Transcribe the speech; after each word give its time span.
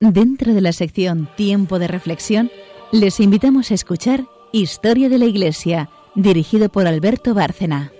Dentro 0.00 0.54
de 0.54 0.60
la 0.60 0.72
sección 0.72 1.28
Tiempo 1.36 1.80
de 1.80 1.88
Reflexión, 1.88 2.52
les 2.92 3.18
invitamos 3.18 3.72
a 3.72 3.74
escuchar 3.74 4.26
Historia 4.52 5.08
de 5.08 5.18
la 5.18 5.24
Iglesia, 5.24 5.90
dirigido 6.14 6.68
por 6.68 6.86
Alberto 6.86 7.34
Bárcena. 7.34 7.90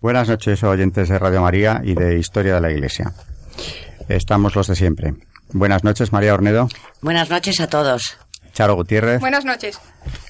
Buenas 0.00 0.28
noches, 0.28 0.64
oyentes 0.64 1.08
de 1.08 1.18
Radio 1.20 1.40
María 1.40 1.80
y 1.84 1.94
de 1.94 2.18
Historia 2.18 2.56
de 2.56 2.60
la 2.60 2.72
Iglesia. 2.72 3.12
Estamos 4.08 4.56
los 4.56 4.66
de 4.66 4.74
siempre. 4.74 5.14
Buenas 5.52 5.84
noches, 5.84 6.12
María 6.12 6.34
Ornedo. 6.34 6.68
Buenas 7.00 7.30
noches 7.30 7.60
a 7.60 7.68
todos. 7.68 8.18
Charo 8.54 8.74
Gutiérrez. 8.74 9.20
Buenas 9.20 9.44
noches. 9.44 9.78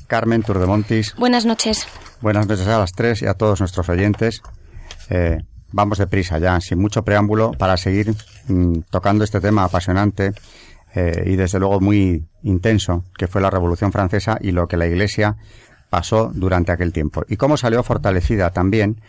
Carmen 0.07 0.43
Turdemontis. 0.43 1.15
Buenas 1.17 1.47
noches. 1.47 1.87
Buenas 2.21 2.47
noches 2.47 2.67
a 2.67 2.79
las 2.79 2.93
tres 2.93 3.23
y 3.23 3.27
a 3.27 3.33
todos 3.33 3.61
nuestros 3.61 3.89
oyentes. 3.89 4.43
Eh, 5.09 5.39
vamos 5.73 5.99
deprisa 5.99 6.39
ya, 6.39 6.61
sin 6.61 6.79
mucho 6.79 7.05
preámbulo, 7.05 7.53
para 7.53 7.77
seguir 7.77 8.15
mm, 8.49 8.81
tocando 8.91 9.25
este 9.25 9.41
tema 9.41 9.65
apasionante 9.65 10.33
eh, 10.95 11.25
y 11.27 11.37
desde 11.37 11.59
luego 11.59 11.81
muy 11.81 12.25
intenso, 12.43 13.05
que 13.17 13.29
fue 13.29 13.41
la 13.41 13.51
Revolución 13.51 13.93
Francesa 13.93 14.39
y 14.41 14.53
lo 14.53 14.67
que 14.67 14.77
la 14.77 14.87
Iglesia 14.87 15.37
pasó 15.89 16.31
durante 16.33 16.73
aquel 16.73 16.93
tiempo. 16.93 17.25
Y 17.29 17.37
cómo 17.37 17.57
salió 17.57 17.83
fortalecida 17.83 18.51
también, 18.51 19.01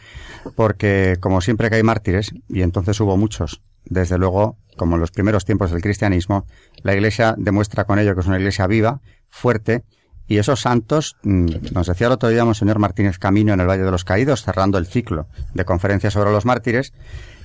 porque 0.56 1.18
como 1.20 1.42
siempre 1.42 1.70
que 1.70 1.76
hay 1.78 1.84
mártires, 1.84 2.34
y 2.50 2.62
entonces 2.62 3.00
hubo 3.00 3.18
muchos, 3.18 3.62
desde 3.86 4.18
luego, 4.18 4.58
como 4.78 4.96
en 4.96 5.02
los 5.02 5.12
primeros 5.12 5.46
tiempos 5.46 5.72
del 5.72 5.82
cristianismo, 5.82 6.46
la 6.84 6.94
Iglesia 6.94 7.36
demuestra 7.38 7.86
con 7.86 8.00
ello 8.00 8.16
que 8.16 8.22
es 8.22 8.28
una 8.28 8.38
Iglesia 8.38 8.68
viva, 8.68 9.02
fuerte, 9.30 9.84
y 10.28 10.38
esos 10.38 10.62
santos, 10.62 11.18
mm, 11.24 11.74
nos 11.74 11.88
decía 11.88 12.08
el 12.08 12.14
otro 12.14 12.30
día 12.30 12.46
Monseñor 12.46 12.80
Martínez 12.80 13.18
Camino 13.20 13.54
en 13.54 13.60
el 13.60 13.68
Valle 13.68 13.84
de 13.84 13.92
los 13.92 14.06
Caídos, 14.06 14.44
cerrando 14.44 14.78
el 14.78 14.88
ciclo 14.88 15.28
de 15.54 15.66
conferencias 15.66 16.14
sobre 16.14 16.32
los 16.32 16.46
mártires, 16.46 16.94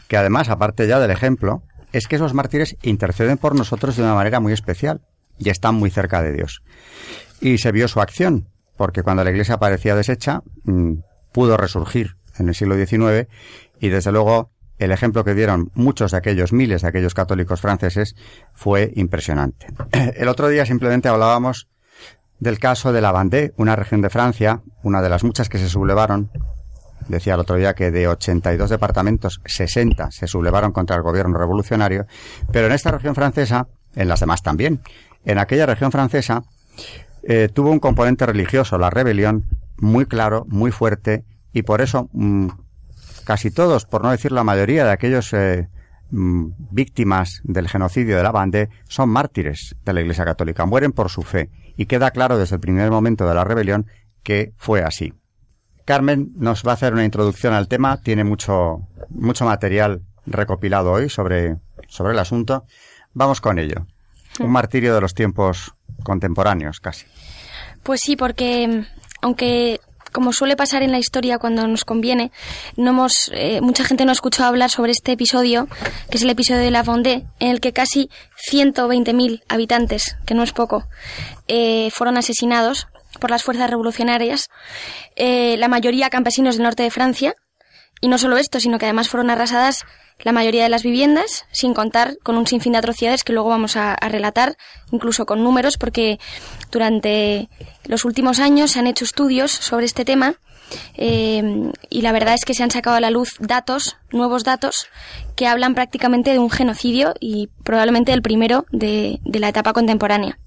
que 0.09 0.17
además, 0.17 0.49
aparte 0.49 0.87
ya 0.87 1.01
del 1.01 1.11
ejemplo, 1.11 1.63
es 1.93 2.07
que 2.07 2.17
esos 2.17 2.35
mártires 2.35 2.77
interceden 2.83 3.39
por 3.39 3.55
nosotros 3.55 3.97
de 3.97 4.03
una 4.03 4.15
manera 4.15 4.41
muy 4.41 4.53
especial 4.53 5.01
y 5.39 5.51
están 5.51 5.75
muy 5.75 5.91
cerca 5.91 6.23
de 6.23 6.33
Dios. 6.33 6.63
Y 7.41 7.59
se 7.59 7.73
vio 7.73 7.89
su 7.89 8.01
acción, 8.01 8.49
porque 8.77 9.03
cuando 9.03 9.25
la 9.25 9.31
Iglesia 9.31 9.59
parecía 9.59 9.95
deshecha, 9.95 10.43
mm, 10.65 10.95
pudo 11.33 11.57
resurgir 11.57 12.17
en 12.39 12.49
el 12.49 12.55
siglo 12.55 12.77
XIX 12.77 13.29
y 13.81 13.89
desde 13.89 14.13
luego 14.13 14.51
el 14.79 14.93
ejemplo 14.93 15.25
que 15.25 15.35
dieron 15.35 15.71
muchos 15.75 16.11
de 16.11 16.19
aquellos, 16.19 16.53
miles 16.53 16.83
de 16.83 16.89
aquellos 16.89 17.15
católicos 17.15 17.61
franceses, 17.61 18.15
fue 18.53 18.93
impresionante. 18.95 19.67
El 20.17 20.29
otro 20.29 20.49
día 20.49 20.67
simplemente 20.67 21.09
hablábamos 21.09 21.69
del 22.39 22.59
caso 22.59 22.93
de 22.93 23.01
la 23.01 23.13
Vendée, 23.13 23.53
una 23.57 23.77
región 23.77 24.01
de 24.03 24.11
Francia, 24.11 24.63
una 24.83 25.03
de 25.03 25.09
las 25.09 25.25
muchas 25.25 25.49
que 25.49 25.59
se 25.59 25.69
sublevaron. 25.69 26.31
Decía 27.09 27.35
el 27.35 27.41
otro 27.41 27.57
día 27.57 27.75
que 27.75 27.91
de 27.91 28.09
82 28.09 28.71
departamentos, 28.71 29.41
60 29.45 30.11
se 30.11 30.27
sublevaron 30.27 30.73
contra 30.73 30.97
el 30.97 31.03
gobierno 31.03 31.39
revolucionario, 31.39 32.07
pero 32.53 32.67
en 32.67 32.73
esta 32.73 32.91
región 32.91 33.15
francesa, 33.15 33.69
en 33.95 34.09
las 34.09 34.21
demás 34.21 34.43
también, 34.43 34.81
en 35.25 35.39
aquella 35.39 35.67
región 35.67 35.93
francesa, 35.93 36.43
eh, 37.23 37.49
tuvo 37.53 37.71
un 37.71 37.79
componente 37.79 38.27
religioso, 38.27 38.79
la 38.79 38.91
rebelión, 38.91 39.45
muy 39.79 40.07
claro, 40.07 40.45
muy 40.49 40.71
fuerte, 40.71 41.25
y 41.53 41.63
por 41.63 41.81
eso 41.81 42.09
mm, 42.13 42.49
casi 43.25 43.51
todos, 43.51 43.87
por 43.87 44.03
no 44.03 44.11
decir 44.11 44.33
la 44.33 44.45
mayoría 44.45 44.85
de 44.85 44.93
aquellos 44.93 45.33
eh, 45.33 45.69
víctimas 46.11 47.41
del 47.45 47.69
genocidio 47.69 48.17
de 48.17 48.23
la 48.23 48.33
Vendée, 48.33 48.69
son 48.89 49.09
mártires 49.09 49.77
de 49.85 49.93
la 49.93 50.01
Iglesia 50.01 50.25
Católica, 50.25 50.67
mueren 50.67 50.93
por 50.93 51.11
su 51.11 51.23
fe 51.23 51.51
y 51.77 51.87
queda 51.87 52.11
claro 52.11 52.39
desde 52.39 52.57
el 52.57 52.61
primer 52.61 52.91
momento 52.91 53.27
de 53.29 53.35
la 53.35 53.45
rebelión 53.45 53.87
que 54.23 54.53
fue 54.57 54.83
así. 54.83 55.13
Carmen 55.85 56.33
nos 56.37 56.65
va 56.67 56.73
a 56.73 56.75
hacer 56.75 56.93
una 56.93 57.05
introducción 57.05 57.55
al 57.55 57.69
tema, 57.69 58.01
tiene 58.01 58.25
mucho, 58.25 58.89
mucho 59.11 59.45
material 59.45 60.03
recopilado 60.27 60.93
hoy 60.93 61.09
sobre, 61.09 61.57
sobre 61.89 62.13
el 62.13 62.19
asunto. 62.19 62.65
Vamos 63.15 63.41
con 63.41 63.59
ello. 63.59 63.87
Un 64.41 64.51
martirio 64.51 64.95
de 64.95 65.01
los 65.01 65.15
tiempos 65.15 65.75
contemporáneos, 66.03 66.81
casi. 66.81 67.07
Pues 67.83 68.01
sí, 68.01 68.17
porque 68.17 68.85
aunque 69.23 69.81
como 70.17 70.33
suele 70.33 70.57
pasar 70.57 70.83
en 70.83 70.93
la 70.93 70.99
historia 70.99 71.37
cuando 71.37 71.67
nos 71.67 71.85
conviene, 71.85 72.33
no 72.79 72.93
hemos, 72.93 73.31
eh, 73.35 73.61
mucha 73.61 73.85
gente 73.85 74.07
no 74.07 74.13
ha 74.13 74.15
escuchado 74.15 74.49
hablar 74.49 74.71
sobre 74.71 74.93
este 74.93 75.13
episodio, 75.13 75.69
que 76.11 76.17
es 76.17 76.23
el 76.23 76.31
episodio 76.31 76.63
de 76.63 76.71
la 76.71 76.83
Vendée, 76.83 77.27
en 77.39 77.51
el 77.51 77.61
que 77.61 77.75
casi 77.75 78.09
120.000 78.51 79.43
habitantes, 79.47 80.17
que 80.25 80.33
no 80.33 80.43
es 80.43 80.53
poco, 80.53 80.85
eh, 81.49 81.91
fueron 81.91 82.17
asesinados 82.17 82.89
por 83.21 83.31
las 83.31 83.43
fuerzas 83.43 83.69
revolucionarias, 83.69 84.49
eh, 85.17 85.59
la 85.59 85.69
mayoría 85.69 86.09
campesinos 86.09 86.57
del 86.57 86.63
norte 86.63 86.83
de 86.83 86.91
Francia, 86.91 87.35
y 88.01 88.09
no 88.09 88.19
solo 88.19 88.37
esto, 88.37 88.61
sino 88.61 88.79
que 88.79 88.87
además 88.87 89.09
fueron 89.09 89.31
arrasadas 89.31 89.85
la 90.23 90.33
mayoría 90.33 90.63
de 90.63 90.71
las 90.71 90.83
viviendas, 90.83 91.45
sin 91.53 91.75
contar 91.75 92.17
con 92.23 92.37
un 92.37 92.47
sinfín 92.47 92.73
de 92.73 92.79
atrocidades 92.79 93.23
que 93.23 93.33
luego 93.33 93.51
vamos 93.51 93.77
a, 93.77 93.97
relatar, 93.97 94.57
incluso 94.91 95.27
con 95.27 95.43
números, 95.43 95.77
porque 95.77 96.19
durante 96.71 97.49
los 97.85 98.05
últimos 98.05 98.39
años 98.39 98.73
se 98.73 98.79
han 98.79 98.87
hecho 98.87 99.05
estudios 99.05 99.53
sobre 99.53 99.87
este 99.87 100.05
tema 100.05 100.37
eh, 100.95 101.71
y 101.91 102.03
la 102.03 102.13
verdad 102.13 102.35
es 102.35 102.45
que 102.45 102.55
se 102.55 102.63
han 102.63 102.71
sacado 102.71 102.97
a 102.97 103.01
la 103.01 103.11
luz 103.11 103.37
datos, 103.39 103.97
nuevos 104.11 104.43
datos, 104.43 104.89
que 105.37 105.47
hablan 105.47 105.75
prácticamente 105.75 106.33
de 106.33 106.39
un 106.39 106.51
genocidio 106.51 107.15
y 107.21 107.51
probablemente 107.63 108.13
el 108.13 108.23
primero 108.23 108.67
de, 108.71 109.21
de 109.23 109.39
la 109.39 109.49
etapa 109.49 109.73
contemporánea. 109.73 110.39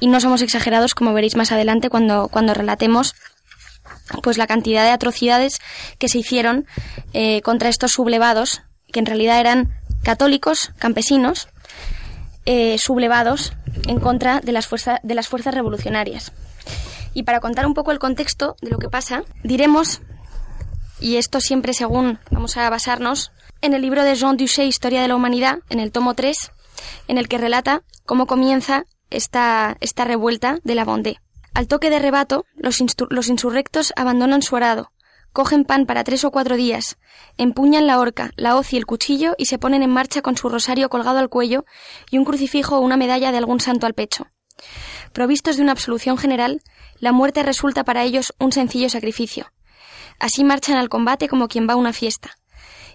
Y 0.00 0.08
no 0.08 0.20
somos 0.20 0.42
exagerados, 0.42 0.94
como 0.94 1.12
veréis 1.12 1.36
más 1.36 1.52
adelante 1.52 1.90
cuando, 1.90 2.28
cuando 2.28 2.54
relatemos 2.54 3.14
pues 4.22 4.38
la 4.38 4.46
cantidad 4.46 4.84
de 4.84 4.90
atrocidades 4.90 5.60
que 5.98 6.08
se 6.08 6.18
hicieron 6.18 6.66
eh, 7.12 7.40
contra 7.42 7.68
estos 7.68 7.92
sublevados, 7.92 8.62
que 8.92 9.00
en 9.00 9.06
realidad 9.06 9.40
eran 9.40 9.74
católicos, 10.02 10.72
campesinos, 10.78 11.48
eh, 12.46 12.76
sublevados 12.78 13.54
en 13.88 14.00
contra 14.00 14.40
de 14.40 14.52
las, 14.52 14.68
de 15.02 15.14
las 15.14 15.28
fuerzas 15.28 15.54
revolucionarias. 15.54 16.32
Y 17.14 17.22
para 17.22 17.40
contar 17.40 17.66
un 17.66 17.74
poco 17.74 17.92
el 17.92 17.98
contexto 17.98 18.56
de 18.60 18.70
lo 18.70 18.78
que 18.78 18.90
pasa, 18.90 19.22
diremos, 19.42 20.02
y 21.00 21.16
esto 21.16 21.40
siempre 21.40 21.72
según 21.72 22.18
vamos 22.30 22.56
a 22.56 22.68
basarnos, 22.68 23.32
en 23.62 23.72
el 23.72 23.82
libro 23.82 24.04
de 24.04 24.14
Jean 24.14 24.36
Duché, 24.36 24.66
Historia 24.66 25.00
de 25.00 25.08
la 25.08 25.16
Humanidad, 25.16 25.60
en 25.70 25.80
el 25.80 25.90
tomo 25.90 26.14
3, 26.14 26.50
en 27.08 27.18
el 27.18 27.28
que 27.28 27.38
relata 27.38 27.82
cómo 28.04 28.26
comienza 28.26 28.84
esta, 29.10 29.76
esta 29.80 30.04
revuelta 30.04 30.58
de 30.64 30.74
la 30.74 30.84
Vendée. 30.84 31.23
Al 31.54 31.68
toque 31.68 31.88
de 31.88 32.00
rebato, 32.00 32.46
los, 32.56 32.80
insurrectos 32.80 33.92
abandonan 33.94 34.42
su 34.42 34.56
arado, 34.56 34.90
cogen 35.32 35.64
pan 35.64 35.86
para 35.86 36.02
tres 36.02 36.24
o 36.24 36.32
cuatro 36.32 36.56
días, 36.56 36.98
empuñan 37.38 37.86
la 37.86 38.00
horca, 38.00 38.32
la 38.34 38.56
hoz 38.56 38.72
y 38.72 38.76
el 38.76 38.86
cuchillo 38.86 39.36
y 39.38 39.46
se 39.46 39.58
ponen 39.58 39.84
en 39.84 39.90
marcha 39.90 40.20
con 40.20 40.36
su 40.36 40.48
rosario 40.48 40.88
colgado 40.88 41.18
al 41.18 41.28
cuello 41.28 41.64
y 42.10 42.18
un 42.18 42.24
crucifijo 42.24 42.76
o 42.76 42.80
una 42.80 42.96
medalla 42.96 43.30
de 43.30 43.38
algún 43.38 43.60
santo 43.60 43.86
al 43.86 43.94
pecho. 43.94 44.26
Provistos 45.12 45.56
de 45.56 45.62
una 45.62 45.70
absolución 45.70 46.18
general, 46.18 46.60
la 46.98 47.12
muerte 47.12 47.44
resulta 47.44 47.84
para 47.84 48.02
ellos 48.02 48.34
un 48.40 48.50
sencillo 48.50 48.88
sacrificio. 48.88 49.52
Así 50.18 50.42
marchan 50.42 50.76
al 50.76 50.88
combate 50.88 51.28
como 51.28 51.46
quien 51.46 51.68
va 51.68 51.74
a 51.74 51.76
una 51.76 51.92
fiesta. 51.92 52.32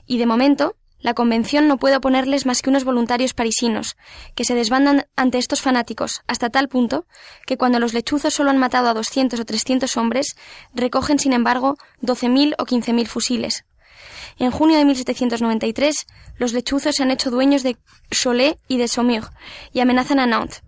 Y 0.05 0.17
de 0.17 0.25
momento, 0.25 0.75
la 1.01 1.13
Convención 1.13 1.67
no 1.67 1.77
puede 1.77 1.95
oponerles 1.95 2.45
más 2.45 2.61
que 2.61 2.69
unos 2.69 2.83
voluntarios 2.83 3.33
parisinos, 3.33 3.95
que 4.35 4.43
se 4.43 4.55
desbandan 4.55 5.05
ante 5.15 5.37
estos 5.37 5.61
fanáticos, 5.61 6.21
hasta 6.27 6.49
tal 6.49 6.67
punto 6.67 7.05
que 7.45 7.57
cuando 7.57 7.79
los 7.79 7.93
lechuzos 7.93 8.33
solo 8.33 8.49
han 8.49 8.57
matado 8.57 8.89
a 8.89 8.93
200 8.93 9.39
o 9.39 9.45
300 9.45 9.95
hombres, 9.97 10.35
recogen, 10.73 11.19
sin 11.19 11.33
embargo, 11.33 11.77
12.000 12.01 12.55
o 12.57 12.65
15.000 12.65 13.05
fusiles. 13.07 13.65
En 14.37 14.51
junio 14.51 14.77
de 14.77 14.85
1793, 14.85 16.05
los 16.37 16.53
lechuzos 16.53 16.95
se 16.95 17.03
han 17.03 17.11
hecho 17.11 17.31
dueños 17.31 17.63
de 17.63 17.77
Cholet 18.11 18.57
y 18.67 18.77
de 18.77 18.87
Saumur 18.87 19.29
y 19.73 19.79
amenazan 19.79 20.19
a 20.19 20.25
Nantes. 20.25 20.61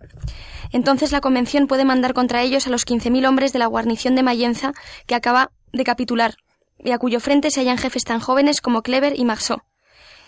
Entonces 0.72 1.12
la 1.12 1.20
Convención 1.20 1.66
puede 1.66 1.84
mandar 1.84 2.14
contra 2.14 2.42
ellos 2.42 2.66
a 2.66 2.70
los 2.70 2.86
15.000 2.86 3.28
hombres 3.28 3.52
de 3.52 3.58
la 3.58 3.66
guarnición 3.66 4.14
de 4.14 4.22
Mayenza 4.22 4.72
que 5.06 5.14
acaba 5.14 5.50
de 5.72 5.84
capitular 5.84 6.36
y 6.78 6.90
a 6.90 6.98
cuyo 6.98 7.20
frente 7.20 7.50
se 7.50 7.60
hallan 7.60 7.78
jefes 7.78 8.04
tan 8.04 8.20
jóvenes 8.20 8.60
como 8.60 8.82
Clever 8.82 9.18
y 9.18 9.24
Marceau 9.24 9.62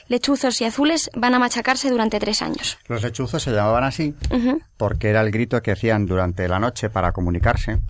lechuzos 0.09 0.61
y 0.61 0.65
azules 0.65 1.11
van 1.15 1.35
a 1.35 1.39
machacarse 1.39 1.91
durante 1.91 2.21
tres 2.21 2.43
años. 2.43 2.79
Los 2.89 3.03
lechuzos 3.03 3.43
se 3.43 3.53
llamaban 3.53 3.85
así 3.85 4.15
porque 4.77 5.11
era 5.11 5.21
el 5.21 5.31
grito 5.31 5.61
que 5.63 5.73
hacían 5.73 6.07
durante 6.07 6.49
la 6.49 6.59
noche 6.59 6.91
para 6.91 7.13
comunicarse. 7.13 7.81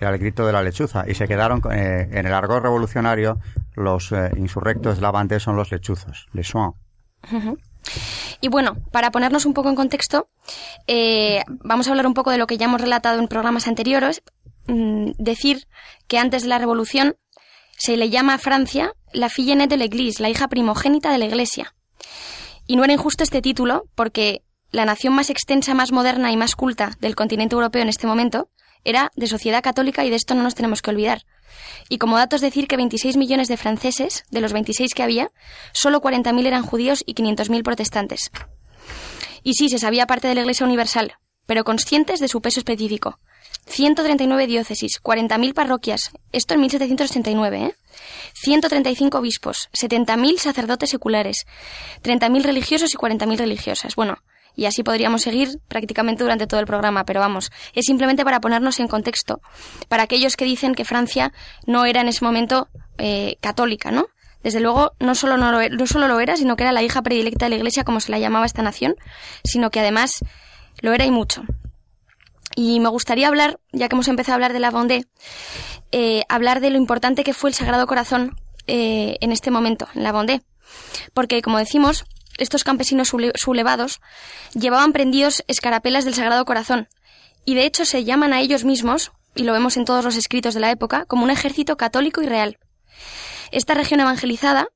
Era 0.00 0.10
el 0.10 0.18
grito 0.18 0.46
de 0.46 0.52
la 0.52 0.62
lechuza. 0.62 1.04
Y 1.08 1.14
se 1.14 1.26
quedaron 1.26 1.60
eh, 1.72 2.08
en 2.12 2.26
el 2.26 2.32
argot 2.32 2.62
revolucionario. 2.62 3.38
Los 3.74 4.12
eh, 4.12 4.30
insurrectos 4.36 4.96
de 4.96 5.02
la 5.02 5.10
bande 5.10 5.40
son 5.40 5.56
los 5.56 5.72
lechuzos, 5.72 6.28
les 6.32 6.48
soins. 6.48 6.74
Y 8.40 8.48
bueno, 8.48 8.76
para 8.92 9.10
ponernos 9.10 9.44
un 9.44 9.54
poco 9.54 9.68
en 9.68 9.74
contexto, 9.74 10.28
eh, 10.86 11.42
vamos 11.48 11.88
a 11.88 11.90
hablar 11.90 12.06
un 12.06 12.14
poco 12.14 12.30
de 12.30 12.38
lo 12.38 12.46
que 12.46 12.56
ya 12.56 12.66
hemos 12.66 12.80
relatado 12.80 13.18
en 13.18 13.26
programas 13.26 13.66
anteriores. 13.66 14.22
Mm, 14.68 15.12
decir 15.18 15.66
que 16.06 16.18
antes 16.18 16.42
de 16.42 16.48
la 16.48 16.58
revolución 16.58 17.16
se 17.76 17.96
le 17.96 18.10
llama 18.10 18.34
a 18.34 18.38
Francia 18.38 18.92
la 19.12 19.28
nette 19.28 19.70
de 19.70 19.76
l'Église, 19.76 20.20
la 20.20 20.28
hija 20.28 20.48
primogénita 20.48 21.10
de 21.12 21.18
la 21.18 21.26
Iglesia. 21.26 21.74
Y 22.66 22.76
no 22.76 22.84
era 22.84 22.92
injusto 22.92 23.22
este 23.22 23.42
título 23.42 23.84
porque 23.94 24.42
la 24.70 24.84
nación 24.84 25.14
más 25.14 25.30
extensa, 25.30 25.74
más 25.74 25.92
moderna 25.92 26.30
y 26.30 26.36
más 26.36 26.54
culta 26.54 26.92
del 27.00 27.16
continente 27.16 27.54
europeo 27.54 27.82
en 27.82 27.88
este 27.88 28.06
momento 28.06 28.50
era 28.84 29.10
de 29.16 29.26
sociedad 29.26 29.62
católica 29.62 30.04
y 30.04 30.10
de 30.10 30.16
esto 30.16 30.34
no 30.34 30.42
nos 30.42 30.54
tenemos 30.54 30.82
que 30.82 30.90
olvidar. 30.90 31.22
Y 31.88 31.98
como 31.98 32.16
datos 32.16 32.40
decir 32.40 32.68
que 32.68 32.76
26 32.76 33.16
millones 33.16 33.48
de 33.48 33.56
franceses, 33.56 34.24
de 34.30 34.40
los 34.40 34.52
26 34.52 34.94
que 34.94 35.02
había, 35.02 35.30
solo 35.72 36.00
40.000 36.00 36.46
eran 36.46 36.62
judíos 36.62 37.02
y 37.06 37.14
500.000 37.14 37.62
protestantes. 37.62 38.30
Y 39.42 39.54
sí, 39.54 39.68
se 39.68 39.78
sabía 39.78 40.06
parte 40.06 40.28
de 40.28 40.34
la 40.34 40.42
Iglesia 40.42 40.66
Universal, 40.66 41.14
pero 41.46 41.64
conscientes 41.64 42.20
de 42.20 42.28
su 42.28 42.40
peso 42.40 42.60
específico. 42.60 43.18
139 43.66 44.46
diócesis, 44.46 45.00
40.000 45.02 45.54
parroquias, 45.54 46.10
esto 46.32 46.54
en 46.54 46.60
1789, 46.60 47.64
¿eh? 47.64 47.74
135 48.40 49.18
obispos, 49.18 49.68
70.000 49.72 50.38
sacerdotes 50.38 50.90
seculares, 50.90 51.46
30.000 52.02 52.42
religiosos 52.42 52.94
y 52.94 52.96
40.000 52.96 53.36
religiosas. 53.36 53.96
Bueno, 53.96 54.18
y 54.54 54.66
así 54.66 54.82
podríamos 54.82 55.22
seguir 55.22 55.60
prácticamente 55.68 56.24
durante 56.24 56.46
todo 56.46 56.58
el 56.60 56.66
programa, 56.66 57.04
pero 57.04 57.20
vamos, 57.20 57.50
es 57.74 57.86
simplemente 57.86 58.24
para 58.24 58.40
ponernos 58.40 58.80
en 58.80 58.88
contexto, 58.88 59.40
para 59.88 60.02
aquellos 60.02 60.36
que 60.36 60.44
dicen 60.44 60.74
que 60.74 60.84
Francia 60.84 61.32
no 61.66 61.84
era 61.84 62.00
en 62.00 62.08
ese 62.08 62.24
momento 62.24 62.68
eh, 62.98 63.36
católica, 63.40 63.90
¿no? 63.90 64.06
Desde 64.42 64.60
luego, 64.60 64.92
no 64.98 65.14
solo, 65.14 65.36
no, 65.36 65.52
lo, 65.52 65.60
e, 65.60 65.70
no 65.70 65.86
solo 65.86 66.08
lo 66.08 66.20
era, 66.20 66.36
sino 66.36 66.56
que 66.56 66.62
era 66.64 66.72
la 66.72 66.82
hija 66.82 67.02
predilecta 67.02 67.46
de 67.46 67.50
la 67.50 67.56
Iglesia, 67.56 67.84
como 67.84 68.00
se 68.00 68.10
la 68.10 68.18
llamaba 68.18 68.46
esta 68.46 68.62
nación, 68.62 68.96
sino 69.44 69.70
que 69.70 69.80
además 69.80 70.24
lo 70.80 70.92
era 70.92 71.04
y 71.04 71.10
mucho. 71.10 71.42
Y 72.56 72.80
me 72.80 72.88
gustaría 72.88 73.28
hablar, 73.28 73.60
ya 73.72 73.88
que 73.88 73.94
hemos 73.94 74.08
empezado 74.08 74.34
a 74.34 74.36
hablar 74.36 74.52
de 74.52 74.60
la 74.60 74.70
Vendée, 74.70 75.06
eh, 75.92 76.24
hablar 76.28 76.60
de 76.60 76.70
lo 76.70 76.76
importante 76.76 77.24
que 77.24 77.34
fue 77.34 77.50
el 77.50 77.54
Sagrado 77.54 77.86
Corazón 77.86 78.36
eh, 78.66 79.16
en 79.20 79.32
este 79.32 79.50
momento, 79.50 79.88
en 79.94 80.02
la 80.02 80.12
Vendée. 80.12 80.42
Porque, 81.14 81.40
como 81.42 81.58
decimos, 81.58 82.04
estos 82.38 82.64
campesinos 82.64 83.08
sublevados 83.08 84.00
llevaban 84.54 84.92
prendidos 84.92 85.44
escarapelas 85.48 86.04
del 86.04 86.14
Sagrado 86.14 86.44
Corazón, 86.44 86.88
y 87.44 87.54
de 87.54 87.64
hecho 87.64 87.84
se 87.84 88.04
llaman 88.04 88.32
a 88.32 88.40
ellos 88.40 88.64
mismos, 88.64 89.12
y 89.34 89.44
lo 89.44 89.52
vemos 89.52 89.76
en 89.76 89.84
todos 89.84 90.04
los 90.04 90.16
escritos 90.16 90.54
de 90.54 90.60
la 90.60 90.70
época, 90.70 91.04
como 91.06 91.24
un 91.24 91.30
ejército 91.30 91.76
católico 91.76 92.22
y 92.22 92.26
real. 92.26 92.58
Esta 93.50 93.74
región 93.74 94.00
evangelizada, 94.00 94.68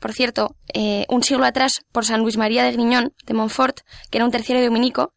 por 0.00 0.12
cierto, 0.12 0.56
eh, 0.72 1.06
un 1.08 1.22
siglo 1.22 1.44
atrás 1.44 1.84
por 1.92 2.04
San 2.04 2.20
Luis 2.20 2.36
María 2.36 2.64
de 2.64 2.72
Griñón, 2.72 3.14
de 3.24 3.34
Montfort, 3.34 3.80
que 4.10 4.18
era 4.18 4.24
un 4.24 4.30
terciario 4.30 4.64
dominico, 4.64 5.12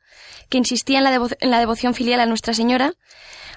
que 0.50 0.58
insistía 0.58 0.98
en 0.98 1.04
la, 1.04 1.28
en 1.40 1.52
la 1.52 1.60
devoción 1.60 1.94
filial 1.94 2.20
a 2.20 2.26
Nuestra 2.26 2.54
Señora, 2.54 2.94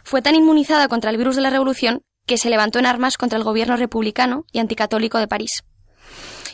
fue 0.05 0.23
tan 0.23 0.35
inmunizada 0.35 0.89
contra 0.89 1.11
el 1.11 1.17
virus 1.17 1.37
de 1.37 1.43
la 1.43 1.51
Revolución 1.51 2.03
que 2.27 2.39
se 2.39 2.51
levantó 2.51 2.79
en 2.79 2.87
armas 2.87 3.17
contra 3.17 3.39
el 3.39 3.45
gobierno 3.45 3.77
republicano 3.77 4.45
y 4.53 4.59
anticatólico 4.59 5.19
de 5.19 5.29
París. 5.29 5.65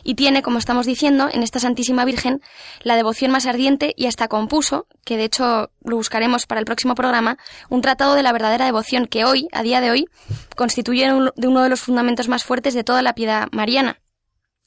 Y 0.05 0.15
tiene, 0.15 0.43
como 0.43 0.59
estamos 0.59 0.87
diciendo, 0.87 1.29
en 1.31 1.43
esta 1.43 1.61
Santísima 1.61 2.05
Virgen 2.05 2.41
la 2.83 2.97
devoción 2.97 3.31
más 3.31 3.47
ardiente 3.47 3.93
y 3.97 4.07
hasta 4.07 4.29
compuso, 4.29 4.87
que 5.05 5.17
de 5.17 5.25
hecho 5.25 5.71
lo 5.83 5.97
buscaremos 5.97 6.47
para 6.47 6.61
el 6.61 6.65
próximo 6.65 6.95
programa, 6.95 7.37
un 7.69 7.83
tratado 7.83 8.15
de 8.15 8.23
la 8.23 8.33
verdadera 8.33 8.65
devoción 8.65 9.07
que 9.07 9.25
hoy, 9.25 9.49
a 9.53 9.63
día 9.63 9.81
de 9.81 9.91
hoy, 9.91 10.09
constituye 10.57 11.13
uno 11.13 11.63
de 11.63 11.69
los 11.69 11.81
fundamentos 11.81 12.29
más 12.29 12.45
fuertes 12.45 12.75
de 12.75 12.85
toda 12.85 13.03
la 13.03 13.15
piedad 13.15 13.49
mariana. 13.53 14.01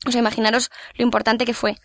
O 0.06 0.12
sea, 0.12 0.20
imaginaros 0.20 0.72
lo 0.96 1.04
importante 1.04 1.46
que 1.46 1.54
fue. 1.54 1.78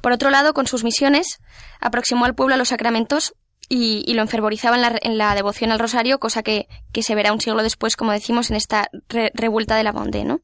Por 0.00 0.12
otro 0.12 0.30
lado, 0.30 0.52
con 0.52 0.66
sus 0.66 0.84
misiones, 0.84 1.38
aproximó 1.80 2.26
al 2.26 2.34
pueblo 2.34 2.54
a 2.54 2.58
los 2.58 2.68
sacramentos 2.68 3.34
y, 3.68 4.12
lo 4.12 4.22
enfervorizaba 4.22 4.76
en 4.76 5.18
la, 5.18 5.34
devoción 5.34 5.72
al 5.72 5.78
rosario, 5.78 6.18
cosa 6.18 6.42
que, 6.42 6.68
se 7.00 7.14
verá 7.14 7.32
un 7.32 7.40
siglo 7.40 7.62
después, 7.62 7.96
como 7.96 8.12
decimos, 8.12 8.50
en 8.50 8.56
esta 8.56 8.88
revuelta 9.08 9.76
de 9.76 9.84
la 9.84 9.92
Bondé, 9.92 10.24
¿no? 10.24 10.40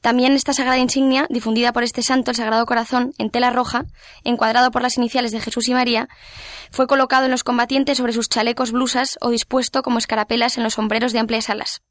También 0.00 0.32
esta 0.32 0.52
sagrada 0.52 0.78
insignia, 0.78 1.26
difundida 1.30 1.72
por 1.72 1.82
este 1.82 2.02
santo, 2.02 2.30
el 2.30 2.36
Sagrado 2.36 2.66
Corazón, 2.66 3.12
en 3.18 3.30
tela 3.30 3.50
roja, 3.50 3.84
encuadrado 4.24 4.70
por 4.70 4.82
las 4.82 4.96
iniciales 4.96 5.30
de 5.30 5.40
Jesús 5.40 5.68
y 5.68 5.74
María, 5.74 6.08
fue 6.70 6.86
colocado 6.86 7.26
en 7.26 7.30
los 7.30 7.44
combatientes 7.44 7.98
sobre 7.98 8.12
sus 8.12 8.28
chalecos 8.28 8.72
blusas 8.72 9.16
o 9.20 9.30
dispuesto 9.30 9.82
como 9.82 9.98
escarapelas 9.98 10.56
en 10.56 10.64
los 10.64 10.74
sombreros 10.74 11.12
de 11.12 11.20
amplias 11.20 11.50
alas. 11.50 11.82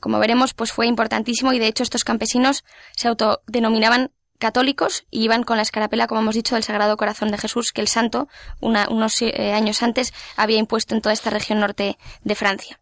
Como 0.00 0.18
veremos, 0.18 0.54
pues 0.54 0.72
fue 0.72 0.86
importantísimo 0.86 1.52
y 1.52 1.58
de 1.58 1.66
hecho 1.66 1.82
estos 1.82 2.04
campesinos 2.04 2.64
se 2.96 3.08
autodenominaban 3.08 4.10
católicos 4.38 5.04
y 5.10 5.24
iban 5.24 5.42
con 5.42 5.56
la 5.56 5.62
escarapela, 5.62 6.06
como 6.06 6.20
hemos 6.20 6.34
dicho, 6.34 6.54
del 6.54 6.64
Sagrado 6.64 6.96
Corazón 6.96 7.30
de 7.30 7.38
Jesús, 7.38 7.72
que 7.72 7.80
el 7.80 7.88
santo, 7.88 8.28
unos 8.60 9.20
eh, 9.20 9.52
años 9.52 9.82
antes, 9.82 10.12
había 10.36 10.58
impuesto 10.58 10.94
en 10.94 11.02
toda 11.02 11.12
esta 11.12 11.30
región 11.30 11.60
norte 11.60 11.98
de 12.22 12.34
Francia. 12.34 12.80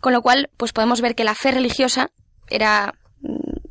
Con 0.00 0.12
lo 0.12 0.22
cual, 0.22 0.50
pues 0.56 0.72
podemos 0.72 1.00
ver 1.00 1.14
que 1.14 1.24
la 1.24 1.34
fe 1.34 1.50
religiosa 1.50 2.10
era, 2.48 2.94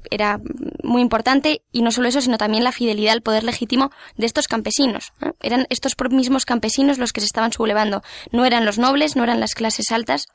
era 0.09 0.39
muy 0.83 1.01
importante 1.01 1.62
y 1.71 1.83
no 1.83 1.91
solo 1.91 2.07
eso, 2.07 2.21
sino 2.21 2.38
también 2.38 2.63
la 2.63 2.71
fidelidad 2.71 3.13
al 3.13 3.21
poder 3.21 3.44
legítimo 3.44 3.91
de 4.18 4.25
estos 4.25 4.47
campesinos. 4.47 5.13
Eran 5.41 5.68
estos 5.69 5.95
mismos 6.09 6.45
campesinos 6.45 6.97
los 6.97 7.13
que 7.13 7.21
se 7.21 7.27
estaban 7.27 7.53
sublevando. 7.53 8.01
No 8.31 8.45
eran 8.45 8.65
los 8.65 8.80
nobles, 8.80 9.15
no 9.15 9.24
eran 9.24 9.39
las 9.39 9.53
clases 9.53 9.91
altas, 9.91 10.27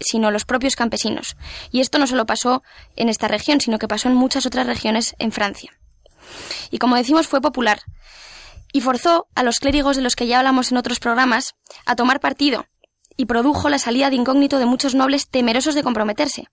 sino 0.00 0.30
los 0.30 0.44
propios 0.44 0.76
campesinos. 0.76 1.36
Y 1.70 1.80
esto 1.80 1.98
no 1.98 2.06
solo 2.06 2.26
pasó 2.26 2.62
en 2.96 3.08
esta 3.08 3.28
región, 3.28 3.60
sino 3.60 3.78
que 3.78 3.88
pasó 3.88 4.08
en 4.08 4.14
muchas 4.14 4.46
otras 4.46 4.66
regiones 4.66 5.14
en 5.18 5.32
Francia. 5.32 5.72
Y 6.70 6.78
como 6.78 6.96
decimos, 6.96 7.26
fue 7.26 7.40
popular. 7.40 7.80
Y 8.72 8.80
forzó 8.80 9.28
a 9.34 9.42
los 9.42 9.58
clérigos 9.58 9.96
de 9.96 10.02
los 10.02 10.16
que 10.16 10.26
ya 10.26 10.38
hablamos 10.38 10.70
en 10.70 10.78
otros 10.78 10.98
programas 10.98 11.54
a 11.86 11.96
tomar 11.96 12.20
partido 12.20 12.66
y 13.16 13.26
produjo 13.26 13.68
la 13.68 13.78
salida 13.78 14.10
de 14.10 14.16
incógnito 14.16 14.58
de 14.58 14.66
muchos 14.66 14.94
nobles 14.94 15.28
temerosos 15.28 15.74
de 15.74 15.82
comprometerse. 15.82 16.48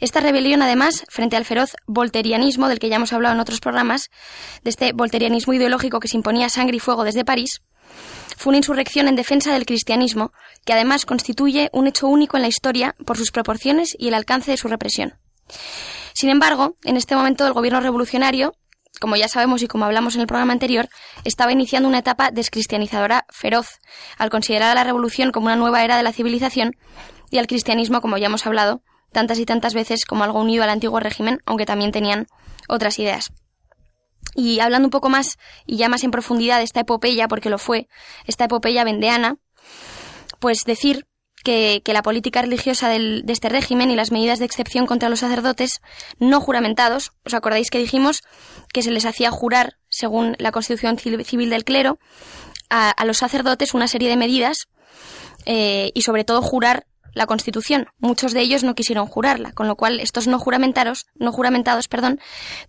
Esta 0.00 0.20
rebelión, 0.20 0.62
además, 0.62 1.04
frente 1.08 1.36
al 1.36 1.44
feroz 1.44 1.76
volterianismo 1.86 2.68
del 2.68 2.78
que 2.78 2.88
ya 2.88 2.96
hemos 2.96 3.12
hablado 3.12 3.34
en 3.34 3.40
otros 3.40 3.60
programas, 3.60 4.10
de 4.62 4.70
este 4.70 4.92
volterianismo 4.92 5.52
ideológico 5.52 6.00
que 6.00 6.08
se 6.08 6.16
imponía 6.16 6.48
sangre 6.48 6.76
y 6.76 6.80
fuego 6.80 7.04
desde 7.04 7.24
París, 7.24 7.60
fue 8.36 8.50
una 8.50 8.58
insurrección 8.58 9.08
en 9.08 9.16
defensa 9.16 9.52
del 9.52 9.66
cristianismo, 9.66 10.32
que 10.64 10.72
además 10.72 11.06
constituye 11.06 11.70
un 11.72 11.86
hecho 11.86 12.06
único 12.06 12.36
en 12.36 12.42
la 12.42 12.48
historia 12.48 12.94
por 13.04 13.16
sus 13.16 13.30
proporciones 13.30 13.94
y 13.98 14.08
el 14.08 14.14
alcance 14.14 14.50
de 14.50 14.56
su 14.56 14.68
represión. 14.68 15.14
Sin 16.12 16.30
embargo, 16.30 16.76
en 16.84 16.96
este 16.96 17.16
momento 17.16 17.46
el 17.46 17.52
gobierno 17.52 17.80
revolucionario, 17.80 18.54
como 19.00 19.16
ya 19.16 19.28
sabemos 19.28 19.62
y 19.62 19.68
como 19.68 19.84
hablamos 19.84 20.14
en 20.14 20.20
el 20.20 20.26
programa 20.26 20.52
anterior, 20.52 20.88
estaba 21.24 21.52
iniciando 21.52 21.88
una 21.88 21.98
etapa 21.98 22.30
descristianizadora 22.30 23.26
feroz, 23.30 23.80
al 24.18 24.30
considerar 24.30 24.70
a 24.70 24.74
la 24.74 24.84
revolución 24.84 25.32
como 25.32 25.46
una 25.46 25.56
nueva 25.56 25.84
era 25.84 25.96
de 25.96 26.02
la 26.02 26.12
civilización 26.12 26.76
y 27.30 27.38
al 27.38 27.46
cristianismo, 27.46 28.00
como 28.00 28.18
ya 28.18 28.26
hemos 28.26 28.46
hablado, 28.46 28.82
tantas 29.12 29.38
y 29.38 29.46
tantas 29.46 29.74
veces 29.74 30.04
como 30.04 30.24
algo 30.24 30.40
unido 30.40 30.62
al 30.62 30.70
antiguo 30.70 31.00
régimen, 31.00 31.40
aunque 31.46 31.66
también 31.66 31.92
tenían 31.92 32.26
otras 32.68 32.98
ideas. 32.98 33.32
Y 34.34 34.60
hablando 34.60 34.86
un 34.86 34.90
poco 34.90 35.08
más 35.08 35.38
y 35.66 35.76
ya 35.76 35.88
más 35.88 36.04
en 36.04 36.10
profundidad 36.10 36.58
de 36.58 36.64
esta 36.64 36.80
epopeya, 36.80 37.28
porque 37.28 37.50
lo 37.50 37.58
fue, 37.58 37.88
esta 38.26 38.44
epopeya 38.44 38.84
vendeana, 38.84 39.36
pues 40.38 40.64
decir 40.64 41.06
que, 41.42 41.82
la 41.86 42.02
política 42.02 42.42
religiosa 42.42 42.88
de 42.88 43.22
este 43.28 43.48
régimen 43.48 43.90
y 43.90 43.96
las 43.96 44.12
medidas 44.12 44.38
de 44.38 44.44
excepción 44.44 44.86
contra 44.86 45.08
los 45.08 45.20
sacerdotes 45.20 45.80
no 46.18 46.40
juramentados, 46.40 47.12
¿os 47.24 47.34
acordáis 47.34 47.70
que 47.70 47.78
dijimos 47.78 48.22
que 48.72 48.82
se 48.82 48.90
les 48.90 49.04
hacía 49.04 49.30
jurar, 49.30 49.76
según 49.88 50.36
la 50.38 50.52
constitución 50.52 50.98
civil 50.98 51.50
del 51.50 51.64
clero, 51.64 51.98
a, 52.70 53.04
los 53.04 53.18
sacerdotes 53.18 53.74
una 53.74 53.86
serie 53.86 54.08
de 54.08 54.16
medidas 54.16 54.68
eh, 55.44 55.90
y 55.94 56.02
sobre 56.02 56.24
todo 56.24 56.40
jurar 56.40 56.86
la 57.14 57.26
Constitución. 57.26 57.88
Muchos 57.98 58.32
de 58.32 58.40
ellos 58.40 58.64
no 58.64 58.74
quisieron 58.74 59.06
jurarla, 59.06 59.52
con 59.52 59.68
lo 59.68 59.76
cual 59.76 60.00
estos 60.00 60.26
no 60.26 60.38
juramentados, 60.38 61.06
no 61.14 61.32
juramentados, 61.32 61.88
perdón, 61.88 62.20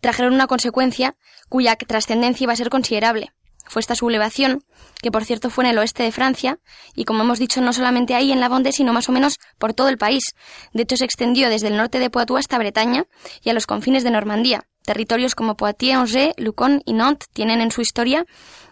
trajeron 0.02 0.34
una 0.34 0.48
consecuencia 0.48 1.16
cuya 1.50 1.76
trascendencia 1.76 2.46
iba 2.46 2.54
a 2.54 2.58
ser 2.58 2.70
considerable. 2.70 3.32
Fue 3.66 3.80
esta 3.80 3.96
sublevación, 3.96 4.64
que 5.02 5.12
por 5.12 5.24
cierto 5.24 5.50
fue 5.50 5.64
en 5.64 5.72
el 5.72 5.78
oeste 5.78 6.04
de 6.04 6.12
Francia, 6.12 6.60
y 6.96 7.06
como 7.06 7.24
hemos 7.24 7.40
dicho, 7.40 7.62
no 7.62 7.74
solamente 7.74 8.14
ahí 8.14 8.32
en 8.32 8.40
la 8.40 8.50
Vendée, 8.50 8.74
sino 8.74 8.94
más 8.94 9.08
o 9.08 9.12
menos 9.12 9.40
por 9.58 9.74
todo 9.74 9.88
el 9.90 9.98
país. 9.98 10.36
De 10.74 10.84
hecho, 10.84 10.98
se 10.98 11.06
extendió 11.06 11.50
desde 11.50 11.68
el 11.68 11.78
norte 11.78 12.00
de 12.00 12.10
Poitou 12.10 12.38
hasta 12.38 12.58
Bretaña 12.58 13.06
y 13.42 13.50
a 13.50 13.54
los 13.54 13.66
confines 13.66 14.04
de 14.04 14.12
Normandía. 14.12 14.66
Territorios 14.84 15.34
como 15.34 15.56
Poitiers, 15.56 15.98
Angers, 15.98 16.34
Lucon 16.38 16.82
y 16.86 16.94
Nantes 16.94 17.30
tienen 17.32 17.62
en 17.62 17.72
su 17.72 17.82
historia 17.82 18.26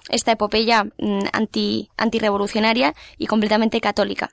esta 0.09 0.33
epopeya 0.33 0.83
mm, 0.83 1.19
anti, 1.31 1.89
antirrevolucionaria 1.97 2.93
y 3.17 3.27
completamente 3.27 3.79
católica. 3.79 4.31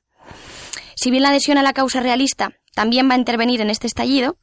Si 1.01 1.13
bien 1.13 1.23
la 1.23 1.29
adhesión 1.29 1.59
a 1.59 1.63
la 1.63 1.75
causa 1.75 2.01
realista 2.01 2.55
también 2.75 3.09
va 3.09 3.15
a 3.15 3.19
intervenir 3.19 3.61
en 3.61 3.71
este 3.71 3.87
estallido, 3.87 4.37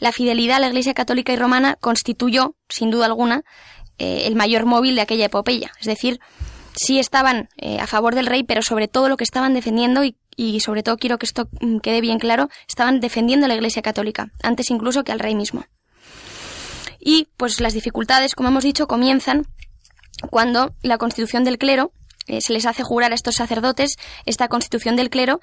la 0.00 0.10
fidelidad 0.10 0.56
a 0.56 0.60
la 0.60 0.66
Iglesia 0.66 0.92
católica 0.92 1.32
y 1.32 1.36
romana 1.36 1.76
constituyó, 1.80 2.56
sin 2.68 2.90
duda 2.90 3.06
alguna, 3.06 3.44
eh, 3.98 4.24
el 4.26 4.34
mayor 4.34 4.66
móvil 4.66 4.96
de 4.96 5.02
aquella 5.02 5.26
epopeya. 5.26 5.70
Es 5.78 5.86
decir, 5.86 6.18
sí 6.74 6.98
estaban 6.98 7.48
eh, 7.58 7.78
a 7.78 7.86
favor 7.86 8.16
del 8.16 8.26
rey, 8.26 8.42
pero 8.42 8.60
sobre 8.60 8.88
todo 8.88 9.08
lo 9.08 9.16
que 9.16 9.22
estaban 9.22 9.54
defendiendo, 9.54 10.02
y, 10.02 10.16
y 10.34 10.58
sobre 10.58 10.82
todo 10.82 10.96
quiero 10.96 11.16
que 11.16 11.26
esto 11.26 11.48
mm, 11.60 11.78
quede 11.78 12.00
bien 12.00 12.18
claro, 12.18 12.48
estaban 12.66 12.98
defendiendo 12.98 13.46
a 13.46 13.48
la 13.48 13.54
Iglesia 13.54 13.80
católica, 13.80 14.32
antes 14.42 14.70
incluso 14.70 15.04
que 15.04 15.12
al 15.12 15.20
rey 15.20 15.36
mismo. 15.36 15.64
Y 16.98 17.28
pues 17.36 17.60
las 17.60 17.72
dificultades, 17.72 18.34
como 18.34 18.48
hemos 18.48 18.64
dicho, 18.64 18.88
comienzan 18.88 19.46
cuando 20.28 20.74
la 20.82 20.98
constitución 20.98 21.44
del 21.44 21.58
clero 21.58 21.92
eh, 22.26 22.40
se 22.40 22.52
les 22.52 22.66
hace 22.66 22.82
jurar 22.82 23.12
a 23.12 23.14
estos 23.14 23.36
sacerdotes 23.36 23.96
esta 24.26 24.48
constitución 24.48 24.96
del 24.96 25.10
clero 25.10 25.40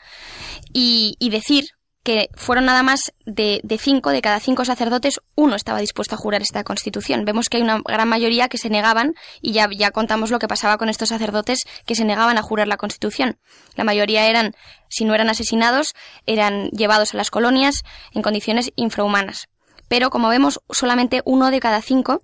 y, 0.74 1.16
decir 1.32 1.66
que 2.04 2.30
fueron 2.34 2.66
nada 2.66 2.82
más 2.82 3.14
de, 3.26 3.62
cinco, 3.80 4.10
de 4.10 4.22
cada 4.22 4.40
cinco 4.40 4.66
sacerdotes, 4.66 5.22
uno 5.36 5.56
estaba 5.56 5.80
dispuesto 5.80 6.16
a 6.16 6.18
jurar 6.18 6.42
esta 6.42 6.64
constitución. 6.64 7.26
Vemos 7.26 7.48
que 7.48 7.58
hay 7.58 7.64
una 7.64 7.80
gran 7.86 8.10
mayoría 8.10 8.50
que 8.50 8.58
se 8.58 8.70
negaban, 8.70 9.14
y 9.40 9.52
ya, 9.52 9.70
ya 9.72 9.92
contamos 9.92 10.32
lo 10.32 10.40
que 10.40 10.48
pasaba 10.48 10.78
con 10.78 10.90
estos 10.90 11.10
sacerdotes 11.10 11.60
que 11.86 11.94
se 11.94 12.04
negaban 12.04 12.40
a 12.40 12.42
jurar 12.42 12.68
la 12.68 12.78
constitución. 12.78 13.38
La 13.76 13.84
mayoría 13.84 14.28
eran, 14.28 14.56
si 14.90 15.06
no 15.06 15.14
eran 15.14 15.30
asesinados, 15.30 15.94
eran 16.26 16.70
llevados 16.72 17.14
a 17.14 17.18
las 17.18 17.30
colonias 17.30 17.84
en 18.14 18.24
condiciones 18.24 18.72
infrahumanas. 18.76 19.48
Pero, 19.88 20.10
como 20.10 20.30
vemos, 20.30 20.60
solamente 20.72 21.22
uno 21.24 21.52
de 21.52 21.60
cada 21.60 21.82
cinco 21.82 22.24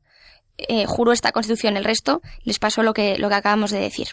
eh, 0.58 0.86
juró 0.88 1.12
esta 1.12 1.32
constitución. 1.32 1.78
El 1.78 1.84
resto 1.84 2.22
les 2.44 2.58
pasó 2.58 2.82
lo 2.82 2.94
que, 2.94 3.18
lo 3.20 3.30
que 3.30 3.36
acabamos 3.36 3.72
de 3.72 3.80
decir. 3.80 4.08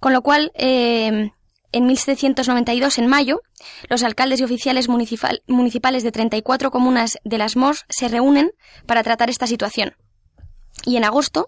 Con 0.00 0.12
lo 0.12 0.22
cual, 0.22 0.52
eh, 0.54 1.30
en 1.72 1.86
1792, 1.86 2.98
en 2.98 3.06
mayo, 3.06 3.42
los 3.88 4.02
alcaldes 4.02 4.40
y 4.40 4.44
oficiales 4.44 4.88
municipales 4.88 6.02
de 6.02 6.12
34 6.12 6.70
comunas 6.70 7.18
de 7.24 7.38
las 7.38 7.56
MOS 7.56 7.84
se 7.88 8.08
reúnen 8.08 8.52
para 8.86 9.02
tratar 9.02 9.30
esta 9.30 9.46
situación. 9.46 9.94
Y 10.84 10.96
en 10.96 11.04
agosto 11.04 11.46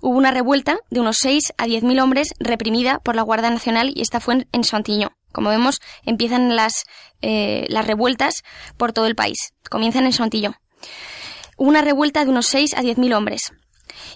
hubo 0.00 0.16
una 0.16 0.30
revuelta 0.30 0.78
de 0.90 1.00
unos 1.00 1.16
6 1.20 1.54
a 1.58 1.66
10.000 1.66 2.02
hombres 2.02 2.34
reprimida 2.38 3.00
por 3.00 3.16
la 3.16 3.22
Guardia 3.22 3.50
Nacional 3.50 3.92
y 3.94 4.02
esta 4.02 4.20
fue 4.20 4.46
en, 4.50 4.62
Chantilly. 4.62 5.08
Como 5.32 5.50
vemos, 5.50 5.80
empiezan 6.04 6.56
las, 6.56 6.84
eh, 7.20 7.66
las 7.68 7.86
revueltas 7.86 8.44
por 8.76 8.92
todo 8.92 9.06
el 9.06 9.16
país. 9.16 9.52
Comienzan 9.68 10.06
en 10.06 10.12
Chantilly. 10.12 10.54
Hubo 11.56 11.68
una 11.68 11.82
revuelta 11.82 12.24
de 12.24 12.30
unos 12.30 12.46
6 12.46 12.74
a 12.74 12.82
10.000 12.82 13.14
hombres. 13.14 13.52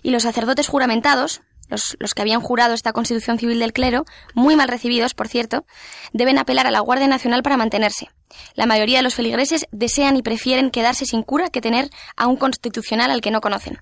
Y 0.02 0.11
los 0.11 0.23
sacerdotes 0.23 0.68
juramentados, 0.68 1.42
los, 1.71 2.15
que 2.15 2.23
habían 2.23 2.41
jurado 2.41 2.75
esta 2.75 2.93
constitución 2.93 3.39
civil 3.39 3.59
del 3.59 3.73
clero, 3.73 4.05
muy 4.35 4.57
mal 4.57 4.69
recibidos, 4.69 5.15
por 5.15 5.29
cierto, 5.29 5.65
deben 6.12 6.39
apelar 6.39 6.67
a 6.67 6.71
la 6.71 6.81
Guardia 6.81 7.09
Nacional 7.09 7.43
para 7.43 7.57
mantenerse. 7.57 8.11
La 8.55 8.67
mayoría 8.67 8.99
de 8.99 9.03
los 9.03 9.15
feligreses 9.15 9.67
desean 9.73 10.17
y 10.17 10.23
prefieren 10.23 10.71
quedarse 10.71 11.07
sin 11.07 11.23
cura 11.23 11.49
que 11.49 11.61
tener 11.61 11.91
a 12.17 12.27
un 12.27 12.37
constitucional 12.37 13.11
al 13.11 13.21
que 13.21 13.31
no 13.31 13.41
conocen. 13.41 13.79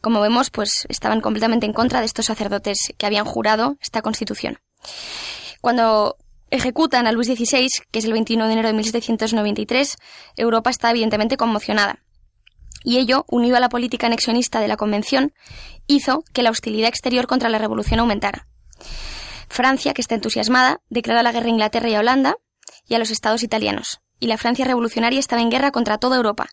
Como 0.00 0.20
vemos, 0.20 0.50
pues 0.50 0.86
estaban 0.88 1.20
completamente 1.20 1.66
en 1.66 1.72
contra 1.72 2.00
de 2.00 2.06
estos 2.06 2.26
sacerdotes 2.26 2.92
que 2.96 3.06
habían 3.06 3.26
jurado 3.26 3.76
esta 3.80 4.02
constitución. 4.02 4.58
Cuando 5.60 6.16
ejecutan 6.50 7.06
a 7.06 7.12
Luis 7.12 7.28
XVI, 7.28 7.68
que 7.90 7.98
es 7.98 8.04
el 8.04 8.12
21 8.12 8.46
de 8.46 8.52
enero 8.52 8.68
de 8.68 8.74
1793, 8.74 9.96
Europa 10.36 10.70
está 10.70 10.90
evidentemente 10.90 11.36
conmocionada. 11.36 12.00
Y 12.82 12.98
ello, 12.98 13.24
unido 13.28 13.56
a 13.56 13.60
la 13.60 13.68
política 13.68 14.06
anexionista 14.06 14.60
de 14.60 14.68
la 14.68 14.76
Convención, 14.76 15.32
hizo 15.86 16.24
que 16.32 16.42
la 16.42 16.50
hostilidad 16.50 16.88
exterior 16.88 17.26
contra 17.26 17.48
la 17.48 17.58
revolución 17.58 18.00
aumentara. 18.00 18.46
Francia, 19.48 19.92
que 19.92 20.00
está 20.00 20.14
entusiasmada, 20.14 20.80
declara 20.88 21.22
la 21.22 21.32
guerra 21.32 21.46
a 21.46 21.50
Inglaterra 21.50 21.88
y 21.88 21.94
a 21.94 22.00
Holanda 22.00 22.36
y 22.86 22.94
a 22.94 22.98
los 22.98 23.10
estados 23.10 23.42
italianos, 23.42 24.00
y 24.18 24.26
la 24.26 24.38
Francia 24.38 24.64
revolucionaria 24.64 25.18
estaba 25.18 25.42
en 25.42 25.50
guerra 25.50 25.72
contra 25.72 25.98
toda 25.98 26.16
Europa. 26.16 26.48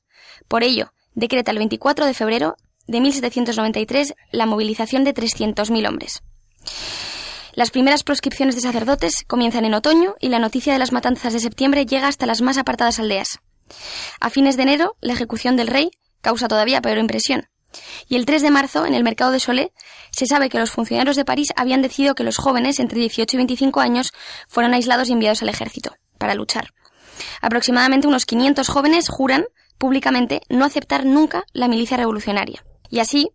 Por 0.48 0.64
ello, 0.64 0.94
decreta 1.14 1.52
el 1.52 1.58
24 1.58 2.06
de 2.06 2.14
febrero 2.14 2.58
de 2.88 3.02
1793 3.02 4.16
la 4.32 4.46
movilización 4.46 5.04
de 5.04 5.14
300.000 5.14 5.88
hombres. 5.88 6.24
Las 7.54 7.72
primeras 7.72 8.04
proscripciones 8.04 8.56
de 8.56 8.62
sacerdotes 8.62 9.24
comienzan 9.26 9.66
en 9.66 9.74
otoño 9.74 10.16
y 10.20 10.30
la 10.30 10.40
noticia 10.40 10.74
de 10.74 10.80
las 10.80 10.92
matanzas 10.92 11.34
de 11.34 11.40
septiembre 11.40 11.86
llega 11.86 12.08
hasta 12.08 12.26
las 12.26 12.42
más 12.42 12.58
apartadas 12.58 13.00
aldeas. 13.00 13.40
A 14.20 14.30
fines 14.30 14.58
de 14.58 14.64
enero, 14.64 14.96
la 15.02 15.14
ejecución 15.14 15.56
del 15.56 15.68
rey 15.68 15.92
causa 16.22 16.48
todavía 16.48 16.82
peor 16.82 16.98
impresión. 16.98 17.48
Y 18.08 18.16
el 18.16 18.26
3 18.26 18.42
de 18.42 18.52
marzo, 18.52 18.86
en 18.86 18.94
el 18.94 19.04
mercado 19.04 19.32
de 19.32 19.40
Solé, 19.40 19.74
se 20.12 20.26
sabe 20.26 20.50
que 20.50 20.60
los 20.60 20.72
funcionarios 20.72 21.16
de 21.16 21.26
París 21.26 21.54
habían 21.56 21.82
decidido 21.82 22.16
que 22.16 22.24
los 22.24 22.38
jóvenes 22.38 22.80
entre 22.80 23.00
18 23.00 23.36
y 23.36 23.38
25 23.38 23.80
años 23.80 24.14
fueran 24.48 24.74
aislados 24.74 25.10
y 25.10 25.14
enviados 25.14 25.42
al 25.42 25.50
ejército 25.50 25.96
para 26.18 26.36
luchar. 26.36 26.74
Aproximadamente 27.42 28.08
unos 28.08 28.26
500 28.26 28.68
jóvenes 28.68 29.10
juran 29.10 29.46
públicamente 29.78 30.42
no 30.50 30.66
aceptar 30.66 31.06
nunca 31.06 31.44
la 31.54 31.68
milicia 31.68 31.98
revolucionaria. 31.98 32.64
Y 32.90 33.00
así, 33.00 33.32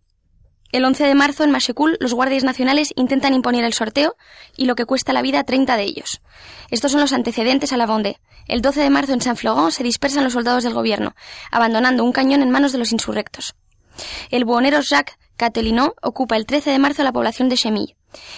el 0.73 0.83
11 0.85 1.05
de 1.05 1.15
marzo 1.15 1.43
en 1.43 1.51
Machecul 1.51 1.97
los 1.99 2.15
guardias 2.15 2.43
nacionales 2.43 2.93
intentan 2.95 3.35
imponer 3.35 3.63
el 3.63 3.73
sorteo 3.73 4.15
y 4.57 4.65
lo 4.65 4.75
que 4.75 4.85
cuesta 4.85 5.13
la 5.13 5.21
vida 5.21 5.39
a 5.39 5.43
30 5.43 5.77
de 5.77 5.83
ellos. 5.83 6.19
Estos 6.71 6.91
son 6.91 7.01
los 7.01 7.13
antecedentes 7.13 7.71
a 7.71 7.77
la 7.77 7.85
Vendée. 7.85 8.19
El 8.47 8.61
12 8.61 8.81
de 8.81 8.89
marzo 8.89 9.13
en 9.13 9.21
Saint-Florent 9.21 9.71
se 9.71 9.83
dispersan 9.83 10.23
los 10.23 10.33
soldados 10.33 10.63
del 10.63 10.73
gobierno, 10.73 11.15
abandonando 11.51 12.03
un 12.03 12.11
cañón 12.11 12.41
en 12.41 12.49
manos 12.49 12.71
de 12.71 12.79
los 12.79 12.91
insurrectos. 12.91 13.55
El 14.31 14.45
buhonero 14.45 14.81
Jacques 14.81 15.15
Catelinot 15.37 15.93
ocupa 16.01 16.37
el 16.37 16.47
13 16.47 16.71
de 16.71 16.79
marzo 16.79 17.03
la 17.03 17.13
población 17.13 17.49
de 17.49 17.57
Chemille. 17.57 17.95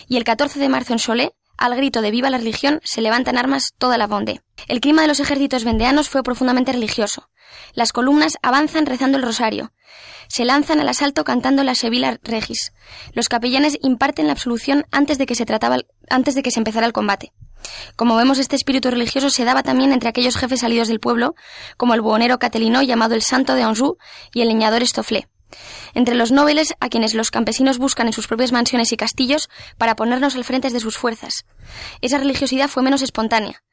Y 0.09 0.17
el 0.17 0.25
14 0.25 0.59
de 0.59 0.69
marzo 0.69 0.91
en 0.91 0.99
Cholet, 0.99 1.33
al 1.57 1.75
grito 1.75 2.01
de 2.01 2.11
Viva 2.11 2.29
la 2.29 2.37
religión, 2.37 2.81
se 2.83 3.01
levantan 3.01 3.37
armas 3.37 3.73
toda 3.77 3.97
la 3.97 4.07
Vendée. 4.07 4.41
El 4.67 4.81
clima 4.81 5.01
de 5.01 5.07
los 5.07 5.21
ejércitos 5.21 5.63
vendeanos 5.63 6.09
fue 6.09 6.21
profundamente 6.21 6.73
religioso. 6.73 7.29
Las 7.73 7.91
columnas 7.93 8.37
avanzan 8.41 8.85
rezando 8.85 9.17
el 9.17 9.23
rosario. 9.23 9.71
Se 10.27 10.45
lanzan 10.45 10.79
al 10.79 10.89
asalto 10.89 11.23
cantando 11.23 11.63
la 11.63 11.75
Sevilla 11.75 12.19
Regis. 12.23 12.73
Los 13.13 13.29
capellanes 13.29 13.77
imparten 13.81 14.27
la 14.27 14.33
absolución 14.33 14.85
antes 14.91 15.17
de 15.17 15.25
que 15.25 15.35
se 15.35 15.45
trataba, 15.45 15.77
antes 16.09 16.35
de 16.35 16.43
que 16.43 16.51
se 16.51 16.59
empezara 16.59 16.87
el 16.87 16.93
combate. 16.93 17.31
Como 17.95 18.15
vemos, 18.15 18.39
este 18.39 18.55
espíritu 18.55 18.91
religioso 18.91 19.29
se 19.29 19.45
daba 19.45 19.63
también 19.63 19.91
entre 19.91 20.09
aquellos 20.09 20.37
jefes 20.37 20.61
salidos 20.61 20.87
del 20.87 20.99
pueblo, 20.99 21.35
como 21.77 21.93
el 21.93 22.01
buhonero 22.01 22.39
Catelino 22.39 22.81
llamado 22.81 23.15
el 23.15 23.21
Santo 23.21 23.55
de 23.55 23.63
Anjou 23.63 23.97
y 24.33 24.41
el 24.41 24.47
leñador 24.47 24.83
Estoflé. 24.83 25.27
Entre 25.93 26.15
los 26.15 26.31
nobles 26.31 26.73
a 26.79 26.89
quienes 26.89 27.13
los 27.13 27.31
campesinos 27.31 27.77
buscan 27.77 28.07
en 28.07 28.13
sus 28.13 28.27
propias 28.27 28.51
mansiones 28.51 28.91
y 28.91 28.97
castillos 28.97 29.49
para 29.77 29.95
ponernos 29.95 30.35
al 30.35 30.43
frente 30.43 30.69
de 30.69 30.79
sus 30.79 30.97
fuerzas. 30.97 31.45
Esa 32.01 32.17
religiosidad 32.17 32.67
fue 32.67 32.83
menos 32.83 33.01
espontánea. 33.01 33.63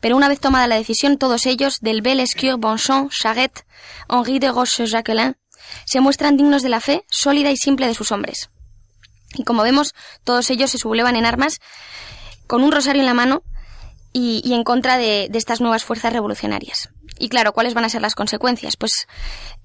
Pero 0.00 0.16
una 0.16 0.28
vez 0.28 0.40
tomada 0.40 0.66
la 0.66 0.76
decisión, 0.76 1.18
todos 1.18 1.46
ellos, 1.46 1.78
del 1.80 2.20
Escure, 2.20 2.54
Bonchamp, 2.54 3.10
Charette, 3.10 3.66
Henri 4.08 4.38
de 4.38 4.50
Roche-Jacquelin, 4.50 5.36
se 5.84 6.00
muestran 6.00 6.36
dignos 6.36 6.62
de 6.62 6.68
la 6.68 6.80
fe 6.80 7.04
sólida 7.08 7.50
y 7.50 7.56
simple 7.56 7.86
de 7.86 7.94
sus 7.94 8.12
hombres. 8.12 8.50
Y 9.34 9.44
como 9.44 9.62
vemos, 9.62 9.94
todos 10.24 10.50
ellos 10.50 10.70
se 10.70 10.78
sublevan 10.78 11.16
en 11.16 11.26
armas 11.26 11.60
con 12.46 12.62
un 12.62 12.72
rosario 12.72 13.00
en 13.00 13.06
la 13.06 13.14
mano 13.14 13.42
y, 14.12 14.54
en 14.54 14.64
contra 14.64 14.96
de, 14.96 15.28
estas 15.34 15.60
nuevas 15.60 15.84
fuerzas 15.84 16.12
revolucionarias. 16.12 16.88
Y 17.18 17.28
claro, 17.28 17.52
¿cuáles 17.52 17.74
van 17.74 17.84
a 17.84 17.90
ser 17.90 18.00
las 18.00 18.14
consecuencias? 18.14 18.76
Pues, 18.76 19.06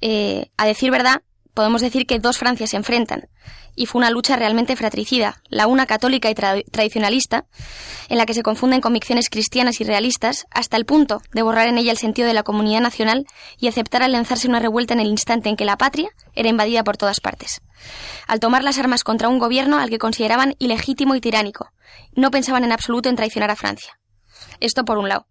eh, 0.02 0.52
a 0.58 0.66
decir 0.66 0.92
verdad, 0.92 1.22
podemos 1.54 1.82
decir 1.82 2.06
que 2.06 2.20
dos 2.20 2.38
Francias 2.38 2.72
se 2.72 2.78
enfrentan, 2.78 3.30
y 3.76 3.86
fue 3.86 4.00
una 4.00 4.10
lucha 4.10 4.36
realmente 4.36 4.76
fratricida, 4.76 5.42
la 5.50 5.68
una 5.68 5.86
católica 5.86 6.30
y 6.30 6.36
tradicionalista, 6.36 7.46
en 8.10 8.18
la 8.18 8.26
que 8.26 8.34
se 8.34 8.44
confunden 8.44 8.82
convicciones 8.82 9.30
cristianas 9.30 9.80
y 9.82 9.84
realistas, 9.84 10.46
hasta 10.52 10.78
el 10.78 10.86
punto 10.86 11.22
de 11.34 11.42
borrar 11.42 11.68
en 11.68 11.78
ella 11.78 11.92
el 11.92 11.98
sentido 11.98 12.28
de 12.28 12.34
la 12.34 12.44
comunidad 12.44 12.82
nacional 12.82 13.26
y 13.58 13.68
aceptar 13.68 14.04
al 14.04 14.12
lanzarse 14.12 14.48
una 14.48 14.60
revuelta 14.60 14.94
en 14.94 15.00
el 15.00 15.08
instante 15.08 15.50
en 15.50 15.56
que 15.56 15.66
la 15.66 15.78
patria 15.78 16.10
era 16.34 16.50
invadida 16.50 16.84
por 16.84 16.98
todas 16.98 17.22
partes. 17.22 17.62
Al 18.28 18.40
tomar 18.40 18.64
las 18.64 18.78
armas 18.78 19.04
contra 19.04 19.30
un 19.30 19.40
gobierno 19.40 19.80
al 19.80 19.90
que 19.90 20.00
consideraban 20.00 20.56
ilegítimo 20.60 21.16
y 21.16 21.22
tiránico, 21.22 21.72
no 22.14 22.32
pensaban 22.32 22.64
en 22.64 22.72
absoluto 22.72 23.10
en 23.10 23.16
traicionar 23.16 23.52
a 23.52 23.56
Francia. 23.56 24.00
Esto 24.60 24.84
por 24.86 24.98
un 24.98 25.10
lado. 25.10 25.28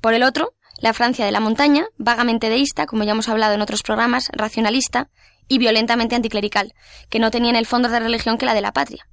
Por 0.00 0.14
el 0.14 0.22
otro, 0.22 0.54
la 0.78 0.92
Francia 0.92 1.24
de 1.24 1.32
la 1.32 1.40
montaña, 1.40 1.86
vagamente 1.96 2.50
deísta, 2.50 2.86
como 2.86 3.04
ya 3.04 3.12
hemos 3.12 3.28
hablado 3.28 3.54
en 3.54 3.62
otros 3.62 3.82
programas, 3.82 4.30
racionalista, 4.32 5.08
y 5.48 5.58
violentamente 5.58 6.16
anticlerical, 6.16 6.74
que 7.08 7.18
no 7.18 7.30
tenía 7.30 7.50
en 7.50 7.56
el 7.56 7.66
fondo 7.66 7.88
de 7.88 8.00
religión 8.00 8.38
que 8.38 8.46
la 8.46 8.54
de 8.54 8.60
la 8.60 8.72
patria. 8.72 9.06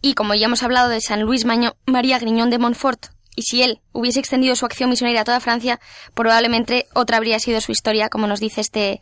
Y 0.00 0.14
como 0.14 0.34
ya 0.34 0.46
hemos 0.46 0.62
hablado 0.62 0.88
de 0.88 1.00
San 1.00 1.22
Luis 1.22 1.44
María 1.44 2.18
Griñón 2.18 2.50
de 2.50 2.58
Montfort, 2.58 3.06
y 3.34 3.42
si 3.42 3.62
él 3.62 3.80
hubiese 3.92 4.20
extendido 4.20 4.54
su 4.56 4.66
acción 4.66 4.90
misionera 4.90 5.22
a 5.22 5.24
toda 5.24 5.40
Francia, 5.40 5.80
probablemente 6.14 6.86
otra 6.92 7.16
habría 7.16 7.38
sido 7.38 7.60
su 7.60 7.72
historia, 7.72 8.08
como 8.08 8.26
nos 8.26 8.40
dice 8.40 8.60
este, 8.60 9.00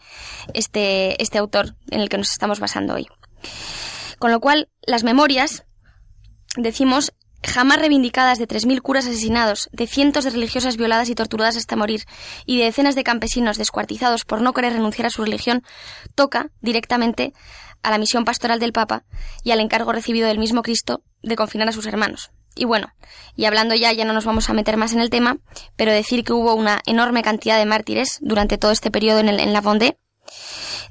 este, 0.55 1.21
este 1.21 1.39
autor 1.39 1.75
en 1.91 2.01
el 2.01 2.09
que 2.09 2.19
nos 2.19 2.31
estamos 2.31 2.61
basando 2.61 2.95
hoy. 2.95 3.09
Con 4.19 4.31
lo 4.31 4.41
cual, 4.41 4.69
las 4.83 5.03
memorias, 5.03 5.65
decimos, 6.57 7.13
jamás 7.43 7.79
reivindicadas 7.79 8.39
de 8.39 8.47
3.000 8.47 8.81
curas 8.83 9.07
asesinados, 9.07 9.69
de 9.73 9.87
cientos 9.87 10.25
de 10.25 10.31
religiosas 10.31 10.77
violadas 10.77 11.09
y 11.09 11.15
torturadas 11.15 11.57
hasta 11.57 11.77
morir, 11.77 12.05
y 12.47 12.59
de 12.59 12.65
decenas 12.65 12.95
de 12.95 13.05
campesinos 13.05 13.59
descuartizados 13.59 14.25
por 14.25 14.43
no 14.43 14.53
querer 14.53 14.75
renunciar 14.75 15.07
a 15.07 15.11
su 15.11 15.25
religión, 15.25 15.63
toca 16.15 16.51
directamente 16.61 17.33
a 17.83 17.91
la 17.91 17.99
misión 17.99 18.25
pastoral 18.25 18.61
del 18.61 18.73
Papa 18.73 19.05
y 19.43 19.53
al 19.53 19.61
encargo 19.61 19.93
recibido 19.93 20.29
del 20.29 20.39
mismo 20.39 20.63
Cristo 20.63 21.03
de 21.23 21.37
confinar 21.37 21.69
a 21.69 21.73
sus 21.73 21.87
hermanos. 21.87 22.31
Y 22.57 22.65
bueno, 22.65 22.93
y 23.37 23.45
hablando 23.45 23.75
ya, 23.75 23.93
ya 23.93 24.05
no 24.05 24.13
nos 24.13 24.25
vamos 24.25 24.51
a 24.51 24.53
meter 24.53 24.77
más 24.77 24.93
en 24.93 25.01
el 25.01 25.09
tema, 25.09 25.39
pero 25.77 25.93
decir 25.93 26.25
que 26.25 26.33
hubo 26.33 26.55
una 26.55 26.81
enorme 26.85 27.23
cantidad 27.23 27.59
de 27.59 27.65
mártires 27.65 28.19
durante 28.21 28.59
todo 28.59 28.73
este 28.73 28.91
periodo 28.91 29.21
en, 29.21 29.53
la 29.53 29.61
Vendée. 29.61 29.97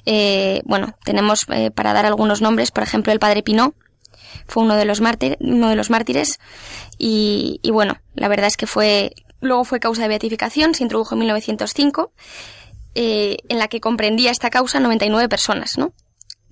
Eh, 0.05 0.61
bueno, 0.65 0.95
tenemos 1.03 1.45
eh, 1.49 1.69
para 1.69 1.93
dar 1.93 2.05
algunos 2.05 2.41
nombres, 2.41 2.71
por 2.71 2.83
ejemplo, 2.83 3.11
el 3.11 3.19
padre 3.19 3.43
Pinot, 3.43 3.75
fue 4.47 4.63
uno 4.63 4.75
de 4.75 4.85
los, 4.85 4.99
uno 5.39 5.69
de 5.69 5.75
los 5.75 5.89
mártires 5.89 6.39
y, 6.97 7.61
bueno, 7.71 7.97
la 8.13 8.27
verdad 8.27 8.47
es 8.47 8.57
que 8.57 8.67
fue, 8.67 9.13
luego 9.39 9.63
fue 9.63 9.79
causa 9.79 10.01
de 10.03 10.09
beatificación, 10.09 10.75
se 10.75 10.83
introdujo 10.83 11.15
en 11.15 11.19
1905, 11.19 12.11
eh, 12.95 13.37
en 13.47 13.57
la 13.57 13.69
que 13.69 13.79
comprendía 13.79 14.31
esta 14.31 14.49
causa 14.49 14.79
99 14.79 15.29
personas, 15.29 15.77
¿no? 15.77 15.93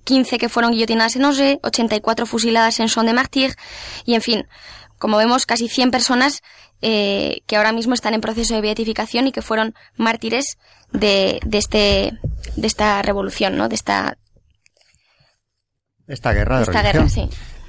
15 0.04 0.38
que 0.38 0.48
fueron 0.48 0.72
guillotinadas 0.72 1.16
en 1.16 1.26
Angers, 1.26 1.60
84 1.62 2.24
fusiladas 2.24 2.80
en 2.80 2.88
Son 2.88 3.04
de 3.04 3.12
Martyr 3.12 3.54
y 4.06 4.14
en 4.14 4.22
fin, 4.22 4.48
como 4.98 5.18
vemos, 5.18 5.44
casi 5.44 5.68
100 5.68 5.90
personas 5.90 6.42
eh, 6.80 7.42
que 7.46 7.56
ahora 7.56 7.72
mismo 7.72 7.92
están 7.92 8.14
en 8.14 8.22
proceso 8.22 8.54
de 8.54 8.62
beatificación 8.62 9.26
y 9.26 9.32
que 9.32 9.42
fueron 9.42 9.74
mártires 9.96 10.56
de, 10.92 11.40
de, 11.44 11.58
este, 11.58 12.18
de 12.56 12.66
esta 12.66 13.02
revolución, 13.02 13.58
¿no? 13.58 13.68
De 13.68 13.74
esta... 13.74 14.16
Esta 16.06 16.32
guerra 16.32 16.56
de 16.56 16.62
esta 16.62 16.82
guerra, 16.82 17.06
sí 17.10 17.28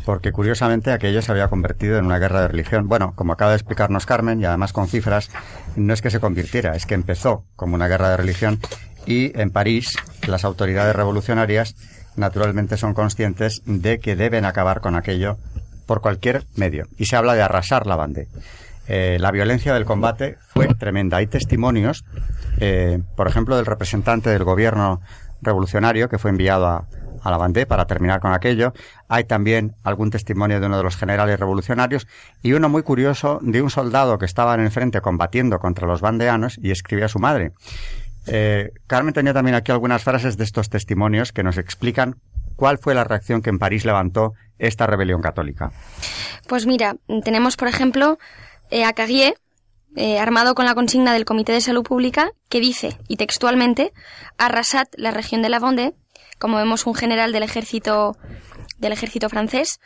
porque 0.09 0.31
curiosamente 0.31 0.91
aquello 0.91 1.21
se 1.21 1.31
había 1.31 1.49
convertido 1.49 1.99
en 1.99 2.05
una 2.05 2.17
guerra 2.17 2.41
de 2.41 2.47
religión. 2.47 2.87
Bueno, 2.87 3.13
como 3.15 3.33
acaba 3.33 3.51
de 3.51 3.57
explicarnos 3.57 4.07
Carmen, 4.07 4.41
y 4.41 4.45
además 4.45 4.73
con 4.73 4.87
cifras, 4.87 5.29
no 5.75 5.93
es 5.93 6.01
que 6.01 6.09
se 6.09 6.19
convirtiera, 6.19 6.75
es 6.75 6.87
que 6.87 6.95
empezó 6.95 7.45
como 7.55 7.75
una 7.75 7.87
guerra 7.87 8.09
de 8.09 8.17
religión 8.17 8.59
y 9.05 9.39
en 9.39 9.51
París 9.51 9.93
las 10.27 10.45
autoridades 10.45 10.95
revolucionarias 10.95 11.75
naturalmente 12.15 12.75
son 12.75 12.95
conscientes 12.95 13.61
de 13.67 13.99
que 13.99 14.15
deben 14.15 14.45
acabar 14.45 14.81
con 14.81 14.95
aquello 14.95 15.37
por 15.85 16.01
cualquier 16.01 16.43
medio. 16.55 16.87
Y 16.97 17.05
se 17.05 17.15
habla 17.15 17.35
de 17.35 17.43
arrasar 17.43 17.85
la 17.85 17.95
bande. 17.95 18.29
Eh, 18.87 19.17
la 19.19 19.29
violencia 19.29 19.75
del 19.75 19.85
combate 19.85 20.37
fue 20.47 20.69
tremenda. 20.69 21.17
Hay 21.17 21.27
testimonios, 21.27 22.03
eh, 22.57 22.97
por 23.15 23.27
ejemplo, 23.27 23.57
del 23.57 23.67
representante 23.67 24.31
del 24.31 24.43
gobierno 24.43 25.01
revolucionario 25.43 26.09
que 26.09 26.17
fue 26.17 26.31
enviado 26.31 26.65
a, 26.65 26.87
a 27.23 27.31
la 27.31 27.65
para 27.67 27.85
terminar 27.85 28.19
con 28.19 28.33
aquello. 28.33 28.73
Hay 29.07 29.23
también 29.23 29.75
algún 29.83 30.11
testimonio 30.11 30.59
de 30.59 30.67
uno 30.67 30.77
de 30.77 30.83
los 30.83 30.95
generales 30.95 31.39
revolucionarios 31.39 32.07
y 32.43 32.53
uno 32.53 32.69
muy 32.69 32.83
curioso 32.83 33.39
de 33.41 33.61
un 33.61 33.69
soldado 33.69 34.17
que 34.17 34.25
estaba 34.25 34.53
en 34.53 34.61
el 34.61 34.71
frente 34.71 35.01
combatiendo 35.01 35.59
contra 35.59 35.87
los 35.87 36.01
bandeanos 36.01 36.59
y 36.61 36.71
escribía 36.71 37.05
a 37.05 37.09
su 37.09 37.19
madre. 37.19 37.53
Eh, 38.27 38.71
Carmen 38.87 39.13
tenía 39.13 39.33
también 39.33 39.55
aquí 39.55 39.71
algunas 39.71 40.03
frases 40.03 40.37
de 40.37 40.43
estos 40.43 40.69
testimonios 40.69 41.31
que 41.31 41.43
nos 41.43 41.57
explican 41.57 42.15
cuál 42.55 42.77
fue 42.77 42.93
la 42.93 43.03
reacción 43.03 43.41
que 43.41 43.49
en 43.49 43.57
París 43.57 43.85
levantó 43.85 44.33
esta 44.57 44.85
rebelión 44.85 45.21
católica. 45.21 45.71
Pues 46.47 46.65
mira, 46.65 46.97
tenemos 47.23 47.55
por 47.55 47.67
ejemplo 47.67 48.19
eh, 48.69 48.83
a 48.83 48.93
Carrier, 48.93 49.35
eh, 49.95 50.19
armado 50.19 50.53
con 50.53 50.65
la 50.65 50.75
consigna 50.75 51.13
del 51.13 51.25
Comité 51.25 51.53
de 51.53 51.61
Salud 51.61 51.83
Pública, 51.83 52.31
que 52.49 52.59
dice, 52.59 52.97
y 53.07 53.17
textualmente, 53.17 53.91
arrasad 54.37 54.87
la 54.95 55.11
región 55.11 55.41
de 55.41 55.49
la 55.49 55.59
Vendée 55.59 55.95
como 56.39 56.57
vemos 56.57 56.87
un 56.87 56.95
general 56.95 57.31
del 57.31 57.43
ejército 57.43 58.17
del 58.79 58.93
ejército 58.93 59.29
francés, 59.29 59.79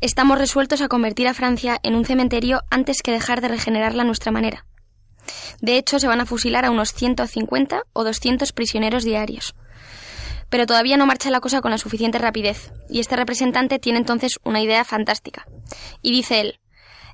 estamos 0.00 0.38
resueltos 0.38 0.80
a 0.80 0.88
convertir 0.88 1.28
a 1.28 1.34
Francia 1.34 1.78
en 1.82 1.96
un 1.96 2.04
cementerio 2.04 2.62
antes 2.70 3.02
que 3.02 3.10
dejar 3.10 3.40
de 3.40 3.48
regenerarla 3.48 4.02
a 4.02 4.06
nuestra 4.06 4.32
manera. 4.32 4.64
De 5.60 5.76
hecho, 5.76 5.98
se 5.98 6.06
van 6.06 6.20
a 6.20 6.26
fusilar 6.26 6.64
a 6.64 6.70
unos 6.70 6.92
150 6.92 7.82
o 7.92 8.04
200 8.04 8.52
prisioneros 8.52 9.04
diarios. 9.04 9.54
Pero 10.48 10.66
todavía 10.66 10.96
no 10.96 11.06
marcha 11.06 11.30
la 11.30 11.40
cosa 11.40 11.60
con 11.60 11.70
la 11.70 11.78
suficiente 11.78 12.18
rapidez, 12.18 12.72
y 12.88 13.00
este 13.00 13.16
representante 13.16 13.78
tiene 13.78 13.98
entonces 13.98 14.38
una 14.44 14.60
idea 14.60 14.84
fantástica. 14.84 15.46
Y 16.02 16.12
dice 16.12 16.40
él, 16.40 16.60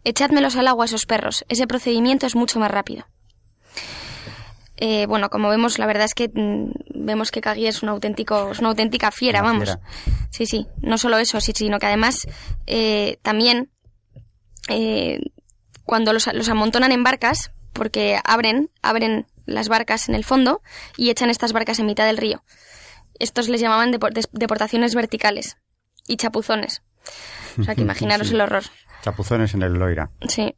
echádmelos 0.04 0.56
al 0.56 0.68
agua 0.68 0.84
a 0.84 0.86
esos 0.86 1.06
perros, 1.06 1.44
ese 1.48 1.66
procedimiento 1.66 2.26
es 2.26 2.34
mucho 2.34 2.58
más 2.58 2.70
rápido. 2.70 3.06
Eh, 4.80 5.06
bueno, 5.06 5.28
como 5.28 5.48
vemos, 5.48 5.78
la 5.78 5.86
verdad 5.86 6.04
es 6.04 6.14
que 6.14 6.30
mm, 6.32 6.70
vemos 6.94 7.32
que 7.32 7.40
Kagi 7.40 7.66
es 7.66 7.82
un 7.82 7.88
auténtico, 7.88 8.52
es 8.52 8.60
una 8.60 8.68
auténtica 8.68 9.10
fiera, 9.10 9.42
vamos. 9.42 9.76
Sí, 10.30 10.46
sí. 10.46 10.68
No 10.80 10.98
solo 10.98 11.18
eso, 11.18 11.40
sino 11.40 11.78
que 11.80 11.86
además 11.86 12.28
eh, 12.66 13.18
también 13.22 13.72
eh, 14.68 15.18
cuando 15.84 16.12
los, 16.12 16.32
los 16.32 16.48
amontonan 16.48 16.92
en 16.92 17.02
barcas, 17.02 17.50
porque 17.72 18.20
abren, 18.22 18.70
abren 18.80 19.26
las 19.46 19.68
barcas 19.68 20.08
en 20.08 20.14
el 20.14 20.24
fondo 20.24 20.62
y 20.96 21.10
echan 21.10 21.30
estas 21.30 21.52
barcas 21.52 21.80
en 21.80 21.86
mitad 21.86 22.06
del 22.06 22.16
río. 22.16 22.44
Estos 23.18 23.48
les 23.48 23.60
llamaban 23.60 23.90
deportaciones 23.90 24.94
verticales 24.94 25.56
y 26.06 26.16
chapuzones. 26.16 26.82
O 27.58 27.64
sea 27.64 27.74
que 27.74 27.80
imaginaros 27.88 28.30
el 28.30 28.40
horror. 28.40 28.62
Chapuzones 29.02 29.54
en 29.54 29.62
el 29.62 29.72
Loira. 29.72 30.10
Sí. 30.28 30.54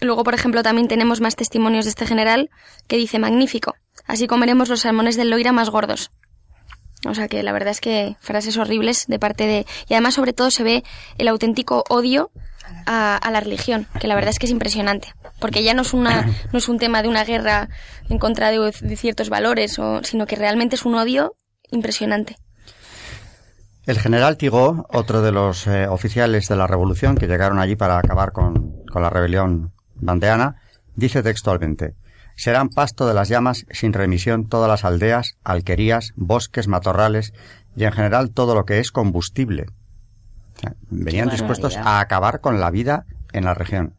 Luego, 0.00 0.24
por 0.24 0.34
ejemplo, 0.34 0.62
también 0.62 0.88
tenemos 0.88 1.20
más 1.20 1.36
testimonios 1.36 1.84
de 1.84 1.90
este 1.90 2.06
general 2.06 2.50
que 2.86 2.96
dice 2.96 3.18
magnífico. 3.18 3.74
Así 4.06 4.26
comeremos 4.26 4.68
los 4.68 4.80
salmones 4.80 5.16
del 5.16 5.30
Loira 5.30 5.52
más 5.52 5.70
gordos. 5.70 6.10
O 7.06 7.14
sea 7.14 7.28
que 7.28 7.42
la 7.42 7.52
verdad 7.52 7.70
es 7.70 7.80
que 7.80 8.16
frases 8.20 8.56
horribles 8.56 9.06
de 9.06 9.18
parte 9.18 9.46
de... 9.46 9.66
Y 9.88 9.94
además, 9.94 10.14
sobre 10.14 10.32
todo, 10.32 10.50
se 10.50 10.62
ve 10.62 10.84
el 11.18 11.28
auténtico 11.28 11.84
odio 11.88 12.30
a, 12.86 13.20
la 13.30 13.40
religión, 13.40 13.86
que 14.00 14.08
la 14.08 14.14
verdad 14.14 14.30
es 14.30 14.38
que 14.38 14.46
es 14.46 14.52
impresionante. 14.52 15.14
Porque 15.40 15.62
ya 15.62 15.74
no 15.74 15.82
es, 15.82 15.94
una, 15.94 16.26
no 16.52 16.58
es 16.58 16.68
un 16.68 16.78
tema 16.78 17.02
de 17.02 17.08
una 17.08 17.24
guerra 17.24 17.68
en 18.08 18.18
contra 18.18 18.50
de, 18.50 18.72
ciertos 18.96 19.28
valores, 19.28 19.78
o, 19.78 20.02
sino 20.02 20.26
que 20.26 20.36
realmente 20.36 20.76
es 20.76 20.84
un 20.84 20.94
odio 20.94 21.34
impresionante. 21.70 22.36
El 23.86 24.00
general 24.00 24.36
Tigo, 24.36 24.86
otro 24.90 25.22
de 25.22 25.30
los 25.30 25.68
eh, 25.68 25.86
oficiales 25.86 26.48
de 26.48 26.56
la 26.56 26.66
revolución 26.66 27.16
que 27.16 27.28
llegaron 27.28 27.60
allí 27.60 27.76
para 27.76 27.98
acabar 27.98 28.32
con, 28.32 28.84
con 28.90 29.00
la 29.00 29.10
rebelión 29.10 29.75
bandeana, 30.00 30.56
dice 30.94 31.22
textualmente 31.22 31.94
serán 32.36 32.68
pasto 32.68 33.08
de 33.08 33.14
las 33.14 33.28
llamas 33.28 33.66
sin 33.70 33.92
remisión 33.92 34.46
todas 34.46 34.68
las 34.68 34.84
aldeas, 34.84 35.36
alquerías, 35.42 36.12
bosques, 36.16 36.68
matorrales 36.68 37.32
y 37.74 37.84
en 37.84 37.92
general 37.92 38.30
todo 38.30 38.54
lo 38.54 38.64
que 38.64 38.78
es 38.78 38.92
combustible. 38.92 39.66
venían 40.88 41.30
dispuestos 41.30 41.76
a 41.76 42.00
acabar 42.00 42.40
con 42.40 42.60
la 42.60 42.70
vida 42.70 43.06
en 43.32 43.44
la 43.44 43.54
región. 43.54 43.94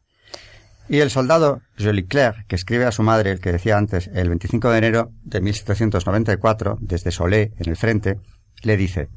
Y 0.89 0.99
el 0.99 1.09
soldado 1.09 1.61
Jolicoeur, 1.77 2.45
que 2.47 2.55
escribe 2.55 2.85
a 2.85 2.91
su 2.91 3.03
madre, 3.03 3.31
el 3.31 3.41
que 3.41 3.51
decía 3.51 3.77
antes, 3.77 4.09
el 4.13 4.29
25 4.29 4.69
de 4.69 4.77
enero 4.77 5.11
de 5.23 5.41
1794, 5.41 6.77
desde 6.79 7.11
Solé, 7.11 7.51
en 7.57 7.69
el 7.69 7.75
frente, 7.75 8.19
le 8.63 8.77
dice, 8.77 9.09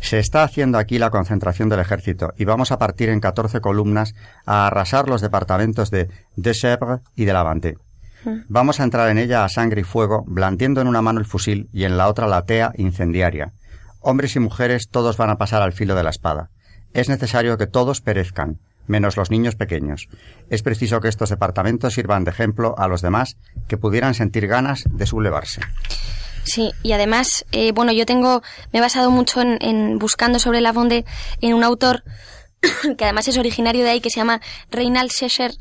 se 0.00 0.18
está 0.18 0.42
haciendo 0.42 0.78
aquí 0.78 0.98
la 0.98 1.10
concentración 1.10 1.68
del 1.68 1.80
ejército 1.80 2.32
y 2.36 2.44
vamos 2.44 2.72
a 2.72 2.78
partir 2.78 3.08
en 3.08 3.20
14 3.20 3.60
columnas 3.60 4.14
a 4.46 4.66
arrasar 4.66 5.08
los 5.08 5.20
departamentos 5.20 5.90
de 5.90 6.08
Dechèvres 6.36 7.00
y 7.14 7.24
de 7.26 7.32
Lavante. 7.32 7.76
Vamos 8.48 8.80
a 8.80 8.84
entrar 8.84 9.08
en 9.08 9.18
ella 9.18 9.44
a 9.44 9.48
sangre 9.48 9.80
y 9.80 9.84
fuego, 9.84 10.24
blandiendo 10.26 10.80
en 10.80 10.88
una 10.88 11.00
mano 11.00 11.20
el 11.20 11.26
fusil 11.26 11.68
y 11.72 11.84
en 11.84 11.96
la 11.96 12.08
otra 12.08 12.26
la 12.26 12.44
tea 12.44 12.72
incendiaria. 12.76 13.52
Hombres 14.00 14.36
y 14.36 14.40
mujeres 14.40 14.88
todos 14.90 15.16
van 15.16 15.30
a 15.30 15.38
pasar 15.38 15.62
al 15.62 15.72
filo 15.72 15.94
de 15.94 16.02
la 16.02 16.10
espada. 16.10 16.50
Es 16.92 17.08
necesario 17.08 17.56
que 17.56 17.66
todos 17.66 18.00
perezcan, 18.00 18.58
menos 18.86 19.16
los 19.16 19.30
niños 19.30 19.56
pequeños. 19.56 20.08
Es 20.50 20.62
preciso 20.62 21.00
que 21.00 21.08
estos 21.08 21.30
departamentos 21.30 21.94
sirvan 21.94 22.24
de 22.24 22.30
ejemplo 22.30 22.74
a 22.76 22.88
los 22.88 23.00
demás 23.00 23.36
que 23.68 23.78
pudieran 23.78 24.14
sentir 24.14 24.46
ganas 24.46 24.84
de 24.90 25.06
sublevarse. 25.06 25.62
Sí, 26.44 26.72
y 26.82 26.92
además, 26.92 27.44
eh, 27.52 27.72
bueno, 27.72 27.92
yo 27.92 28.06
tengo, 28.06 28.42
me 28.72 28.78
he 28.78 28.82
basado 28.82 29.10
mucho 29.10 29.40
en, 29.42 29.98
buscando 29.98 30.38
sobre 30.38 30.60
la 30.60 30.72
Bonde 30.72 31.04
en 31.40 31.54
un 31.54 31.64
autor 31.64 32.02
que 32.98 33.04
además 33.04 33.28
es 33.28 33.38
originario 33.38 33.84
de 33.84 33.90
ahí, 33.90 34.00
que 34.00 34.10
se 34.10 34.16
llama 34.16 34.40
Reinald 34.70 35.10
Sescher, 35.10 35.52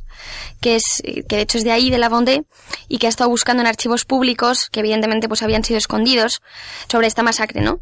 que 0.62 0.76
es, 0.76 1.02
que 1.04 1.36
de 1.36 1.42
hecho 1.42 1.58
es 1.58 1.63
de 1.63 1.72
ahí, 1.72 1.89
de 1.89 1.98
la 1.98 2.10
Vendée, 2.10 2.44
y 2.88 2.98
que 2.98 3.08
ha 3.08 3.10
estado 3.10 3.30
buscando 3.30 3.62
en 3.62 3.68
archivos 3.68 4.06
públicos, 4.06 4.70
que 4.70 4.82
evidentemente 4.82 5.28
pues 5.28 5.42
habían 5.42 5.63
sido 5.63 5.78
escondidos, 5.78 6.42
sobre 6.89 7.08
esta 7.08 7.24
masacre, 7.24 7.62
¿no? 7.62 7.80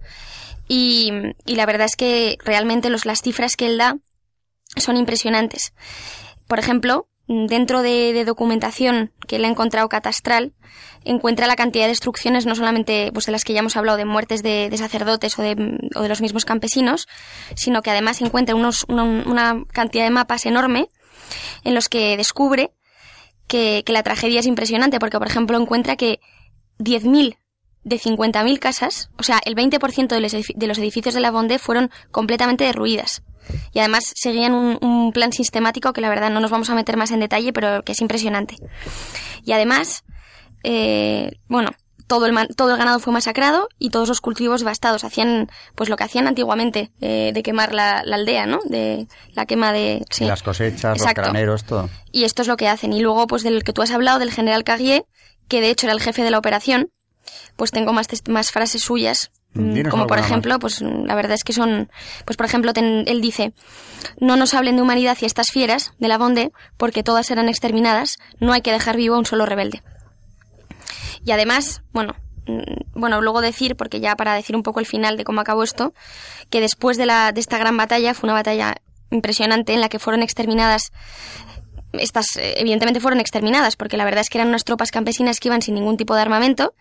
Y, 0.68 1.12
y 1.46 1.56
la 1.56 1.66
verdad 1.66 1.86
es 1.86 1.96
que 1.96 2.38
realmente 2.44 2.90
los, 2.90 3.06
las 3.06 3.22
cifras 3.22 3.56
que 3.56 3.68
él 3.68 3.78
da 3.78 3.98
son 4.76 4.98
impresionantes. 4.98 5.74
Por 6.48 6.60
ejemplo, 6.60 7.08
dentro 7.28 7.82
de, 7.82 8.24
documentación 8.26 9.12
que 9.28 9.36
él 9.36 9.46
ha 9.46 9.50
encontrado 9.50 9.90
catastral, 9.90 10.54
encuentra 11.04 11.48
la 11.48 11.56
cantidad 11.56 11.86
de 11.86 11.90
destrucciones, 11.90 12.46
no 12.46 12.56
solamente 12.56 13.12
pues, 13.14 13.26
de 13.26 13.32
las 13.32 13.44
que 13.44 13.54
ya 13.54 13.60
hemos 13.60 13.76
hablado, 13.76 13.98
de 13.98 14.06
muertes 14.06 14.44
de, 14.44 14.76
sacerdotes 14.78 15.38
o 15.38 15.42
de, 15.42 15.80
o 15.96 16.02
de, 16.02 16.10
los 16.10 16.22
mismos 16.22 16.46
campesinos, 16.46 17.08
sino 17.56 17.82
que 17.82 17.92
además 17.92 18.22
encuentra 18.22 18.56
unos, 18.56 18.86
una, 18.88 19.64
cantidad 19.72 20.06
de 20.06 20.10
mapas 20.10 20.46
enorme 20.46 20.90
en 21.64 21.76
los 21.76 21.90
que 21.90 22.16
descubre 22.16 22.72
que, 23.48 23.84
la 23.88 24.04
tragedia 24.04 24.40
es 24.40 24.46
impresionante, 24.46 25.00
porque, 25.00 25.18
por 25.18 25.28
ejemplo, 25.28 25.60
encuentra 25.60 25.96
que 25.98 26.20
10.000 26.80 27.38
de 27.84 28.00
50.000 28.00 28.60
casas, 28.60 29.10
o 29.18 29.24
sea, 29.24 29.40
el 29.46 29.56
20% 29.56 30.08
de 30.08 30.68
los 30.68 30.78
edificios 30.78 31.14
de 31.14 31.22
la 31.22 31.32
Vendée 31.32 31.60
fueron 31.60 31.90
completamente 32.12 32.66
derruidas. 32.66 33.24
Y 33.74 33.80
además 33.80 34.14
seguían 34.16 34.54
un, 34.54 35.12
plan 35.14 35.32
sistemático 35.32 35.94
que 35.94 36.02
la 36.02 36.10
verdad 36.10 36.30
no 36.30 36.40
nos 36.40 36.52
vamos 36.52 36.70
a 36.70 36.76
meter 36.76 36.98
más 36.98 37.12
en 37.12 37.20
detalle, 37.20 37.54
pero 37.54 37.84
que 37.84 37.94
es 37.94 38.02
impresionante. 38.02 38.56
Y 39.44 39.54
además, 39.54 40.04
eh, 40.64 41.40
bueno, 41.48 41.72
todo 42.08 42.26
el, 42.26 42.48
todo 42.56 42.72
el 42.72 42.78
ganado 42.78 43.00
fue 43.00 43.14
masacrado 43.14 43.70
y 43.78 43.90
todos 43.90 44.08
los 44.08 44.22
cultivos 44.22 44.62
devastados. 44.62 45.04
Hacían, 45.04 45.50
pues 45.76 45.90
lo 45.90 45.96
que 45.96 46.06
hacían 46.06 46.28
antiguamente, 46.28 46.92
eh, 47.02 47.32
de 47.34 47.44
quemar 47.44 47.74
la, 47.74 48.00
aldea, 48.00 48.46
¿no? 48.46 48.60
De 48.66 49.08
la 49.34 49.46
quema 49.46 49.72
de... 49.72 50.04
Sí. 50.10 50.26
Las 50.26 50.44
cosechas, 50.44 51.00
los 51.00 51.14
graneros, 51.14 51.66
todo. 51.66 51.90
Y 52.12 52.24
esto 52.24 52.42
es 52.42 52.48
lo 52.48 52.58
que 52.58 52.68
hacen. 52.68 52.94
Y 52.94 53.02
luego, 53.02 53.28
pues 53.28 53.44
del 53.44 53.64
que 53.64 53.74
tú 53.74 53.82
has 53.82 53.92
hablado, 53.92 54.20
del 54.20 54.32
general 54.32 54.64
Carrier, 54.64 55.06
que 55.48 55.62
de 55.62 55.70
hecho 55.70 55.86
era 55.86 55.94
el 55.94 56.02
jefe 56.02 56.24
de 56.24 56.32
la 56.32 56.40
operación, 56.40 56.92
pues 57.56 57.72
tengo 57.72 57.94
más, 57.94 58.08
más 58.28 58.52
frases 58.52 58.82
suyas 58.82 59.32
como 59.90 60.08
por 60.08 60.20
ejemplo, 60.20 60.60
pues 60.60 60.82
la 60.82 61.16
verdad 61.16 61.34
es 61.34 61.44
que 61.44 61.54
son, 61.54 61.90
pues 62.26 62.38
por 62.38 62.46
ejemplo, 62.46 62.72
él 62.76 63.22
dice, 63.22 63.54
no 64.20 64.36
nos 64.36 64.54
hablen 64.54 64.76
de 64.76 64.82
humanidad 64.82 65.18
y 65.22 65.26
estas 65.26 65.52
fieras 65.52 65.94
de 66.00 66.08
la 66.08 66.18
Bonde, 66.18 66.52
porque 66.78 67.04
todas 67.04 67.28
serán 67.28 67.50
exterminadas, 67.50 68.18
no 68.40 68.54
hay 68.54 68.62
que 68.62 68.72
dejar 68.72 68.98
vivo 68.98 69.16
a 69.16 69.20
un 69.20 69.26
solo 69.26 69.46
rebelde. 69.46 69.84
Y 71.26 71.32
además, 71.32 71.82
bueno, 71.92 72.16
mm, 72.46 73.00
bueno, 73.00 73.22
luego 73.22 73.42
decir, 73.42 73.76
porque 73.76 74.00
ya 74.00 74.16
para 74.16 74.34
decir 74.34 74.56
un 74.56 74.64
poco 74.64 74.80
el 74.80 74.86
final 74.86 75.18
de 75.18 75.24
cómo 75.24 75.42
acabó 75.42 75.64
esto, 75.64 75.94
que 76.50 76.62
después 76.62 76.98
de, 76.98 77.06
la, 77.06 77.32
de 77.32 77.40
esta 77.40 77.58
gran 77.58 77.78
batalla, 77.78 78.14
fue 78.14 78.28
una 78.28 78.34
batalla 78.34 78.76
impresionante 79.12 79.74
en 79.74 79.82
la 79.82 79.90
que 79.90 80.00
fueron 80.00 80.24
exterminadas 80.24 80.92
estas 81.94 82.36
eh, 82.36 82.56
evidentemente 82.58 83.00
fueron 83.00 83.20
exterminadas 83.20 83.78
porque 83.78 83.96
la 83.96 84.06
verdad 84.06 84.22
es 84.22 84.30
que 84.30 84.38
eran 84.38 84.50
unas 84.50 84.66
tropas 84.66 84.92
campesinas 84.92 85.40
que 85.40 85.48
iban 85.48 85.62
sin 85.62 85.76
ningún 85.76 85.96
tipo 85.96 86.16
de 86.16 86.22
armamento 86.22 86.74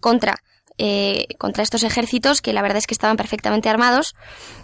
contra 0.00 0.36
eh, 0.82 1.26
contra 1.38 1.62
estos 1.62 1.82
ejércitos 1.82 2.40
que 2.40 2.52
la 2.52 2.62
verdad 2.62 2.78
es 2.78 2.86
que 2.86 2.94
estaban 2.94 3.16
perfectamente 3.16 3.68
armados 3.68 4.14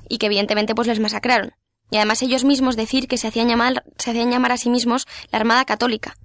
y 0.09 0.19
que 0.19 0.27
evidentemente 0.27 0.75
pues 0.75 0.89
les 0.89 1.01
masacraron 1.01 1.53
y 1.91 1.97
además 1.97 2.23
ellos 2.23 2.45
mismos 2.45 2.75
decir 2.75 3.07
que 3.07 3.19
se 3.19 3.29
hacían 3.29 3.49
llamar 3.49 3.85
se 3.99 4.11
hacían 4.11 4.31
llamar 4.31 4.53
a 4.53 4.57
sí 4.57 4.71
mismos 4.71 5.07
la 5.31 5.39
Armada 5.39 5.65
Católica 5.65 6.17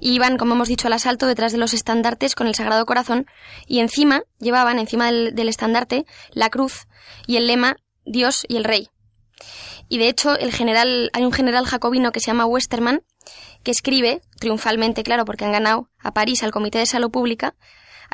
iban, 0.00 0.36
como 0.36 0.54
hemos 0.54 0.68
dicho, 0.68 0.86
al 0.86 0.92
asalto 0.92 1.26
detrás 1.26 1.52
de 1.52 1.58
los 1.58 1.72
estandartes 1.72 2.34
con 2.34 2.46
el 2.46 2.54
Sagrado 2.54 2.84
Corazón 2.84 3.26
y 3.66 3.80
encima 3.80 4.22
llevaban, 4.38 4.78
encima 4.78 5.06
del, 5.06 5.34
del 5.34 5.48
estandarte, 5.48 6.04
la 6.32 6.50
cruz 6.50 6.86
y 7.26 7.36
el 7.36 7.46
lema 7.46 7.76
Dios 8.04 8.44
y 8.48 8.56
el 8.56 8.64
Rey. 8.64 8.90
Y 9.88 9.98
de 9.98 10.08
hecho, 10.08 10.38
el 10.38 10.52
general, 10.52 11.10
hay 11.12 11.24
un 11.24 11.32
general 11.32 11.66
jacobino 11.66 12.12
que 12.12 12.20
se 12.20 12.26
llama 12.26 12.46
Westermann 12.46 13.02
que 13.62 13.70
escribe, 13.70 14.20
triunfalmente, 14.38 15.02
claro, 15.02 15.24
porque 15.24 15.44
han 15.46 15.52
ganado 15.52 15.88
a 15.98 16.12
París 16.12 16.42
al 16.42 16.50
Comité 16.50 16.78
de 16.78 16.86
Salud 16.86 17.10
Pública, 17.10 17.54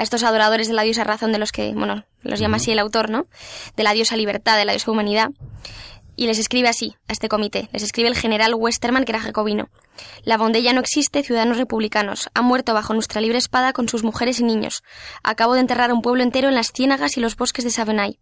a 0.01 0.03
estos 0.03 0.23
adoradores 0.23 0.67
de 0.67 0.73
la 0.73 0.83
diosa 0.83 1.05
razón 1.05 1.31
de 1.31 1.39
los 1.39 1.53
que, 1.53 1.75
bueno, 1.75 2.07
los 2.23 2.41
llama 2.41 2.57
así 2.57 2.73
el 2.73 2.79
autor, 2.79 3.11
¿no? 3.11 3.27
De 3.77 3.83
la 3.83 3.93
diosa 3.93 4.17
libertad, 4.17 4.57
de 4.57 4.65
la 4.65 4.73
diosa 4.73 4.91
humanidad. 4.91 5.29
Y 6.17 6.27
les 6.27 6.39
escribe 6.39 6.69
así, 6.69 6.97
a 7.07 7.13
este 7.13 7.29
comité. 7.29 7.69
Les 7.71 7.83
escribe 7.83 8.09
el 8.09 8.17
general 8.17 8.55
Westermann, 8.55 9.05
que 9.05 9.13
era 9.13 9.21
jacobino. 9.21 9.69
La 10.23 10.39
bondella 10.39 10.73
no 10.73 10.81
existe, 10.81 11.23
ciudadanos 11.23 11.59
republicanos. 11.59 12.31
Ha 12.33 12.41
muerto 12.41 12.73
bajo 12.73 12.95
nuestra 12.95 13.21
libre 13.21 13.37
espada 13.37 13.75
con 13.75 13.91
sus 13.91 14.03
mujeres 14.03 14.41
y 14.41 14.45
niños. 14.45 14.83
Acabo 15.23 15.53
de 15.53 15.61
enterrar 15.61 15.91
a 15.91 15.95
un 15.95 16.01
pueblo 16.01 16.23
entero 16.23 16.49
en 16.49 16.55
las 16.55 16.73
ciénagas 16.73 17.19
y 17.19 17.21
los 17.21 17.37
bosques 17.37 17.67
de 17.67 17.71
Savenay. 17.71 18.19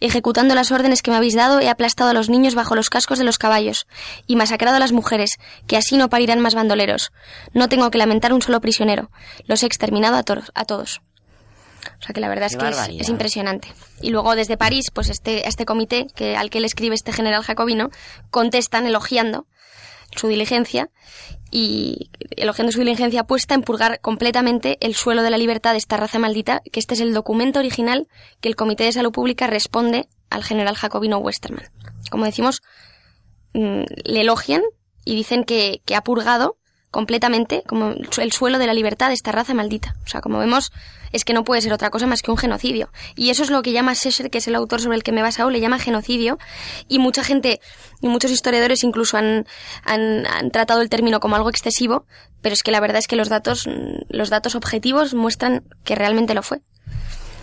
Ejecutando 0.00 0.56
las 0.56 0.72
órdenes 0.72 1.02
que 1.02 1.12
me 1.12 1.16
habéis 1.16 1.34
dado, 1.34 1.60
he 1.60 1.68
aplastado 1.68 2.10
a 2.10 2.14
los 2.14 2.28
niños 2.28 2.56
bajo 2.56 2.74
los 2.74 2.90
cascos 2.90 3.18
de 3.18 3.24
los 3.24 3.38
caballos 3.38 3.86
y 4.26 4.34
masacrado 4.34 4.76
a 4.76 4.80
las 4.80 4.90
mujeres, 4.90 5.38
que 5.68 5.76
así 5.76 5.96
no 5.96 6.08
parirán 6.10 6.40
más 6.40 6.56
bandoleros. 6.56 7.12
No 7.52 7.68
tengo 7.68 7.90
que 7.92 7.98
lamentar 7.98 8.32
un 8.32 8.42
solo 8.42 8.60
prisionero. 8.60 9.10
Los 9.46 9.62
he 9.62 9.66
exterminado 9.66 10.16
a, 10.16 10.24
a 10.54 10.64
todos. 10.64 11.00
O 12.00 12.02
sea 12.04 12.12
que 12.12 12.20
la 12.20 12.28
verdad 12.28 12.46
es 12.46 12.56
que 12.56 13.00
es, 13.00 13.08
impresionante. 13.08 13.68
Y 14.00 14.10
luego 14.10 14.34
desde 14.34 14.56
París, 14.56 14.90
pues 14.92 15.08
este, 15.08 15.48
este 15.48 15.64
comité 15.64 16.06
que, 16.14 16.36
al 16.36 16.50
que 16.50 16.60
le 16.60 16.66
escribe 16.66 16.94
este 16.94 17.12
general 17.12 17.42
jacobino, 17.42 17.90
contestan 18.30 18.86
elogiando 18.86 19.46
su 20.14 20.28
diligencia 20.28 20.90
y 21.50 22.10
elogiando 22.30 22.72
su 22.72 22.80
diligencia 22.80 23.24
puesta 23.24 23.54
en 23.54 23.62
purgar 23.62 24.00
completamente 24.00 24.78
el 24.80 24.94
suelo 24.94 25.22
de 25.22 25.30
la 25.30 25.38
libertad 25.38 25.72
de 25.72 25.78
esta 25.78 25.96
raza 25.96 26.18
maldita, 26.18 26.62
que 26.70 26.80
este 26.80 26.94
es 26.94 27.00
el 27.00 27.14
documento 27.14 27.58
original 27.58 28.08
que 28.40 28.48
el 28.48 28.56
Comité 28.56 28.84
de 28.84 28.92
Salud 28.92 29.12
Pública 29.12 29.46
responde 29.46 30.08
al 30.30 30.44
general 30.44 30.76
jacobino 30.76 31.18
Westermann. 31.18 31.70
Como 32.10 32.24
decimos, 32.24 32.62
mm, 33.54 33.82
le 34.04 34.20
elogian 34.20 34.62
y 35.04 35.14
dicen 35.14 35.44
que, 35.44 35.82
que 35.84 35.94
ha 35.94 36.02
purgado 36.02 36.56
completamente 36.92 37.64
como 37.66 37.94
el 38.18 38.32
suelo 38.32 38.58
de 38.58 38.66
la 38.68 38.74
libertad 38.74 39.08
de 39.08 39.14
esta 39.14 39.32
raza 39.32 39.54
maldita. 39.54 39.96
O 40.04 40.08
sea, 40.08 40.20
como 40.20 40.38
vemos, 40.38 40.70
es 41.10 41.24
que 41.24 41.32
no 41.32 41.42
puede 41.42 41.62
ser 41.62 41.72
otra 41.72 41.90
cosa 41.90 42.06
más 42.06 42.22
que 42.22 42.30
un 42.30 42.36
genocidio. 42.36 42.90
Y 43.16 43.30
eso 43.30 43.42
es 43.42 43.50
lo 43.50 43.62
que 43.62 43.72
llama 43.72 43.94
Sesser, 43.94 44.30
que 44.30 44.38
es 44.38 44.46
el 44.46 44.54
autor 44.54 44.80
sobre 44.80 44.96
el 44.96 45.02
que 45.02 45.10
me 45.10 45.20
he 45.20 45.22
basado, 45.22 45.50
le 45.50 45.58
llama 45.58 45.78
genocidio. 45.78 46.38
Y 46.88 46.98
mucha 46.98 47.24
gente 47.24 47.60
y 48.02 48.08
muchos 48.08 48.30
historiadores 48.30 48.84
incluso 48.84 49.16
han, 49.16 49.46
han, 49.84 50.26
han 50.26 50.50
tratado 50.50 50.82
el 50.82 50.90
término 50.90 51.18
como 51.18 51.34
algo 51.34 51.48
excesivo, 51.48 52.04
pero 52.42 52.52
es 52.52 52.62
que 52.62 52.70
la 52.70 52.80
verdad 52.80 52.98
es 52.98 53.08
que 53.08 53.16
los 53.16 53.30
datos, 53.30 53.66
los 54.10 54.28
datos 54.28 54.54
objetivos 54.54 55.14
muestran 55.14 55.64
que 55.84 55.94
realmente 55.94 56.34
lo 56.34 56.42
fue. 56.42 56.60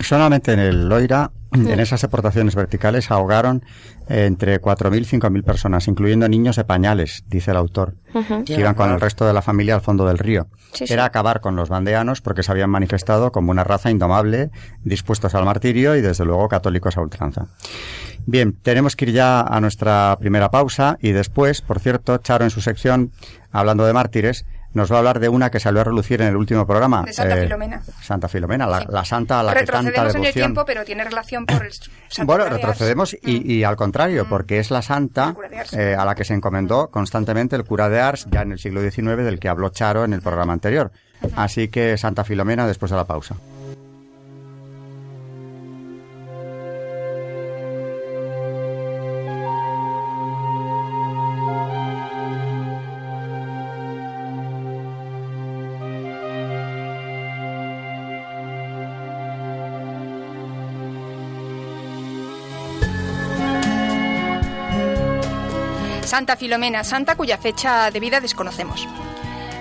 Solamente 0.00 0.52
en 0.52 0.58
el 0.58 0.88
Loira, 0.88 1.30
en 1.52 1.78
esas 1.78 2.00
deportaciones 2.00 2.54
verticales, 2.54 3.10
ahogaron 3.10 3.64
entre 4.08 4.60
4.000 4.60 4.98
y 4.98 5.18
5.000 5.18 5.44
personas, 5.44 5.88
incluyendo 5.88 6.28
niños 6.28 6.56
de 6.56 6.64
pañales, 6.64 7.24
dice 7.28 7.50
el 7.50 7.58
autor, 7.58 7.96
que 8.46 8.54
iban 8.54 8.74
con 8.74 8.90
el 8.90 9.00
resto 9.00 9.26
de 9.26 9.32
la 9.32 9.42
familia 9.42 9.74
al 9.74 9.82
fondo 9.82 10.06
del 10.06 10.18
río. 10.18 10.48
Era 10.88 11.04
acabar 11.04 11.40
con 11.40 11.54
los 11.56 11.68
bandeanos 11.68 12.22
porque 12.22 12.42
se 12.42 12.50
habían 12.50 12.70
manifestado 12.70 13.30
como 13.30 13.50
una 13.50 13.62
raza 13.62 13.90
indomable, 13.90 14.50
dispuestos 14.84 15.34
al 15.34 15.44
martirio 15.44 15.96
y 15.96 16.00
desde 16.00 16.24
luego 16.24 16.48
católicos 16.48 16.96
a 16.96 17.02
ultranza. 17.02 17.48
Bien, 18.26 18.52
tenemos 18.52 18.96
que 18.96 19.06
ir 19.06 19.12
ya 19.12 19.40
a 19.40 19.60
nuestra 19.60 20.16
primera 20.18 20.50
pausa 20.50 20.98
y 21.00 21.12
después, 21.12 21.62
por 21.62 21.80
cierto, 21.80 22.18
Charo 22.18 22.44
en 22.44 22.50
su 22.50 22.60
sección, 22.60 23.12
hablando 23.50 23.84
de 23.84 23.92
mártires, 23.92 24.46
nos 24.72 24.90
va 24.90 24.96
a 24.96 24.98
hablar 24.98 25.20
de 25.20 25.28
una 25.28 25.50
que 25.50 25.60
salió 25.60 25.80
a 25.80 25.84
relucir 25.84 26.20
en 26.22 26.28
el 26.28 26.36
último 26.36 26.66
programa. 26.66 27.02
De 27.02 27.12
Santa 27.12 27.38
eh, 27.38 27.42
Filomena. 27.42 27.82
Santa 28.02 28.28
Filomena, 28.28 28.66
la, 28.66 29.04
santa 29.04 29.40
a 29.40 29.42
la 29.42 29.54
que 29.54 29.64
tanta 29.64 29.90
devoción. 29.90 30.22
en 30.22 30.26
el 30.26 30.32
tiempo, 30.32 30.64
pero 30.64 30.84
tiene 30.84 31.04
relación 31.04 31.46
por 31.46 31.64
el 31.64 31.72
Bueno, 32.24 32.48
retrocedemos 32.48 33.14
y, 33.14 33.52
y, 33.52 33.64
al 33.64 33.76
contrario, 33.76 34.24
mm. 34.24 34.28
porque 34.28 34.58
es 34.58 34.70
la 34.70 34.82
santa 34.82 35.34
eh, 35.72 35.96
a 35.98 36.04
la 36.04 36.14
que 36.14 36.24
se 36.24 36.34
encomendó 36.34 36.88
constantemente 36.90 37.56
el 37.56 37.64
cura 37.64 37.88
de 37.88 38.00
Ars, 38.00 38.26
ya 38.30 38.42
en 38.42 38.52
el 38.52 38.58
siglo 38.58 38.80
XIX, 38.80 39.16
del 39.18 39.38
que 39.38 39.48
habló 39.48 39.70
Charo 39.70 40.04
en 40.04 40.12
el 40.12 40.22
programa 40.22 40.52
anterior. 40.52 40.92
Así 41.36 41.68
que 41.68 41.98
Santa 41.98 42.24
Filomena 42.24 42.66
después 42.66 42.90
de 42.90 42.96
la 42.96 43.04
pausa. 43.04 43.36
Santa 66.10 66.34
Filomena, 66.34 66.82
santa 66.82 67.14
cuya 67.14 67.38
fecha 67.38 67.88
de 67.92 68.00
vida 68.00 68.18
desconocemos. 68.18 68.88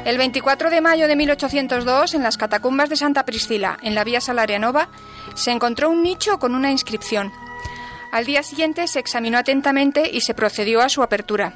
El 0.03 0.17
24 0.17 0.71
de 0.71 0.81
mayo 0.81 1.07
de 1.07 1.15
1802, 1.15 2.15
en 2.15 2.23
las 2.23 2.37
catacumbas 2.37 2.89
de 2.89 2.95
Santa 2.95 3.23
Priscila, 3.23 3.77
en 3.83 3.93
la 3.93 4.03
vía 4.03 4.19
Salarianova, 4.19 4.89
se 5.35 5.51
encontró 5.51 5.91
un 5.91 6.01
nicho 6.01 6.39
con 6.39 6.55
una 6.55 6.71
inscripción. 6.71 7.31
Al 8.11 8.25
día 8.25 8.41
siguiente 8.41 8.87
se 8.87 8.97
examinó 8.97 9.37
atentamente 9.37 10.09
y 10.11 10.21
se 10.21 10.33
procedió 10.33 10.81
a 10.81 10.89
su 10.89 11.03
apertura. 11.03 11.53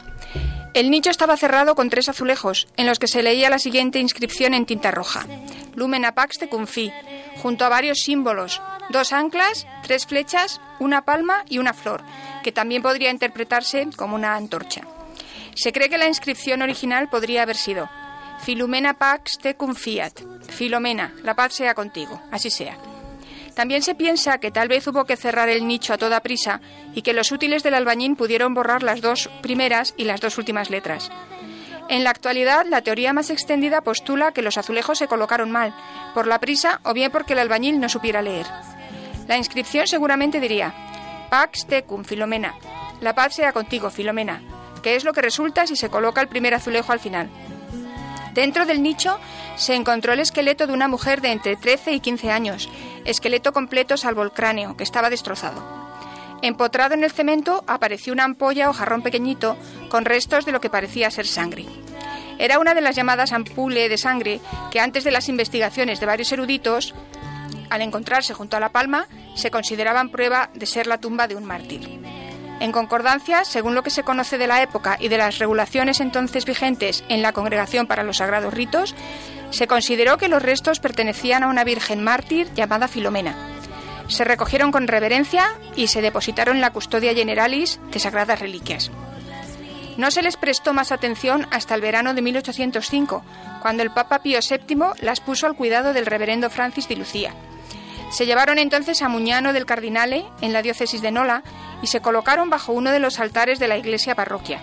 El 0.75 0.91
nicho 0.91 1.10
estaba 1.10 1.38
cerrado 1.38 1.73
con 1.73 1.89
tres 1.89 2.08
azulejos, 2.08 2.67
en 2.77 2.86
los 2.86 2.99
que 2.99 3.08
se 3.08 3.23
leía 3.23 3.49
la 3.49 3.58
siguiente 3.58 3.97
inscripción 3.97 4.53
en 4.53 4.67
tinta 4.67 4.91
roja: 4.91 5.25
Lumen 5.73 6.06
apax 6.06 6.38
de 6.39 6.49
Cunfi, 6.49 6.93
junto 7.41 7.65
a 7.65 7.69
varios 7.69 7.97
símbolos, 8.01 8.62
dos 8.89 9.13
anclas, 9.13 9.67
tres 9.84 10.06
flechas, 10.06 10.62
una 10.80 11.04
palma 11.04 11.43
y 11.50 11.58
una 11.58 11.74
flor, 11.74 12.02
que 12.43 12.52
también 12.52 12.82
podría 12.82 13.12
interpretarse 13.12 13.88
como 13.96 14.15
una 14.15 14.36
antorcha. 14.36 14.82
Se 15.56 15.72
cree 15.72 15.89
que 15.89 15.98
la 15.98 16.08
inscripción 16.08 16.62
original 16.62 17.10
podría 17.10 17.43
haber 17.43 17.58
sido 17.58 17.89
Filumena 18.43 18.96
pax 18.96 19.38
te 19.38 19.56
confiat, 19.56 20.19
Filomena, 20.50 21.13
la 21.24 21.34
paz 21.34 21.54
sea 21.54 21.74
contigo, 21.74 22.22
así 22.30 22.50
sea. 22.50 22.78
También 23.56 23.84
se 23.84 23.96
piensa 23.96 24.39
que 24.39 24.52
tal 24.52 24.67
vez 24.67 24.86
hubo 24.88 25.06
que 25.06 25.15
cerrar 25.15 25.48
el 25.48 25.65
nicho 25.65 25.93
a 25.93 25.98
toda 25.98 26.22
prisa 26.22 26.60
y 26.93 27.04
que 27.04 27.13
los 27.13 27.32
útiles 27.32 27.63
del 27.63 27.76
albañín 27.76 28.15
pudieron 28.15 28.54
borrar 28.54 28.84
las 28.84 29.00
dos 29.00 29.30
primeras 29.41 29.93
y 29.96 30.06
las 30.06 30.19
dos 30.19 30.38
últimas 30.38 30.69
letras. 30.69 31.10
En 31.89 32.04
la 32.04 32.10
actualidad, 32.10 32.65
la 32.65 32.82
teoría 32.82 33.13
más 33.13 33.30
extendida 33.30 33.82
postula 33.82 34.32
que 34.32 34.41
los 34.41 34.58
azulejos 34.58 34.98
se 34.98 35.08
colocaron 35.08 35.52
mal, 35.52 35.74
por 36.13 36.28
la 36.28 36.39
prisa 36.39 36.80
o 36.84 36.93
bien 36.93 37.12
porque 37.12 37.34
el 37.34 37.39
albañil 37.39 37.80
no 37.80 37.89
supiera 37.89 38.22
leer. 38.22 38.48
La 39.28 39.38
inscripción 39.38 39.88
seguramente 39.88 40.40
diría 40.40 40.74
Pax 41.30 41.66
tecum, 41.66 42.04
Filomena. 42.04 42.56
La 43.00 43.16
paz 43.16 43.36
sea 43.36 43.54
contigo, 43.54 43.90
Filomena, 43.90 44.42
que 44.82 44.96
es 44.96 45.04
lo 45.04 45.14
que 45.14 45.22
resulta 45.22 45.66
si 45.66 45.76
se 45.76 45.90
coloca 45.90 46.22
el 46.22 46.28
primer 46.28 46.54
azulejo 46.54 46.92
al 46.92 47.00
final. 47.00 47.30
Dentro 48.34 48.66
del 48.66 48.82
nicho 48.82 49.20
se 49.56 49.76
encontró 49.76 50.14
el 50.14 50.20
esqueleto 50.20 50.68
de 50.68 50.74
una 50.74 50.88
mujer 50.88 51.22
de 51.22 51.32
entre 51.32 51.56
13 51.56 51.94
y 51.94 52.00
15 52.00 52.32
años, 52.32 52.70
esqueleto 53.06 53.54
completo 53.54 53.98
salvo 53.98 54.24
el 54.24 54.32
cráneo, 54.32 54.76
que 54.76 54.84
estaba 54.84 55.10
destrozado. 55.10 55.64
Empotrado 56.42 56.94
en 56.94 57.04
el 57.04 57.12
cemento 57.12 57.64
apareció 57.68 58.12
una 58.12 58.26
ampolla 58.26 58.70
o 58.70 58.74
jarrón 58.74 59.02
pequeñito 59.02 59.56
con 59.90 60.04
restos 60.04 60.46
de 60.46 60.52
lo 60.52 60.60
que 60.60 60.70
parecía 60.70 61.10
ser 61.10 61.26
sangre. 61.26 61.66
Era 62.38 62.60
una 62.60 62.74
de 62.74 62.82
las 62.82 62.96
llamadas 62.96 63.32
ampule 63.32 63.88
de 63.88 63.98
sangre 63.98 64.42
que 64.72 64.80
antes 64.80 65.04
de 65.04 65.12
las 65.12 65.30
investigaciones 65.30 66.00
de 66.00 66.06
varios 66.06 66.32
eruditos 66.32 66.94
al 67.74 67.82
encontrarse 67.82 68.36
junto 68.36 68.56
a 68.56 68.60
la 68.60 68.70
palma, 68.70 69.08
se 69.34 69.50
consideraban 69.50 70.10
prueba 70.10 70.52
de 70.54 70.68
ser 70.68 70.86
la 70.86 71.00
tumba 71.00 71.28
de 71.28 71.36
un 71.36 71.44
mártir. 71.44 72.00
En 72.60 72.72
concordancia, 72.72 73.46
según 73.46 73.74
lo 73.74 73.82
que 73.82 73.90
se 73.90 74.04
conoce 74.04 74.38
de 74.38 74.46
la 74.46 74.62
época 74.62 74.96
y 75.00 75.08
de 75.08 75.18
las 75.18 75.40
regulaciones 75.40 76.00
entonces 76.00 76.46
vigentes 76.46 77.04
en 77.10 77.24
la 77.24 77.34
Congregación 77.34 77.88
para 77.88 78.04
los 78.04 78.18
Sagrados 78.18 78.54
Ritos, 78.54 78.94
se 79.50 79.66
consideró 79.66 80.18
que 80.18 80.28
los 80.28 80.44
restos 80.44 80.80
pertenecían 80.80 81.42
a 81.42 81.48
una 81.48 81.64
virgen 81.64 82.04
mártir 82.04 82.48
llamada 82.54 82.88
Filomena. 82.88 83.36
Se 84.08 84.24
recogieron 84.24 84.72
con 84.72 84.88
reverencia 84.88 85.48
y 85.76 85.88
se 85.88 86.04
depositaron 86.04 86.58
en 86.58 86.62
la 86.62 86.74
custodia 86.74 87.16
generalis 87.16 87.80
de 87.92 88.00
sagradas 88.00 88.40
reliquias. 88.40 88.92
No 89.98 90.12
se 90.12 90.22
les 90.22 90.38
prestó 90.38 90.74
más 90.74 90.92
atención 90.92 91.48
hasta 91.50 91.74
el 91.74 91.82
verano 91.82 92.14
de 92.14 92.22
1805, 92.22 93.24
cuando 93.64 93.82
el 93.82 93.90
Papa 93.90 94.20
Pío 94.20 94.40
VII 94.48 94.78
las 95.02 95.22
puso 95.22 95.48
al 95.48 95.56
cuidado 95.56 95.94
del 95.94 96.06
reverendo 96.06 96.52
Francis 96.52 96.88
de 96.88 96.98
Lucía, 96.98 97.34
se 98.13 98.28
llevaron 98.28 98.60
entonces 98.60 99.02
a 99.02 99.10
Muñano 99.10 99.54
del 99.54 99.65
Cardinale, 99.65 100.23
en 100.41 100.54
la 100.54 100.62
diócesis 100.62 101.02
de 101.02 101.12
Nola, 101.12 101.41
y 101.82 101.88
se 101.88 101.99
colocaron 101.99 102.52
bajo 102.52 102.71
uno 102.71 102.91
de 102.91 102.99
los 102.99 103.19
altares 103.19 103.58
de 103.58 103.67
la 103.67 103.76
iglesia 103.76 104.13
parroquia. 104.13 104.62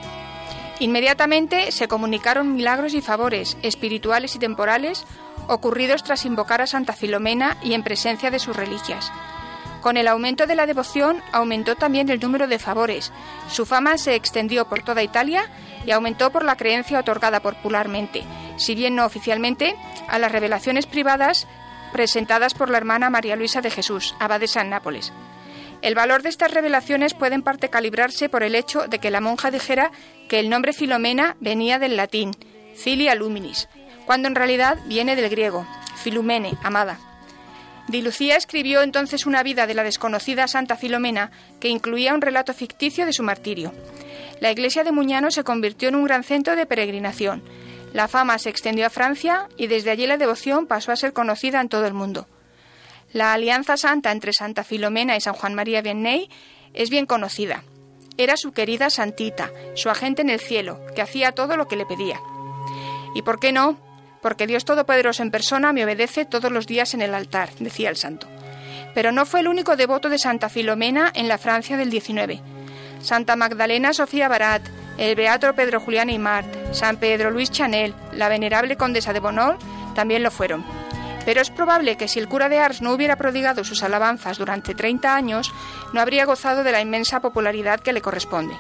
Inmediatamente 0.79 1.73
se 1.73 1.89
comunicaron 1.89 2.55
milagros 2.55 2.95
y 2.95 3.01
favores, 3.01 3.59
espirituales 3.63 4.37
y 4.37 4.39
temporales, 4.39 5.05
ocurridos 5.49 6.05
tras 6.05 6.25
invocar 6.27 6.63
a 6.63 6.69
Santa 6.69 6.93
Filomena 6.93 7.57
y 7.61 7.75
en 7.75 7.83
presencia 7.83 8.31
de 8.31 8.39
sus 8.39 8.55
reliquias. 8.55 9.11
Con 9.81 9.97
el 9.97 10.07
aumento 10.07 10.47
de 10.47 10.55
la 10.55 10.67
devoción 10.67 11.21
aumentó 11.33 11.75
también 11.75 12.09
el 12.09 12.21
número 12.21 12.47
de 12.47 12.61
favores, 12.61 13.13
su 13.51 13.67
fama 13.67 13.99
se 13.99 14.15
extendió 14.15 14.69
por 14.69 14.85
toda 14.85 15.03
Italia 15.03 15.51
y 15.85 15.91
aumentó 15.91 16.31
por 16.31 16.45
la 16.45 16.57
creencia 16.57 17.01
otorgada 17.01 17.41
popularmente, 17.41 18.23
si 18.57 18.77
bien 18.77 18.95
no 18.95 19.05
oficialmente, 19.05 19.75
a 20.07 20.21
las 20.21 20.31
revelaciones 20.31 20.87
privadas 20.87 21.49
presentadas 21.93 22.55
por 22.55 22.71
la 22.71 22.79
hermana 22.79 23.11
María 23.11 23.37
Luisa 23.37 23.61
de 23.61 23.71
Jesús, 23.71 24.15
abadesa 24.19 24.61
en 24.61 24.71
Nápoles. 24.71 25.13
El 25.83 25.95
valor 25.95 26.23
de 26.23 26.29
estas 26.29 26.53
revelaciones 26.53 27.15
puede 27.15 27.35
en 27.35 27.43
parte 27.43 27.71
calibrarse 27.71 28.29
por 28.29 28.43
el 28.43 28.55
hecho 28.55 28.87
de 28.87 28.99
que 28.99 29.11
la 29.11 29.21
monja 29.21 29.51
dijera 29.51 29.91
que 30.29 30.39
el 30.39 30.51
nombre 30.51 30.73
Filomena 30.73 31.37
venía 31.41 31.79
del 31.79 31.97
latín, 31.97 32.33
filia 32.77 33.15
luminis, 33.15 33.69
cuando 34.05 34.29
en 34.29 34.35
realidad 34.35 34.79
viene 34.87 35.17
del 35.17 35.31
griego, 35.31 35.67
filumene, 35.97 36.53
amada. 36.63 36.99
Di 37.89 38.03
Lucía 38.03 38.37
escribió 38.37 38.83
entonces 38.83 39.27
una 39.27 39.43
vida 39.43 39.67
de 39.67 39.75
la 39.75 39.83
desconocida 39.83 40.47
Santa 40.47 40.77
Filomena 40.77 41.33
que 41.61 41.69
incluía 41.69 42.15
un 42.15 42.21
relato 42.21 42.55
ficticio 42.55 43.05
de 43.05 43.13
su 43.13 43.23
martirio. 43.23 43.73
La 44.39 44.53
iglesia 44.53 44.85
de 44.85 44.93
Muñano 44.93 45.31
se 45.31 45.45
convirtió 45.45 45.89
en 45.89 45.97
un 45.97 46.05
gran 46.05 46.23
centro 46.23 46.55
de 46.57 46.67
peregrinación. 46.67 47.43
La 47.93 48.09
fama 48.09 48.39
se 48.39 48.51
extendió 48.51 48.87
a 48.87 48.91
Francia 48.91 49.49
y 49.57 49.67
desde 49.67 49.91
allí 49.91 50.07
la 50.07 50.17
devoción 50.17 50.67
pasó 50.67 50.93
a 50.93 50.97
ser 50.97 51.13
conocida 51.13 51.61
en 51.61 51.69
todo 51.69 51.87
el 51.87 51.95
mundo. 51.95 52.27
La 53.13 53.33
alianza 53.33 53.77
santa 53.77 54.13
entre 54.13 54.33
Santa 54.33 54.63
Filomena 54.63 55.17
y 55.17 55.21
San 55.21 55.35
Juan 55.35 55.55
María 55.55 55.83
Vianney 55.83 56.31
es 56.75 56.91
bien 56.91 57.07
conocida. 57.07 57.65
Era 58.17 58.37
su 58.37 58.53
querida 58.53 58.91
Santita, 58.91 59.51
su 59.75 59.91
agente 59.91 60.23
en 60.23 60.31
el 60.31 60.39
cielo, 60.39 60.81
que 60.95 61.03
hacía 61.03 61.33
todo 61.33 61.57
lo 61.57 61.67
que 61.67 61.77
le 61.77 61.87
pedía. 61.87 62.21
¿Y 63.15 63.23
por 63.23 63.41
qué 63.41 63.51
no? 63.51 63.79
Porque 64.23 64.47
Dios 64.47 64.65
Todopoderoso 64.65 65.23
en 65.23 65.31
persona 65.33 65.73
me 65.73 65.85
obedece 65.85 66.25
todos 66.25 66.53
los 66.53 66.67
días 66.67 66.95
en 66.95 67.03
el 67.03 67.15
altar, 67.15 67.51
decía 67.59 67.89
el 67.89 67.97
santo. 67.97 68.29
Pero 68.95 69.11
no 69.11 69.27
fue 69.27 69.41
el 69.41 69.49
único 69.49 69.75
devoto 69.75 70.09
de 70.09 70.19
Santa 70.19 70.49
Filomena 70.49 71.11
en 71.15 71.27
la 71.27 71.39
Francia 71.39 71.77
del 71.77 71.91
XIX. 71.91 72.41
Santa 73.03 73.35
Magdalena 73.35 73.93
Sofía 73.93 74.29
Barat, 74.29 74.63
el 75.01 75.15
beato 75.15 75.55
Pedro 75.55 75.81
Julián 75.81 76.11
Aymar, 76.11 76.45
San 76.73 76.99
Pedro 76.99 77.31
Luis 77.31 77.51
Chanel, 77.51 77.95
la 78.13 78.29
venerable 78.29 78.77
condesa 78.77 79.15
de 79.15 79.21
Bonol 79.21 79.57
también 79.95 80.23
lo 80.23 80.31
fueron. 80.31 80.63
Pero 81.25 81.41
es 81.41 81.51
probable 81.51 81.97
que 81.97 82.07
si 82.07 82.19
el 82.19 82.29
cura 82.29 82.51
de 82.51 82.59
Ars 82.59 82.83
no 82.83 82.93
hubiera 82.93 83.17
prodigado 83.17 83.65
sus 83.65 83.83
alabanzas 83.83 84.37
durante 84.37 84.75
30 84.75 85.15
años, 85.15 85.53
no 85.95 86.03
habría 86.03 86.27
gozado 86.27 86.63
de 86.65 86.73
la 86.73 86.83
inmensa 86.83 87.21
popularidad 87.21 87.81
que 87.81 87.95
le 87.95 88.03
corresponde. 88.03 88.55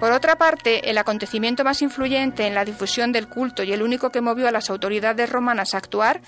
Por 0.00 0.10
otra 0.10 0.36
parte, 0.36 0.90
el 0.90 0.98
acontecimiento 0.98 1.62
más 1.62 1.82
influyente 1.82 2.46
en 2.46 2.54
la 2.54 2.64
difusión 2.64 3.12
del 3.12 3.28
culto 3.28 3.62
y 3.62 3.72
el 3.72 3.82
único 3.82 4.10
que 4.10 4.20
movió 4.20 4.48
a 4.48 4.52
las 4.52 4.70
autoridades 4.70 5.30
romanas 5.30 5.74
a 5.74 5.78
actuar 5.78 6.20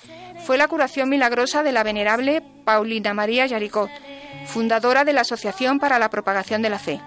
fue 0.45 0.57
la 0.57 0.69
curación 0.69 1.09
milagrosa 1.09 1.63
de 1.63 1.73
la 1.73 1.83
venerable 1.83 2.43
Paulina 2.63 3.13
María 3.13 3.45
Yaricot, 3.45 3.89
fundadora 4.45 5.03
de 5.03 5.13
la 5.13 5.21
Asociación 5.21 5.79
para 5.79 5.99
la 5.99 6.09
Propagación 6.09 6.61
de 6.61 6.69
la 6.69 6.79
Fe. 6.79 7.01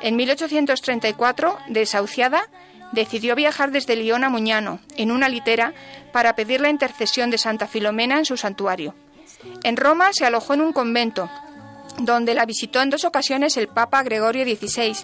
En 0.00 0.16
1834, 0.16 1.58
desahuciada, 1.68 2.48
decidió 2.92 3.34
viajar 3.34 3.70
desde 3.70 3.96
Lyon 3.96 4.24
a 4.24 4.30
Muñano, 4.30 4.80
en 4.96 5.10
una 5.10 5.28
litera, 5.28 5.74
para 6.12 6.34
pedir 6.34 6.60
la 6.60 6.70
intercesión 6.70 7.30
de 7.30 7.38
Santa 7.38 7.66
Filomena 7.66 8.18
en 8.18 8.24
su 8.24 8.36
santuario. 8.36 8.94
En 9.62 9.76
Roma 9.76 10.12
se 10.12 10.24
alojó 10.24 10.54
en 10.54 10.62
un 10.62 10.72
convento, 10.72 11.30
donde 11.98 12.34
la 12.34 12.46
visitó 12.46 12.80
en 12.80 12.90
dos 12.90 13.04
ocasiones 13.04 13.56
el 13.56 13.68
Papa 13.68 14.02
Gregorio 14.02 14.44
XVI, 14.44 14.96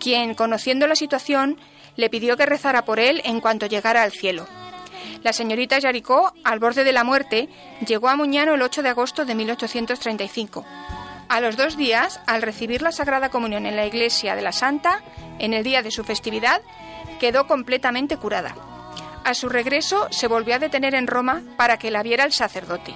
quien, 0.00 0.34
conociendo 0.34 0.86
la 0.86 0.96
situación, 0.96 1.58
le 1.96 2.10
pidió 2.10 2.36
que 2.36 2.46
rezara 2.46 2.84
por 2.84 3.00
él 3.00 3.22
en 3.24 3.40
cuanto 3.40 3.66
llegara 3.66 4.02
al 4.02 4.12
cielo. 4.12 4.46
La 5.22 5.32
señorita 5.32 5.78
Yaricó, 5.78 6.32
al 6.44 6.58
borde 6.58 6.84
de 6.84 6.92
la 6.92 7.04
muerte, 7.04 7.48
llegó 7.86 8.08
a 8.08 8.16
Muñano 8.16 8.54
el 8.54 8.62
8 8.62 8.82
de 8.82 8.90
agosto 8.90 9.24
de 9.24 9.34
1835. 9.34 10.64
A 11.28 11.40
los 11.40 11.56
dos 11.56 11.76
días, 11.76 12.20
al 12.26 12.42
recibir 12.42 12.82
la 12.82 12.92
Sagrada 12.92 13.30
Comunión 13.30 13.66
en 13.66 13.76
la 13.76 13.86
iglesia 13.86 14.36
de 14.36 14.42
la 14.42 14.52
Santa, 14.52 15.02
en 15.38 15.54
el 15.54 15.64
día 15.64 15.82
de 15.82 15.90
su 15.90 16.04
festividad, 16.04 16.62
quedó 17.18 17.46
completamente 17.46 18.16
curada. 18.16 18.54
A 19.24 19.34
su 19.34 19.48
regreso, 19.48 20.06
se 20.10 20.28
volvió 20.28 20.54
a 20.54 20.60
detener 20.60 20.94
en 20.94 21.08
Roma 21.08 21.42
para 21.56 21.78
que 21.78 21.90
la 21.90 22.04
viera 22.04 22.24
el 22.24 22.32
sacerdote. 22.32 22.94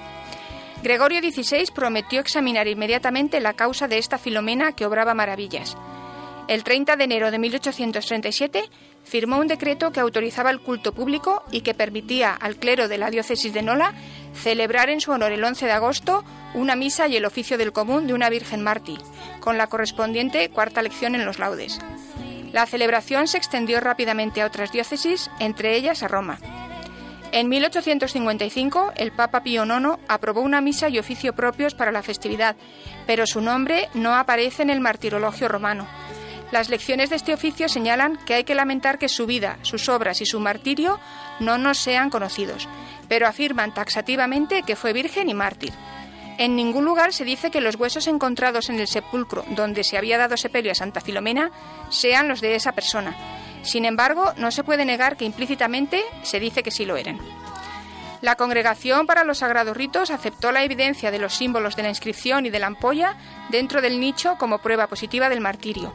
Gregorio 0.82 1.20
XVI 1.20 1.72
prometió 1.74 2.20
examinar 2.20 2.68
inmediatamente 2.68 3.40
la 3.40 3.54
causa 3.54 3.88
de 3.88 3.98
esta 3.98 4.16
Filomena 4.16 4.72
que 4.72 4.86
obraba 4.86 5.12
maravillas. 5.12 5.76
El 6.46 6.64
30 6.64 6.96
de 6.96 7.04
enero 7.04 7.30
de 7.30 7.38
1837 7.38 8.70
firmó 9.04 9.38
un 9.38 9.46
decreto 9.46 9.92
que 9.92 10.00
autorizaba 10.00 10.50
el 10.50 10.60
culto 10.60 10.92
público 10.92 11.44
y 11.50 11.60
que 11.60 11.74
permitía 11.74 12.32
al 12.32 12.56
clero 12.56 12.88
de 12.88 12.98
la 12.98 13.10
diócesis 13.10 13.52
de 13.52 13.62
Nola 13.62 13.92
celebrar 14.40 14.90
en 14.90 15.00
su 15.00 15.12
honor 15.12 15.32
el 15.32 15.44
11 15.44 15.66
de 15.66 15.72
agosto 15.72 16.24
una 16.54 16.74
misa 16.74 17.06
y 17.06 17.16
el 17.16 17.24
oficio 17.24 17.58
del 17.58 17.72
común 17.72 18.06
de 18.06 18.14
una 18.14 18.30
Virgen 18.30 18.62
mártir, 18.62 18.98
con 19.40 19.58
la 19.58 19.68
correspondiente 19.68 20.48
cuarta 20.48 20.82
lección 20.82 21.14
en 21.14 21.24
los 21.24 21.38
laudes. 21.38 21.78
La 22.52 22.66
celebración 22.66 23.28
se 23.28 23.38
extendió 23.38 23.78
rápidamente 23.80 24.42
a 24.42 24.46
otras 24.46 24.72
diócesis, 24.72 25.30
entre 25.38 25.76
ellas 25.76 26.02
a 26.02 26.08
Roma. 26.08 26.38
En 27.32 27.48
1855, 27.48 28.92
el 28.96 29.12
Papa 29.12 29.44
Pío 29.44 29.64
IX 29.64 30.00
aprobó 30.08 30.40
una 30.40 30.60
misa 30.60 30.88
y 30.88 30.98
oficio 30.98 31.32
propios 31.32 31.74
para 31.74 31.92
la 31.92 32.02
festividad, 32.02 32.56
pero 33.06 33.24
su 33.26 33.40
nombre 33.40 33.88
no 33.94 34.16
aparece 34.16 34.62
en 34.62 34.70
el 34.70 34.80
martirologio 34.80 35.46
romano. 35.46 35.86
Las 36.50 36.68
lecciones 36.68 37.10
de 37.10 37.16
este 37.16 37.32
oficio 37.32 37.68
señalan 37.68 38.18
que 38.26 38.34
hay 38.34 38.42
que 38.42 38.56
lamentar 38.56 38.98
que 38.98 39.08
su 39.08 39.26
vida, 39.26 39.58
sus 39.62 39.88
obras 39.88 40.20
y 40.20 40.26
su 40.26 40.40
martirio 40.40 40.98
no 41.38 41.56
nos 41.58 41.78
sean 41.78 42.10
conocidos, 42.10 42.68
pero 43.10 43.26
afirman 43.26 43.74
taxativamente 43.74 44.62
que 44.62 44.76
fue 44.76 44.92
virgen 44.92 45.28
y 45.28 45.34
mártir. 45.34 45.72
En 46.38 46.54
ningún 46.54 46.84
lugar 46.84 47.12
se 47.12 47.24
dice 47.24 47.50
que 47.50 47.60
los 47.60 47.74
huesos 47.74 48.06
encontrados 48.06 48.70
en 48.70 48.78
el 48.78 48.86
sepulcro 48.86 49.44
donde 49.48 49.82
se 49.82 49.98
había 49.98 50.16
dado 50.16 50.36
sepelio 50.36 50.70
a 50.70 50.76
Santa 50.76 51.00
Filomena 51.00 51.50
sean 51.90 52.28
los 52.28 52.40
de 52.40 52.54
esa 52.54 52.70
persona. 52.70 53.16
Sin 53.62 53.84
embargo, 53.84 54.32
no 54.36 54.52
se 54.52 54.62
puede 54.62 54.84
negar 54.84 55.16
que 55.16 55.24
implícitamente 55.24 56.04
se 56.22 56.38
dice 56.38 56.62
que 56.62 56.70
sí 56.70 56.86
lo 56.86 56.96
eran. 56.96 57.18
La 58.20 58.36
Congregación 58.36 59.06
para 59.06 59.24
los 59.24 59.38
Sagrados 59.38 59.76
Ritos 59.76 60.10
aceptó 60.10 60.52
la 60.52 60.62
evidencia 60.62 61.10
de 61.10 61.18
los 61.18 61.34
símbolos 61.34 61.74
de 61.74 61.82
la 61.82 61.88
inscripción 61.88 62.46
y 62.46 62.50
de 62.50 62.60
la 62.60 62.68
ampolla 62.68 63.16
dentro 63.48 63.82
del 63.82 63.98
nicho 63.98 64.36
como 64.38 64.58
prueba 64.58 64.86
positiva 64.86 65.28
del 65.28 65.40
martirio. 65.40 65.94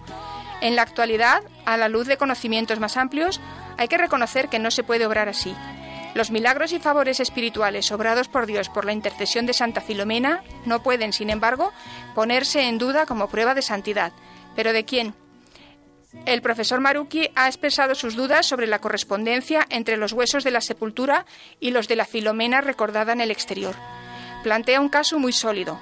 En 0.60 0.76
la 0.76 0.82
actualidad, 0.82 1.44
a 1.66 1.78
la 1.78 1.88
luz 1.88 2.08
de 2.08 2.18
conocimientos 2.18 2.80
más 2.82 2.98
amplios, 2.98 3.40
hay 3.78 3.88
que 3.88 3.98
reconocer 3.98 4.50
que 4.50 4.60
no 4.60 4.70
se 4.70 4.84
puede 4.84 5.06
obrar 5.06 5.30
así. 5.30 5.56
Los 6.16 6.32
milagros 6.32 6.72
y 6.72 6.80
favores 6.80 7.20
espirituales 7.20 7.92
obrados 7.92 8.30
por 8.30 8.46
Dios 8.46 8.70
por 8.70 8.86
la 8.86 8.94
intercesión 8.94 9.46
de 9.46 9.52
Santa 9.52 9.82
Filomena 9.82 10.46
no 10.66 10.82
pueden, 10.82 11.12
sin 11.12 11.30
embargo, 11.30 11.74
ponerse 12.16 12.70
en 12.70 12.78
duda 12.78 13.06
como 13.06 13.28
prueba 13.28 13.54
de 13.54 13.62
santidad. 13.62 14.14
¿Pero 14.56 14.72
de 14.72 14.86
quién? 14.86 15.14
El 16.26 16.42
profesor 16.42 16.80
Maruki 16.80 17.32
ha 17.36 17.48
expresado 17.48 17.96
sus 17.96 18.16
dudas 18.16 18.46
sobre 18.46 18.66
la 18.66 18.80
correspondencia 18.80 19.68
entre 19.70 19.98
los 19.98 20.14
huesos 20.14 20.46
de 20.46 20.52
la 20.52 20.62
sepultura 20.62 21.26
y 21.60 21.72
los 21.72 21.90
de 21.90 21.98
la 21.98 22.06
Filomena 22.06 22.62
recordada 22.62 23.12
en 23.12 23.20
el 23.20 23.30
exterior. 23.30 23.76
Plantea 24.42 24.80
un 24.80 24.88
caso 24.88 25.20
muy 25.20 25.34
sólido. 25.34 25.78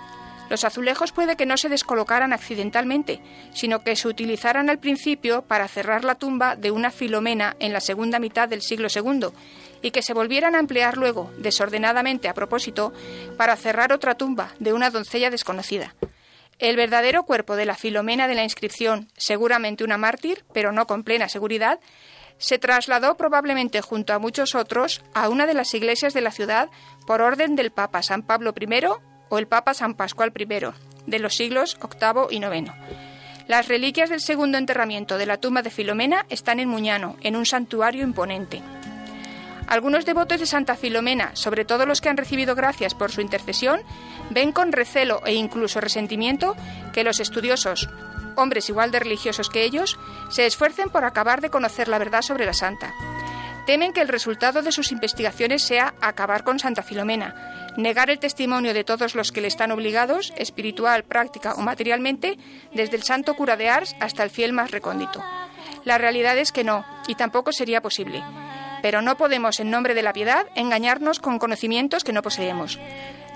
Los 0.50 0.64
azulejos 0.64 1.12
puede 1.12 1.36
que 1.36 1.46
no 1.46 1.58
se 1.58 1.70
descolocaran 1.70 2.34
accidentalmente, 2.34 3.22
sino 3.54 3.84
que 3.84 3.96
se 3.96 4.08
utilizaran 4.08 4.72
al 4.72 4.80
principio 4.80 5.44
para 5.44 5.68
cerrar 5.68 6.04
la 6.04 6.16
tumba 6.16 6.56
de 6.56 6.72
una 6.72 6.90
Filomena 6.90 7.56
en 7.60 7.72
la 7.72 7.82
segunda 7.82 8.18
mitad 8.18 8.50
del 8.50 8.64
siglo 8.64 8.88
II 8.94 9.30
y 9.84 9.92
que 9.92 10.02
se 10.02 10.14
volvieran 10.14 10.56
a 10.56 10.60
emplear 10.60 10.98
luego, 10.98 11.32
desordenadamente 11.38 12.28
a 12.28 12.34
propósito, 12.34 12.94
para 13.38 13.56
cerrar 13.56 13.94
otra 13.94 14.16
tumba 14.16 14.54
de 14.58 14.74
una 14.74 14.90
doncella 14.90 15.30
desconocida. 15.30 15.94
El 16.58 16.78
verdadero 16.78 17.24
cuerpo 17.24 17.56
de 17.56 17.66
la 17.66 17.76
Filomena 17.76 18.28
de 18.28 18.36
la 18.36 18.44
inscripción, 18.44 19.10
seguramente 19.18 19.84
una 19.84 19.98
mártir, 19.98 20.46
pero 20.54 20.72
no 20.72 20.88
con 20.88 21.04
plena 21.04 21.28
seguridad, 21.28 21.80
se 22.38 22.58
trasladó 22.58 23.16
probablemente 23.16 23.82
junto 23.82 24.14
a 24.14 24.20
muchos 24.20 24.56
otros 24.56 25.04
a 25.14 25.30
una 25.30 25.46
de 25.46 25.54
las 25.54 25.74
iglesias 25.74 26.14
de 26.14 26.22
la 26.22 26.32
ciudad 26.32 26.70
por 27.06 27.22
orden 27.22 27.56
del 27.56 27.72
Papa 27.72 28.02
San 28.02 28.24
Pablo 28.24 28.54
I 28.60 28.86
o 29.30 29.38
el 29.38 29.48
Papa 29.48 29.74
San 29.74 29.96
Pascual 29.96 30.34
I, 30.38 30.48
de 31.06 31.20
los 31.20 31.36
siglos 31.36 31.78
VIII 31.82 32.28
y 32.32 32.44
IX. 32.44 32.72
Las 33.48 33.68
reliquias 33.68 34.10
del 34.10 34.22
segundo 34.22 34.58
enterramiento 34.58 35.18
de 35.18 35.26
la 35.26 35.38
tumba 35.38 35.62
de 35.62 35.70
Filomena 35.70 36.26
están 36.30 36.60
en 36.62 36.70
Muñano, 36.70 37.18
en 37.22 37.36
un 37.36 37.46
santuario 37.46 38.04
imponente. 38.04 38.62
Algunos 39.68 40.06
devotos 40.06 40.40
de 40.40 40.46
Santa 40.46 40.76
Filomena, 40.76 41.32
sobre 41.36 41.66
todo 41.66 41.86
los 41.86 42.02
que 42.02 42.10
han 42.10 42.18
recibido 42.18 42.56
gracias 42.56 42.94
por 42.94 43.12
su 43.12 43.22
intercesión, 43.22 43.82
ven 44.30 44.52
con 44.52 44.72
recelo 44.72 45.22
e 45.26 45.34
incluso 45.34 45.82
resentimiento 45.82 46.56
que 46.94 47.04
los 47.04 47.20
estudiosos, 47.20 47.90
hombres 48.36 48.70
igual 48.70 48.92
de 48.92 49.00
religiosos 49.00 49.50
que 49.50 49.64
ellos, 49.64 49.98
se 50.30 50.46
esfuercen 50.46 50.90
por 50.90 51.06
acabar 51.06 51.42
de 51.42 51.50
conocer 51.50 51.88
la 51.88 51.98
verdad 51.98 52.22
sobre 52.22 52.46
la 52.46 52.54
santa. 52.54 52.94
Temen 53.66 53.94
que 53.94 54.02
el 54.02 54.10
resultado 54.10 54.62
de 54.62 54.74
sus 54.74 54.92
investigaciones 54.92 55.64
sea 55.64 55.94
acabar 56.02 56.44
con 56.44 56.60
Santa 56.60 56.84
Filomena, 56.84 57.72
negar 57.78 58.10
el 58.10 58.20
testimonio 58.20 58.74
de 58.74 58.84
todos 58.84 59.16
los 59.16 59.32
que 59.32 59.40
le 59.40 59.48
están 59.48 59.72
obligados, 59.72 60.34
espiritual, 60.38 61.04
práctica 61.04 61.54
o 61.54 61.62
materialmente, 61.62 62.38
desde 62.74 62.98
el 62.98 63.04
santo 63.04 63.36
cura 63.36 63.56
de 63.56 63.70
Ars 63.70 63.96
hasta 64.02 64.24
el 64.24 64.30
fiel 64.30 64.52
más 64.52 64.72
recóndito. 64.72 65.24
La 65.86 65.98
realidad 65.98 66.38
es 66.38 66.52
que 66.52 66.66
no, 66.66 66.86
y 67.08 67.16
tampoco 67.16 67.54
sería 67.54 67.82
posible. 67.82 68.22
Pero 68.84 69.02
no 69.02 69.16
podemos, 69.16 69.62
en 69.62 69.72
nombre 69.72 69.94
de 69.94 70.04
la 70.04 70.12
piedad, 70.12 70.46
engañarnos 70.56 71.20
con 71.20 71.40
conocimientos 71.40 72.04
que 72.04 72.12
no 72.12 72.22
poseemos. 72.22 72.78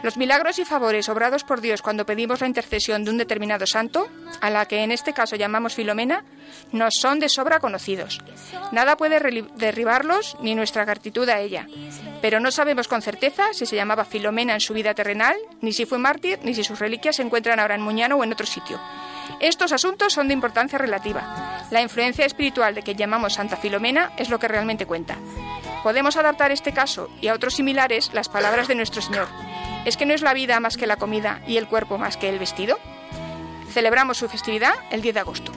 Los 0.03 0.17
milagros 0.17 0.59
y 0.59 0.65
favores 0.65 1.07
obrados 1.07 1.45
por 1.45 1.61
Dios 1.61 1.81
cuando 1.81 2.05
pedimos 2.05 2.41
la 2.41 2.47
intercesión 2.47 3.05
de 3.05 3.11
un 3.11 3.17
determinado 3.17 3.65
santo, 3.65 4.09
a 4.41 4.49
la 4.49 4.65
que 4.65 4.83
en 4.83 4.91
este 4.91 5.13
caso 5.13 5.37
llamamos 5.37 5.73
Filomena, 5.73 6.25
nos 6.73 6.95
son 6.95 7.19
de 7.19 7.29
sobra 7.29 7.59
conocidos. 7.59 8.19
Nada 8.73 8.97
puede 8.97 9.19
derribarlos 9.55 10.35
ni 10.41 10.53
nuestra 10.53 10.83
gratitud 10.83 11.27
a 11.29 11.39
ella. 11.39 11.65
Pero 12.21 12.41
no 12.41 12.51
sabemos 12.51 12.89
con 12.89 13.01
certeza 13.01 13.53
si 13.53 13.65
se 13.65 13.77
llamaba 13.77 14.03
Filomena 14.03 14.53
en 14.53 14.61
su 14.61 14.73
vida 14.73 14.93
terrenal, 14.93 15.37
ni 15.61 15.71
si 15.71 15.85
fue 15.85 15.97
mártir, 15.97 16.39
ni 16.43 16.53
si 16.53 16.65
sus 16.65 16.77
reliquias 16.77 17.15
se 17.15 17.23
encuentran 17.23 17.59
ahora 17.59 17.75
en 17.75 17.81
Muñano 17.81 18.17
o 18.17 18.23
en 18.23 18.33
otro 18.33 18.45
sitio. 18.45 18.79
Estos 19.39 19.71
asuntos 19.71 20.13
son 20.13 20.27
de 20.27 20.33
importancia 20.33 20.77
relativa. 20.77 21.65
La 21.71 21.81
influencia 21.81 22.25
espiritual 22.25 22.75
de 22.75 22.81
que 22.81 22.95
llamamos 22.95 23.33
Santa 23.33 23.57
Filomena 23.57 24.11
es 24.17 24.29
lo 24.29 24.39
que 24.39 24.47
realmente 24.47 24.85
cuenta. 24.85 25.17
Podemos 25.83 26.17
adaptar 26.17 26.51
este 26.51 26.73
caso 26.73 27.09
y 27.21 27.27
a 27.27 27.33
otros 27.33 27.55
similares 27.55 28.11
las 28.13 28.29
palabras 28.29 28.67
de 28.67 28.75
nuestro 28.75 29.01
Señor. 29.01 29.27
¿Es 29.85 29.95
que 29.95 30.05
no 30.05 30.13
es 30.13 30.21
la 30.21 30.33
vida 30.33 30.59
más 30.59 30.75
que 30.75 30.87
la 30.87 30.97
comida 30.97 31.41
y 31.47 31.57
el 31.57 31.67
cuerpo 31.67 31.97
más 31.97 32.17
que 32.17 32.29
el 32.29 32.39
vestido? 32.39 32.77
Celebramos 33.71 34.17
su 34.17 34.27
festividad 34.27 34.73
el 34.91 35.01
10 35.01 35.13
de 35.13 35.19
agosto. 35.19 35.51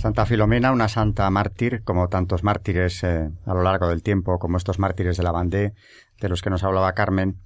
Santa 0.00 0.24
Filomena, 0.24 0.72
una 0.72 0.88
santa 0.88 1.28
mártir, 1.28 1.82
como 1.84 2.08
tantos 2.08 2.42
mártires 2.42 3.04
eh, 3.04 3.30
a 3.44 3.52
lo 3.52 3.62
largo 3.62 3.86
del 3.86 4.02
tiempo, 4.02 4.38
como 4.38 4.56
estos 4.56 4.78
mártires 4.78 5.18
de 5.18 5.22
la 5.22 5.30
Bandé, 5.30 5.74
de 6.18 6.28
los 6.30 6.40
que 6.40 6.48
nos 6.48 6.64
hablaba 6.64 6.94
Carmen, 6.94 7.36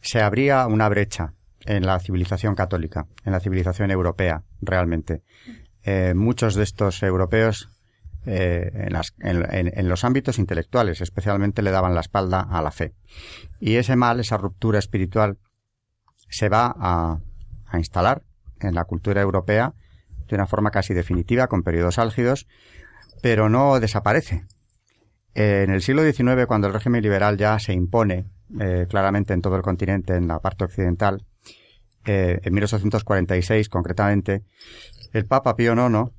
se 0.00 0.20
abría 0.20 0.66
una 0.66 0.88
brecha 0.88 1.34
en 1.60 1.86
la 1.86 2.00
civilización 2.00 2.56
católica, 2.56 3.06
en 3.24 3.30
la 3.30 3.38
civilización 3.38 3.92
europea, 3.92 4.42
realmente. 4.60 5.22
Eh, 5.84 6.14
muchos 6.16 6.56
de 6.56 6.64
estos 6.64 7.00
europeos, 7.04 7.70
eh, 8.26 8.88
en, 9.20 9.88
los 9.88 10.02
ámbitos 10.02 10.40
intelectuales, 10.40 11.00
especialmente, 11.00 11.62
le 11.62 11.70
daban 11.70 11.94
la 11.94 12.00
espalda 12.00 12.40
a 12.40 12.60
la 12.60 12.72
fe. 12.72 12.92
Y 13.60 13.76
ese 13.76 13.94
mal, 13.94 14.18
esa 14.18 14.36
ruptura 14.36 14.80
espiritual, 14.80 15.38
se 16.28 16.48
va 16.48 16.74
a 16.76 17.78
instalar 17.78 18.24
en 18.58 18.74
la 18.74 18.82
cultura 18.82 19.22
europea 19.22 19.74
de 20.28 20.36
una 20.36 20.46
forma 20.46 20.70
casi 20.70 20.94
definitiva, 20.94 21.46
con 21.48 21.62
periodos 21.62 21.98
álgidos, 21.98 22.46
pero 23.22 23.48
no 23.48 23.80
desaparece. 23.80 24.44
En 25.34 25.70
el 25.70 25.82
siglo 25.82 26.02
XIX, 26.02 26.46
cuando 26.46 26.68
el 26.68 26.72
régimen 26.72 27.02
liberal 27.02 27.36
ya 27.36 27.58
se 27.58 27.72
impone 27.72 28.26
eh, 28.60 28.86
claramente 28.88 29.34
en 29.34 29.42
todo 29.42 29.56
el 29.56 29.62
continente, 29.62 30.14
en 30.14 30.28
la 30.28 30.38
parte 30.38 30.64
occidental, 30.64 31.24
eh, 32.04 32.38
en 32.42 32.54
1846 32.54 33.68
concretamente, 33.68 34.44
el 35.12 35.26
Papa 35.26 35.56
Pío 35.56 35.72
IX 35.72 36.12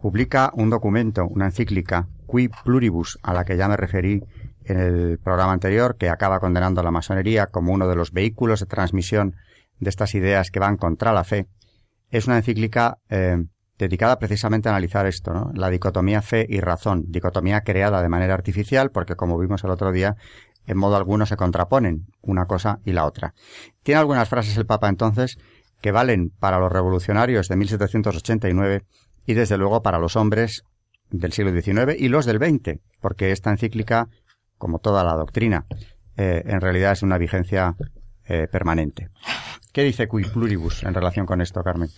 publica 0.00 0.50
un 0.54 0.70
documento, 0.70 1.26
una 1.26 1.46
encíclica, 1.46 2.08
Qui 2.26 2.48
Pluribus, 2.48 3.18
a 3.22 3.34
la 3.34 3.44
que 3.44 3.56
ya 3.56 3.68
me 3.68 3.76
referí 3.76 4.22
en 4.64 4.78
el 4.78 5.18
programa 5.18 5.52
anterior, 5.52 5.96
que 5.96 6.08
acaba 6.08 6.40
condenando 6.40 6.80
a 6.80 6.84
la 6.84 6.90
masonería 6.90 7.46
como 7.46 7.72
uno 7.72 7.88
de 7.88 7.96
los 7.96 8.12
vehículos 8.12 8.60
de 8.60 8.66
transmisión 8.66 9.36
de 9.78 9.90
estas 9.90 10.14
ideas 10.14 10.50
que 10.50 10.60
van 10.60 10.76
contra 10.76 11.12
la 11.12 11.24
fe, 11.24 11.46
es 12.10 12.26
una 12.26 12.36
encíclica 12.36 12.98
eh, 13.08 13.44
dedicada 13.78 14.18
precisamente 14.18 14.68
a 14.68 14.72
analizar 14.72 15.06
esto, 15.06 15.32
¿no? 15.32 15.50
la 15.54 15.70
dicotomía 15.70 16.22
fe 16.22 16.46
y 16.48 16.60
razón, 16.60 17.04
dicotomía 17.08 17.62
creada 17.62 18.02
de 18.02 18.08
manera 18.08 18.34
artificial 18.34 18.90
porque 18.90 19.16
como 19.16 19.38
vimos 19.38 19.64
el 19.64 19.70
otro 19.70 19.92
día, 19.92 20.16
en 20.66 20.76
modo 20.76 20.96
alguno 20.96 21.26
se 21.26 21.36
contraponen 21.36 22.06
una 22.20 22.46
cosa 22.46 22.80
y 22.84 22.92
la 22.92 23.06
otra. 23.06 23.34
Tiene 23.82 24.00
algunas 24.00 24.28
frases 24.28 24.56
el 24.56 24.66
Papa 24.66 24.88
entonces 24.88 25.38
que 25.80 25.92
valen 25.92 26.30
para 26.38 26.58
los 26.58 26.70
revolucionarios 26.70 27.48
de 27.48 27.56
1789 27.56 28.84
y 29.26 29.34
desde 29.34 29.56
luego 29.56 29.82
para 29.82 29.98
los 29.98 30.16
hombres 30.16 30.64
del 31.10 31.32
siglo 31.32 31.52
XIX 31.52 31.98
y 31.98 32.08
los 32.08 32.26
del 32.26 32.38
XX, 32.38 32.80
porque 33.00 33.32
esta 33.32 33.50
encíclica, 33.50 34.08
como 34.58 34.78
toda 34.78 35.02
la 35.04 35.14
doctrina, 35.14 35.66
eh, 36.16 36.42
en 36.44 36.60
realidad 36.60 36.92
es 36.92 37.02
una 37.02 37.18
vigencia 37.18 37.74
eh, 38.26 38.46
permanente. 38.46 39.08
¿Qué 39.72 39.84
dice 39.84 40.08
Qui 40.08 40.24
Pluribus 40.24 40.82
en 40.82 40.94
relación 40.94 41.26
con 41.26 41.40
esto, 41.40 41.62
Carmen? 41.62 41.90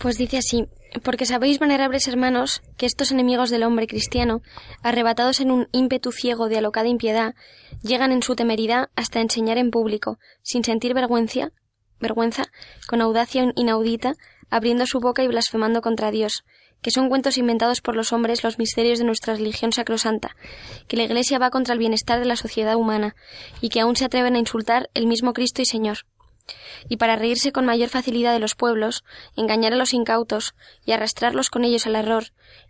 Pues 0.00 0.18
dice 0.18 0.38
así, 0.38 0.66
porque 1.04 1.24
sabéis, 1.24 1.60
venerables 1.60 2.08
hermanos, 2.08 2.62
que 2.76 2.86
estos 2.86 3.12
enemigos 3.12 3.50
del 3.50 3.62
hombre 3.62 3.86
cristiano, 3.86 4.42
arrebatados 4.82 5.40
en 5.40 5.52
un 5.52 5.68
ímpetu 5.70 6.10
ciego 6.10 6.48
de 6.48 6.58
alocada 6.58 6.88
impiedad, 6.88 7.34
llegan 7.82 8.10
en 8.10 8.22
su 8.22 8.34
temeridad 8.34 8.90
hasta 8.96 9.20
enseñar 9.20 9.56
en 9.56 9.70
público, 9.70 10.18
sin 10.42 10.64
sentir 10.64 10.94
vergüenza, 10.94 11.52
vergüenza, 12.00 12.46
con 12.88 13.00
audacia 13.00 13.52
inaudita, 13.54 14.14
abriendo 14.50 14.84
su 14.86 14.98
boca 14.98 15.22
y 15.22 15.28
blasfemando 15.28 15.80
contra 15.80 16.10
Dios, 16.10 16.42
que 16.82 16.90
son 16.90 17.08
cuentos 17.08 17.38
inventados 17.38 17.80
por 17.80 17.94
los 17.94 18.12
hombres 18.12 18.42
los 18.42 18.58
misterios 18.58 18.98
de 18.98 19.04
nuestra 19.04 19.34
religión 19.34 19.72
sacrosanta, 19.72 20.34
que 20.88 20.96
la 20.96 21.04
Iglesia 21.04 21.38
va 21.38 21.50
contra 21.50 21.74
el 21.74 21.78
bienestar 21.78 22.18
de 22.18 22.26
la 22.26 22.34
sociedad 22.34 22.74
humana, 22.74 23.14
y 23.60 23.68
que 23.68 23.78
aún 23.78 23.94
se 23.94 24.04
atreven 24.04 24.34
a 24.34 24.40
insultar 24.40 24.90
el 24.94 25.06
mismo 25.06 25.32
Cristo 25.32 25.62
y 25.62 25.66
Señor 25.66 25.98
y 26.88 26.96
para 26.96 27.16
reírse 27.16 27.52
con 27.52 27.66
mayor 27.66 27.88
facilidad 27.88 28.32
de 28.32 28.38
los 28.38 28.54
pueblos, 28.54 29.04
engañar 29.36 29.72
a 29.72 29.76
los 29.76 29.94
incautos 29.94 30.54
y 30.84 30.92
arrastrarlos 30.92 31.50
con 31.50 31.64
ellos 31.64 31.86
al 31.86 31.96
error, 31.96 32.24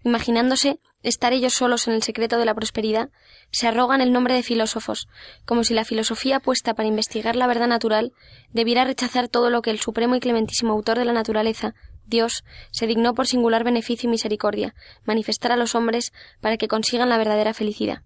imaginándose 0.05 0.79
estar 1.03 1.33
ellos 1.33 1.55
solos 1.55 1.88
en 1.88 1.95
el 1.95 2.03
secreto 2.03 2.38
de 2.38 2.45
la 2.45 2.55
prosperidad, 2.55 3.11
se 3.51 3.66
arrogan 3.66 4.01
el 4.01 4.12
nombre 4.12 4.35
de 4.35 4.42
filósofos, 4.42 5.09
como 5.45 5.64
si 5.64 5.75
la 5.75 5.85
filosofía 5.85 6.40
puesta 6.40 6.75
para 6.75 6.88
investigar 6.88 7.37
la 7.37 7.47
verdad 7.47 7.66
natural 7.66 8.12
debiera 8.53 8.85
rechazar 8.85 9.29
todo 9.29 9.51
lo 9.51 9.62
que 9.62 9.71
el 9.71 9.81
supremo 9.81 10.16
y 10.16 10.21
clementísimo 10.21 10.73
autor 10.73 10.99
de 10.99 11.05
la 11.05 11.12
naturaleza, 11.12 11.75
Dios, 12.07 12.45
se 12.71 12.87
dignó 12.87 13.14
por 13.14 13.27
singular 13.27 13.64
beneficio 13.64 14.09
y 14.09 14.11
misericordia, 14.11 14.75
manifestar 15.05 15.53
a 15.53 15.57
los 15.57 15.75
hombres 15.75 16.12
para 16.40 16.57
que 16.57 16.68
consigan 16.68 17.09
la 17.09 17.18
verdadera 17.18 17.55
felicidad. 17.55 18.03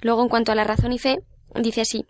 Luego, 0.00 0.22
en 0.22 0.28
cuanto 0.28 0.52
a 0.52 0.54
la 0.54 0.64
razón 0.64 0.92
y 0.92 0.98
fe, 0.98 1.18
dice 1.54 1.80
así 1.80 2.04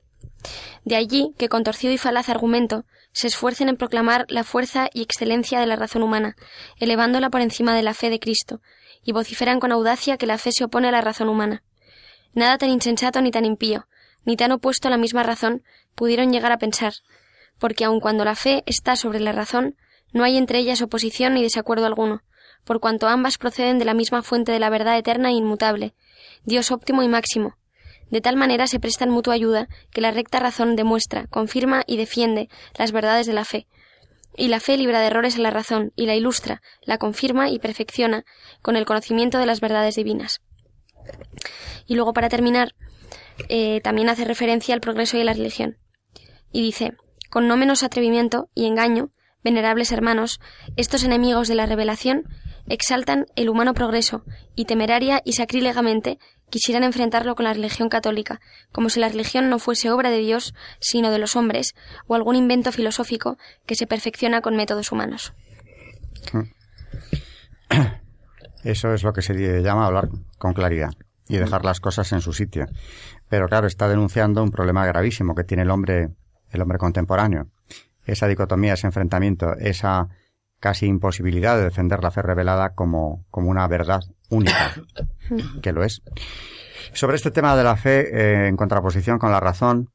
de 0.84 0.96
allí 0.96 1.34
que 1.38 1.48
con 1.48 1.64
torcido 1.64 1.92
y 1.92 1.98
falaz 1.98 2.28
argumento 2.28 2.84
se 3.12 3.26
esfuercen 3.26 3.68
en 3.68 3.76
proclamar 3.76 4.26
la 4.28 4.44
fuerza 4.44 4.88
y 4.92 5.02
excelencia 5.02 5.58
de 5.58 5.66
la 5.66 5.76
razón 5.76 6.02
humana, 6.02 6.36
elevándola 6.78 7.30
por 7.30 7.40
encima 7.40 7.74
de 7.74 7.82
la 7.82 7.94
fe 7.94 8.10
de 8.10 8.20
Cristo, 8.20 8.60
y 9.02 9.12
vociferan 9.12 9.58
con 9.58 9.72
audacia 9.72 10.16
que 10.16 10.26
la 10.26 10.38
fe 10.38 10.52
se 10.52 10.64
opone 10.64 10.88
a 10.88 10.92
la 10.92 11.00
razón 11.00 11.28
humana. 11.28 11.62
Nada 12.34 12.58
tan 12.58 12.70
insensato 12.70 13.22
ni 13.22 13.30
tan 13.30 13.44
impío, 13.44 13.86
ni 14.24 14.36
tan 14.36 14.52
opuesto 14.52 14.88
a 14.88 14.90
la 14.90 14.98
misma 14.98 15.22
razón, 15.22 15.62
pudieron 15.94 16.30
llegar 16.30 16.52
a 16.52 16.58
pensar, 16.58 16.92
porque 17.58 17.84
aun 17.84 18.00
cuando 18.00 18.24
la 18.24 18.34
fe 18.34 18.62
está 18.66 18.96
sobre 18.96 19.20
la 19.20 19.32
razón, 19.32 19.76
no 20.12 20.24
hay 20.24 20.36
entre 20.36 20.58
ellas 20.58 20.82
oposición 20.82 21.34
ni 21.34 21.42
desacuerdo 21.42 21.86
alguno, 21.86 22.22
por 22.64 22.80
cuanto 22.80 23.08
ambas 23.08 23.38
proceden 23.38 23.78
de 23.78 23.84
la 23.84 23.94
misma 23.94 24.22
fuente 24.22 24.52
de 24.52 24.58
la 24.58 24.70
verdad 24.70 24.98
eterna 24.98 25.30
e 25.30 25.34
inmutable, 25.34 25.94
Dios 26.44 26.70
óptimo 26.70 27.02
y 27.02 27.08
máximo, 27.08 27.56
de 28.10 28.20
tal 28.20 28.36
manera 28.36 28.66
se 28.66 28.80
prestan 28.80 29.10
mutua 29.10 29.34
ayuda 29.34 29.68
que 29.90 30.00
la 30.00 30.10
recta 30.10 30.38
razón 30.38 30.76
demuestra, 30.76 31.26
confirma 31.26 31.82
y 31.86 31.96
defiende 31.96 32.48
las 32.78 32.92
verdades 32.92 33.26
de 33.26 33.32
la 33.32 33.44
fe. 33.44 33.66
Y 34.36 34.48
la 34.48 34.60
fe 34.60 34.76
libra 34.76 35.00
de 35.00 35.06
errores 35.06 35.36
a 35.36 35.40
la 35.40 35.50
razón 35.50 35.92
y 35.96 36.06
la 36.06 36.14
ilustra, 36.14 36.60
la 36.82 36.98
confirma 36.98 37.50
y 37.50 37.58
perfecciona 37.58 38.24
con 38.62 38.76
el 38.76 38.84
conocimiento 38.84 39.38
de 39.38 39.46
las 39.46 39.60
verdades 39.60 39.96
divinas. 39.96 40.40
Y 41.86 41.94
luego, 41.94 42.12
para 42.12 42.28
terminar, 42.28 42.74
eh, 43.48 43.80
también 43.82 44.08
hace 44.08 44.24
referencia 44.24 44.74
al 44.74 44.80
progreso 44.80 45.18
a 45.18 45.24
la 45.24 45.32
religión. 45.32 45.78
Y 46.52 46.62
dice, 46.62 46.92
con 47.30 47.48
no 47.48 47.56
menos 47.56 47.82
atrevimiento 47.82 48.48
y 48.54 48.66
engaño, 48.66 49.10
venerables 49.42 49.92
hermanos, 49.92 50.40
estos 50.76 51.04
enemigos 51.04 51.48
de 51.48 51.54
la 51.54 51.66
revelación 51.66 52.24
exaltan 52.68 53.26
el 53.36 53.48
humano 53.48 53.74
progreso 53.74 54.24
y 54.54 54.64
temeraria 54.64 55.22
y 55.24 55.34
sacrílegamente 55.34 56.18
quisieran 56.50 56.84
enfrentarlo 56.84 57.34
con 57.34 57.44
la 57.44 57.52
religión 57.52 57.88
católica, 57.88 58.40
como 58.72 58.88
si 58.88 59.00
la 59.00 59.08
religión 59.08 59.50
no 59.50 59.58
fuese 59.58 59.90
obra 59.90 60.10
de 60.10 60.18
Dios, 60.18 60.54
sino 60.80 61.10
de 61.10 61.18
los 61.18 61.36
hombres, 61.36 61.74
o 62.06 62.14
algún 62.14 62.36
invento 62.36 62.72
filosófico 62.72 63.38
que 63.66 63.74
se 63.74 63.86
perfecciona 63.86 64.40
con 64.40 64.56
métodos 64.56 64.92
humanos. 64.92 65.34
Eso 68.64 68.92
es 68.92 69.02
lo 69.02 69.12
que 69.12 69.22
se 69.22 69.62
llama 69.62 69.86
hablar 69.86 70.08
con 70.38 70.52
claridad 70.52 70.90
y 71.28 71.36
dejar 71.36 71.64
las 71.64 71.80
cosas 71.80 72.10
en 72.12 72.20
su 72.20 72.32
sitio. 72.32 72.66
Pero 73.28 73.48
claro, 73.48 73.66
está 73.66 73.88
denunciando 73.88 74.42
un 74.42 74.50
problema 74.50 74.86
gravísimo 74.86 75.34
que 75.34 75.44
tiene 75.44 75.64
el 75.64 75.70
hombre, 75.70 76.10
el 76.50 76.62
hombre 76.62 76.78
contemporáneo. 76.78 77.48
Esa 78.04 78.28
dicotomía, 78.28 78.74
ese 78.74 78.86
enfrentamiento, 78.86 79.54
esa 79.58 80.08
casi 80.60 80.86
imposibilidad 80.86 81.56
de 81.56 81.64
defender 81.64 82.02
la 82.02 82.10
fe 82.10 82.22
revelada 82.22 82.70
como, 82.74 83.24
como 83.30 83.50
una 83.50 83.66
verdad 83.68 84.00
única, 84.30 84.74
que 85.62 85.72
lo 85.72 85.84
es. 85.84 86.02
Sobre 86.92 87.16
este 87.16 87.30
tema 87.30 87.56
de 87.56 87.64
la 87.64 87.76
fe, 87.76 88.08
eh, 88.10 88.48
en 88.48 88.56
contraposición 88.56 89.18
con 89.18 89.30
la 89.30 89.40
razón, 89.40 89.90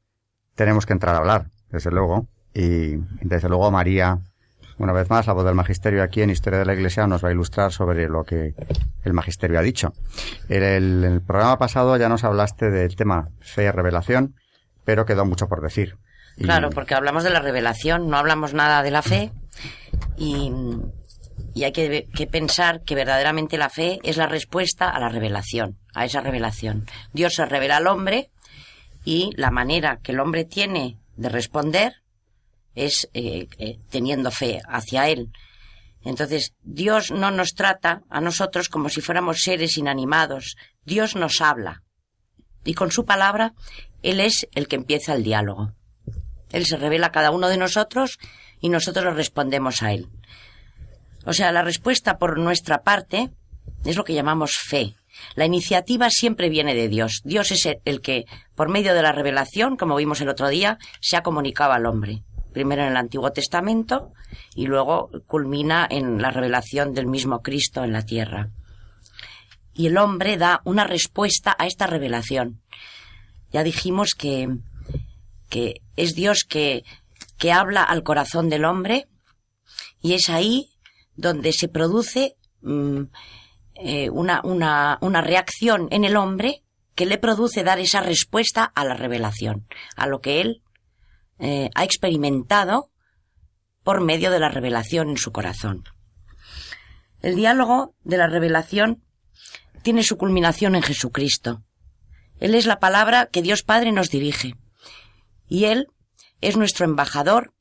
tenemos 0.54 0.86
que 0.86 0.92
entrar 0.92 1.14
a 1.14 1.18
hablar, 1.18 1.46
desde 1.70 1.90
luego, 1.90 2.28
y 2.54 2.96
desde 3.22 3.48
luego 3.48 3.70
María, 3.70 4.18
una 4.78 4.92
vez 4.92 5.08
más, 5.10 5.26
la 5.26 5.32
voz 5.32 5.44
del 5.44 5.54
magisterio 5.54 6.02
aquí 6.02 6.22
en 6.22 6.30
Historia 6.30 6.58
de 6.58 6.64
la 6.64 6.74
Iglesia 6.74 7.06
nos 7.06 7.24
va 7.24 7.28
a 7.28 7.32
ilustrar 7.32 7.72
sobre 7.72 8.08
lo 8.08 8.24
que 8.24 8.54
el 9.04 9.12
magisterio 9.12 9.58
ha 9.58 9.62
dicho. 9.62 9.92
En 10.48 10.62
el, 10.62 11.22
programa 11.26 11.58
pasado 11.58 11.96
ya 11.96 12.08
nos 12.08 12.24
hablaste 12.24 12.70
del 12.70 12.94
tema 12.96 13.28
fe 13.40 13.64
y 13.64 13.70
revelación, 13.70 14.34
pero 14.84 15.04
quedó 15.06 15.24
mucho 15.24 15.48
por 15.48 15.60
decir. 15.60 15.96
Claro, 16.36 16.70
porque 16.70 16.94
hablamos 16.94 17.24
de 17.24 17.30
la 17.30 17.40
revelación, 17.40 18.08
no 18.08 18.16
hablamos 18.16 18.54
nada 18.54 18.82
de 18.82 18.90
la 18.90 19.02
fe 19.02 19.32
y, 20.16 20.50
hay 21.62 21.72
que, 21.72 22.28
pensar 22.30 22.82
que 22.82 22.94
verdaderamente 22.94 23.58
la 23.58 23.68
fe 23.68 23.98
es 24.02 24.16
la 24.16 24.26
respuesta 24.26 24.90
a 24.90 25.00
la 25.00 25.08
revelación, 25.08 25.78
a 25.94 26.04
esa 26.04 26.20
revelación. 26.20 26.86
Dios 27.12 27.34
se 27.34 27.46
revela 27.46 27.76
al 27.76 27.86
hombre 27.86 28.30
y 29.04 29.30
la 29.36 29.50
manera 29.50 29.98
que 30.02 30.12
el 30.12 30.20
hombre 30.20 30.44
tiene 30.44 30.98
de 31.16 31.28
responder 31.28 31.94
es 32.74 33.08
eh, 33.12 33.48
eh, 33.58 33.78
teniendo 33.90 34.30
fe 34.30 34.60
hacia 34.66 35.08
él. 35.08 35.30
Entonces, 36.04 36.54
Dios 36.62 37.10
no 37.10 37.30
nos 37.30 37.54
trata 37.54 38.02
a 38.08 38.20
nosotros 38.20 38.68
como 38.68 38.88
si 38.88 39.00
fuéramos 39.00 39.42
seres 39.42 39.76
inanimados. 39.76 40.56
Dios 40.84 41.14
nos 41.14 41.40
habla. 41.40 41.82
Y 42.64 42.74
con 42.74 42.90
su 42.90 43.04
palabra, 43.04 43.54
Él 44.02 44.20
es 44.20 44.48
el 44.54 44.68
que 44.68 44.76
empieza 44.76 45.14
el 45.14 45.22
diálogo. 45.22 45.72
Él 46.52 46.66
se 46.66 46.76
revela 46.76 47.08
a 47.08 47.12
cada 47.12 47.30
uno 47.30 47.48
de 47.48 47.56
nosotros 47.56 48.18
y 48.60 48.68
nosotros 48.68 49.04
le 49.04 49.12
respondemos 49.12 49.82
a 49.82 49.92
Él. 49.92 50.08
O 51.24 51.32
sea, 51.32 51.52
la 51.52 51.62
respuesta 51.62 52.18
por 52.18 52.38
nuestra 52.38 52.82
parte 52.82 53.30
es 53.84 53.96
lo 53.96 54.04
que 54.04 54.14
llamamos 54.14 54.56
fe. 54.56 54.94
La 55.34 55.44
iniciativa 55.44 56.10
siempre 56.10 56.48
viene 56.48 56.74
de 56.74 56.88
Dios. 56.88 57.20
Dios 57.24 57.50
es 57.50 57.68
el 57.84 58.00
que, 58.00 58.24
por 58.54 58.68
medio 58.68 58.94
de 58.94 59.02
la 59.02 59.12
revelación, 59.12 59.76
como 59.76 59.96
vimos 59.96 60.20
el 60.20 60.28
otro 60.28 60.48
día, 60.48 60.78
se 61.00 61.16
ha 61.16 61.22
comunicado 61.22 61.72
al 61.72 61.86
hombre 61.86 62.22
primero 62.52 62.82
en 62.82 62.88
el 62.88 62.96
Antiguo 62.96 63.32
Testamento 63.32 64.12
y 64.54 64.66
luego 64.66 65.10
culmina 65.26 65.86
en 65.90 66.22
la 66.22 66.30
revelación 66.30 66.94
del 66.94 67.06
mismo 67.06 67.42
Cristo 67.42 67.82
en 67.82 67.92
la 67.92 68.04
tierra. 68.04 68.50
Y 69.74 69.86
el 69.86 69.96
hombre 69.96 70.36
da 70.36 70.60
una 70.64 70.84
respuesta 70.84 71.56
a 71.58 71.66
esta 71.66 71.86
revelación. 71.86 72.60
Ya 73.50 73.64
dijimos 73.64 74.14
que, 74.14 74.48
que 75.52 75.82
es 75.96 76.14
Dios 76.14 76.44
que, 76.48 76.82
que 77.36 77.52
habla 77.52 77.82
al 77.82 78.02
corazón 78.02 78.48
del 78.48 78.64
hombre 78.64 79.06
y 80.00 80.14
es 80.14 80.30
ahí 80.30 80.70
donde 81.14 81.52
se 81.52 81.68
produce 81.68 82.36
mm, 82.62 83.02
eh, 83.74 84.08
una, 84.08 84.40
una, 84.44 84.96
una 85.02 85.20
reacción 85.20 85.88
en 85.90 86.04
el 86.04 86.16
hombre 86.16 86.62
que 86.94 87.04
le 87.04 87.18
produce 87.18 87.64
dar 87.64 87.80
esa 87.80 88.00
respuesta 88.00 88.64
a 88.64 88.82
la 88.86 88.94
revelación, 88.94 89.66
a 89.94 90.06
lo 90.06 90.22
que 90.22 90.40
él 90.40 90.62
eh, 91.38 91.68
ha 91.74 91.84
experimentado 91.84 92.90
por 93.82 94.00
medio 94.00 94.30
de 94.30 94.40
la 94.40 94.48
revelación 94.48 95.10
en 95.10 95.18
su 95.18 95.32
corazón. 95.32 95.84
El 97.20 97.36
diálogo 97.36 97.94
de 98.04 98.16
la 98.16 98.26
revelación 98.26 99.02
tiene 99.82 100.02
su 100.02 100.16
culminación 100.16 100.76
en 100.76 100.82
Jesucristo. 100.82 101.62
Él 102.40 102.54
es 102.54 102.64
la 102.64 102.80
palabra 102.80 103.26
que 103.26 103.42
Dios 103.42 103.62
Padre 103.62 103.92
nos 103.92 104.08
dirige. 104.08 104.54
Y 105.52 105.64
Él 105.64 105.88
es 106.40 106.56
nuestro 106.56 106.84
embajador 106.84 107.52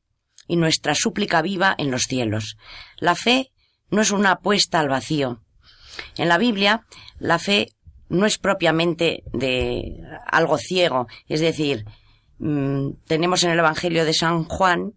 y 0.48 0.56
nuestra 0.56 0.96
súplica 0.96 1.42
viva 1.42 1.76
en 1.78 1.92
los 1.92 2.04
cielos. 2.04 2.58
La 2.98 3.16
fe 3.16 3.52
no 3.90 4.02
es 4.02 4.12
una 4.12 4.32
apuesta 4.32 4.80
al 4.80 4.90
vacío. 4.90 5.44
En 6.18 6.30
la 6.30 6.38
Biblia, 6.38 6.86
la 7.20 7.40
fe 7.40 7.74
no 8.10 8.26
es 8.26 8.38
propiamente 8.38 9.24
de 9.34 10.02
algo 10.28 10.58
ciego, 10.58 11.08
es 11.28 11.40
decir, 11.42 11.86
Mm, 12.44 12.94
tenemos 13.06 13.44
en 13.44 13.52
el 13.52 13.60
Evangelio 13.60 14.04
de 14.04 14.16
San 14.16 14.46
Juan, 14.46 14.94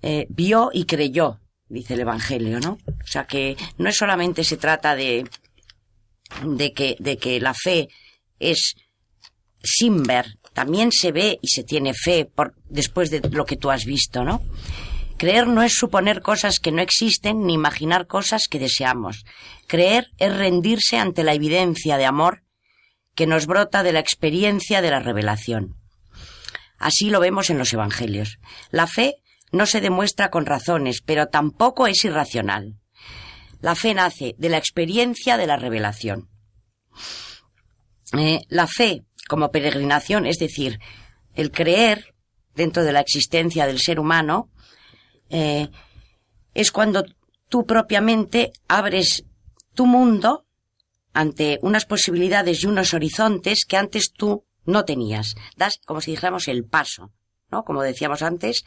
eh, 0.00 0.26
vio 0.30 0.70
y 0.72 0.86
creyó, 0.86 1.40
dice 1.68 1.92
el 1.92 2.00
Evangelio, 2.00 2.58
¿no? 2.58 2.78
O 2.86 3.06
sea 3.06 3.26
que 3.26 3.58
no 3.76 3.90
es 3.90 3.96
solamente 3.98 4.44
se 4.44 4.56
trata 4.56 4.96
de, 4.96 5.28
de 6.42 6.72
que, 6.72 6.96
de 6.98 7.18
que 7.18 7.38
la 7.38 7.52
fe 7.52 7.90
es 8.38 8.76
sin 9.62 10.04
ver, 10.04 10.38
también 10.54 10.92
se 10.92 11.12
ve 11.12 11.38
y 11.42 11.48
se 11.48 11.64
tiene 11.64 11.92
fe 11.92 12.24
por, 12.24 12.54
después 12.70 13.10
de 13.10 13.20
lo 13.30 13.44
que 13.44 13.56
tú 13.56 13.70
has 13.70 13.84
visto, 13.84 14.24
¿no? 14.24 14.40
Creer 15.18 15.46
no 15.46 15.62
es 15.62 15.74
suponer 15.74 16.22
cosas 16.22 16.58
que 16.58 16.72
no 16.72 16.80
existen 16.80 17.46
ni 17.46 17.54
imaginar 17.54 18.06
cosas 18.06 18.48
que 18.48 18.58
deseamos. 18.58 19.24
Creer 19.66 20.08
es 20.18 20.34
rendirse 20.34 20.98
ante 20.98 21.22
la 21.22 21.34
evidencia 21.34 21.98
de 21.98 22.06
amor 22.06 22.42
que 23.14 23.26
nos 23.26 23.46
brota 23.46 23.82
de 23.82 23.92
la 23.92 24.00
experiencia 24.00 24.80
de 24.80 24.90
la 24.90 25.00
revelación. 25.00 25.76
Así 26.78 27.10
lo 27.10 27.20
vemos 27.20 27.50
en 27.50 27.58
los 27.58 27.72
Evangelios. 27.72 28.38
La 28.70 28.86
fe 28.86 29.16
no 29.52 29.66
se 29.66 29.80
demuestra 29.80 30.30
con 30.30 30.46
razones, 30.46 31.00
pero 31.00 31.28
tampoco 31.28 31.86
es 31.86 32.04
irracional. 32.04 32.76
La 33.60 33.74
fe 33.74 33.94
nace 33.94 34.34
de 34.38 34.48
la 34.48 34.58
experiencia 34.58 35.36
de 35.36 35.46
la 35.46 35.56
revelación. 35.56 36.28
Eh, 38.12 38.40
la 38.48 38.66
fe 38.66 39.04
como 39.28 39.50
peregrinación, 39.50 40.26
es 40.26 40.38
decir, 40.38 40.80
el 41.34 41.50
creer 41.50 42.14
dentro 42.54 42.84
de 42.84 42.92
la 42.92 43.00
existencia 43.00 43.66
del 43.66 43.80
ser 43.80 43.98
humano, 43.98 44.50
eh, 45.30 45.68
es 46.54 46.70
cuando 46.70 47.04
tú 47.48 47.66
propiamente 47.66 48.52
abres 48.68 49.24
tu 49.74 49.86
mundo 49.86 50.46
ante 51.12 51.58
unas 51.62 51.86
posibilidades 51.86 52.62
y 52.62 52.66
unos 52.66 52.94
horizontes 52.94 53.64
que 53.64 53.76
antes 53.76 54.12
tú 54.12 54.44
no 54.64 54.84
tenías. 54.84 55.34
Das, 55.56 55.80
como 55.84 56.00
si 56.00 56.12
dijéramos, 56.12 56.48
el 56.48 56.64
paso. 56.64 57.12
¿no? 57.50 57.64
Como 57.64 57.82
decíamos 57.82 58.22
antes, 58.22 58.64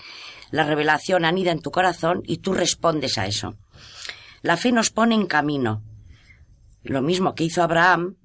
la 0.51 0.63
revelación 0.63 1.25
anida 1.25 1.51
en 1.51 1.61
tu 1.61 1.71
corazón 1.71 2.23
y 2.25 2.37
tú 2.37 2.53
respondes 2.53 3.17
a 3.17 3.27
eso. 3.27 3.57
La 4.41 4.57
fe 4.57 4.71
nos 4.71 4.91
pone 4.91 5.15
en 5.15 5.25
camino. 5.25 5.83
Lo 6.83 7.01
mismo 7.01 7.35
que 7.35 7.43
hizo 7.43 7.63
Abraham, 7.63 8.15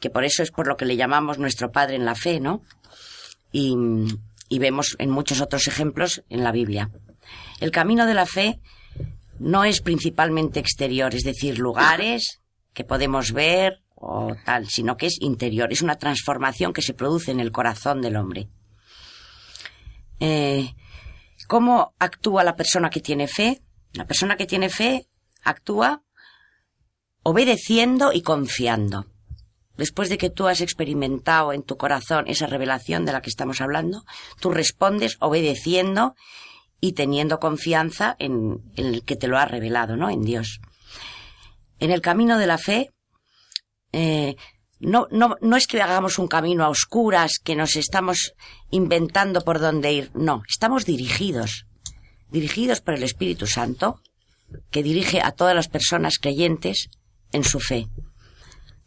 que 0.00 0.10
por 0.10 0.24
eso 0.24 0.42
es 0.42 0.50
por 0.50 0.66
lo 0.66 0.76
que 0.76 0.86
le 0.86 0.96
llamamos 0.96 1.38
nuestro 1.38 1.70
Padre 1.70 1.96
en 1.96 2.04
la 2.04 2.14
fe, 2.14 2.40
¿no? 2.40 2.62
Y, 3.52 3.76
y 4.48 4.58
vemos 4.58 4.96
en 4.98 5.10
muchos 5.10 5.40
otros 5.40 5.68
ejemplos 5.68 6.22
en 6.28 6.42
la 6.42 6.52
Biblia. 6.52 6.90
El 7.60 7.70
camino 7.70 8.06
de 8.06 8.14
la 8.14 8.26
fe 8.26 8.60
no 9.38 9.64
es 9.64 9.80
principalmente 9.80 10.58
exterior, 10.60 11.14
es 11.14 11.22
decir, 11.22 11.58
lugares 11.58 12.40
que 12.72 12.84
podemos 12.84 13.32
ver, 13.32 13.82
o 13.94 14.34
tal, 14.44 14.68
sino 14.68 14.96
que 14.96 15.06
es 15.06 15.20
interior, 15.20 15.72
es 15.72 15.82
una 15.82 15.96
transformación 15.96 16.72
que 16.72 16.82
se 16.82 16.94
produce 16.94 17.30
en 17.30 17.40
el 17.40 17.52
corazón 17.52 18.00
del 18.00 18.16
hombre. 18.16 18.48
Eh, 20.20 20.74
¿Cómo 21.48 21.94
actúa 21.98 22.44
la 22.44 22.56
persona 22.56 22.90
que 22.90 23.00
tiene 23.00 23.28
fe? 23.28 23.60
La 23.92 24.06
persona 24.06 24.36
que 24.36 24.46
tiene 24.46 24.68
fe 24.68 25.08
actúa 25.42 26.02
obedeciendo 27.22 28.12
y 28.12 28.22
confiando. 28.22 29.06
Después 29.80 30.10
de 30.10 30.18
que 30.18 30.28
tú 30.28 30.46
has 30.46 30.60
experimentado 30.60 31.54
en 31.54 31.62
tu 31.62 31.78
corazón 31.78 32.26
esa 32.28 32.46
revelación 32.46 33.06
de 33.06 33.12
la 33.12 33.22
que 33.22 33.30
estamos 33.30 33.62
hablando, 33.62 34.04
tú 34.38 34.50
respondes 34.50 35.16
obedeciendo 35.20 36.14
y 36.82 36.92
teniendo 36.92 37.40
confianza 37.40 38.14
en, 38.18 38.60
el 38.76 39.02
que 39.06 39.16
te 39.16 39.26
lo 39.26 39.38
ha 39.38 39.46
revelado, 39.46 39.96
¿no? 39.96 40.10
En 40.10 40.20
Dios. 40.20 40.60
En 41.78 41.90
el 41.90 42.02
camino 42.02 42.36
de 42.36 42.46
la 42.46 42.58
fe, 42.58 42.90
eh, 43.92 44.36
no, 44.80 45.08
no, 45.10 45.36
no 45.40 45.56
es 45.56 45.66
que 45.66 45.80
hagamos 45.80 46.18
un 46.18 46.28
camino 46.28 46.62
a 46.62 46.68
oscuras, 46.68 47.38
que 47.42 47.56
nos 47.56 47.74
estamos 47.76 48.34
inventando 48.70 49.40
por 49.40 49.60
dónde 49.60 49.94
ir. 49.94 50.10
No, 50.12 50.42
estamos 50.46 50.84
dirigidos. 50.84 51.64
Dirigidos 52.28 52.82
por 52.82 52.96
el 52.96 53.02
Espíritu 53.02 53.46
Santo, 53.46 54.02
que 54.70 54.82
dirige 54.82 55.22
a 55.22 55.32
todas 55.32 55.54
las 55.54 55.68
personas 55.68 56.18
creyentes 56.18 56.90
en 57.32 57.44
su 57.44 57.60
fe. 57.60 57.88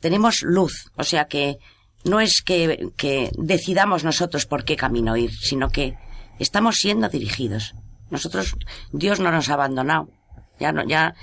Tenemos 0.03 0.41
luz, 0.41 0.91
o 0.97 1.05
sea 1.05 1.29
que 1.29 1.59
no 2.03 2.19
es 2.19 2.41
que, 2.41 3.31
decidamos 3.37 4.03
nosotros 4.03 4.45
por 4.45 4.65
qué 4.65 4.75
camino 4.75 5.15
ir, 5.15 5.31
sino 5.31 5.69
que 5.69 5.95
estamos 6.39 6.75
siendo 6.75 7.07
dirigidos. 7.07 7.73
Nosotros, 8.09 8.57
Dios 8.91 9.21
no 9.21 9.31
nos 9.31 9.47
ha 9.47 9.53
abandonado. 9.53 10.09
Ya 10.59 11.15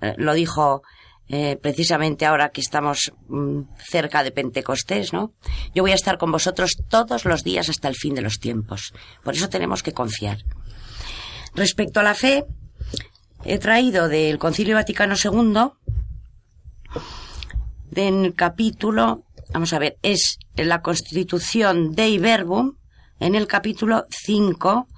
eh, 0.00 0.14
lo 0.16 0.34
dijo 0.34 0.84
eh, 1.28 1.58
precisamente 1.60 2.24
ahora 2.24 2.50
que 2.50 2.60
estamos 2.60 3.12
mm, 3.26 3.62
cerca 3.90 4.22
de 4.22 4.30
Pentecostés, 4.30 5.12
¿no? 5.12 5.32
Yo 5.74 5.82
voy 5.82 5.90
a 5.90 5.96
estar 5.96 6.16
con 6.16 6.30
vosotros 6.30 6.76
todos 6.88 7.24
los 7.24 7.42
días 7.42 7.68
hasta 7.68 7.88
el 7.88 7.96
fin 7.96 8.14
de 8.14 8.22
los 8.22 8.38
tiempos. 8.38 8.94
Por 9.24 9.34
eso 9.34 9.48
tenemos 9.48 9.82
que 9.82 9.92
confiar. 9.92 10.38
Respecto 11.56 11.98
a 11.98 12.04
la 12.04 12.14
fe, 12.14 12.44
he 13.44 13.58
traído 13.58 14.06
del 14.06 14.38
Concilio 14.38 14.76
Vaticano 14.76 15.16
II, 15.16 15.72
del 17.90 18.34
capítulo, 18.34 19.24
vamos 19.52 19.72
a 19.72 19.78
ver, 19.78 19.98
es 20.02 20.38
la 20.56 20.82
Constitución 20.82 21.92
Dei 21.92 22.18
Verbum, 22.18 22.76
en 23.18 23.34
el 23.34 23.46
capítulo 23.46 24.04
5, 24.10 24.88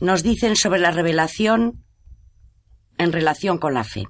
nos 0.00 0.22
dicen 0.22 0.56
sobre 0.56 0.80
la 0.80 0.90
revelación 0.90 1.84
en 2.98 3.12
relación 3.12 3.58
con 3.58 3.74
la 3.74 3.84
fe. 3.84 4.06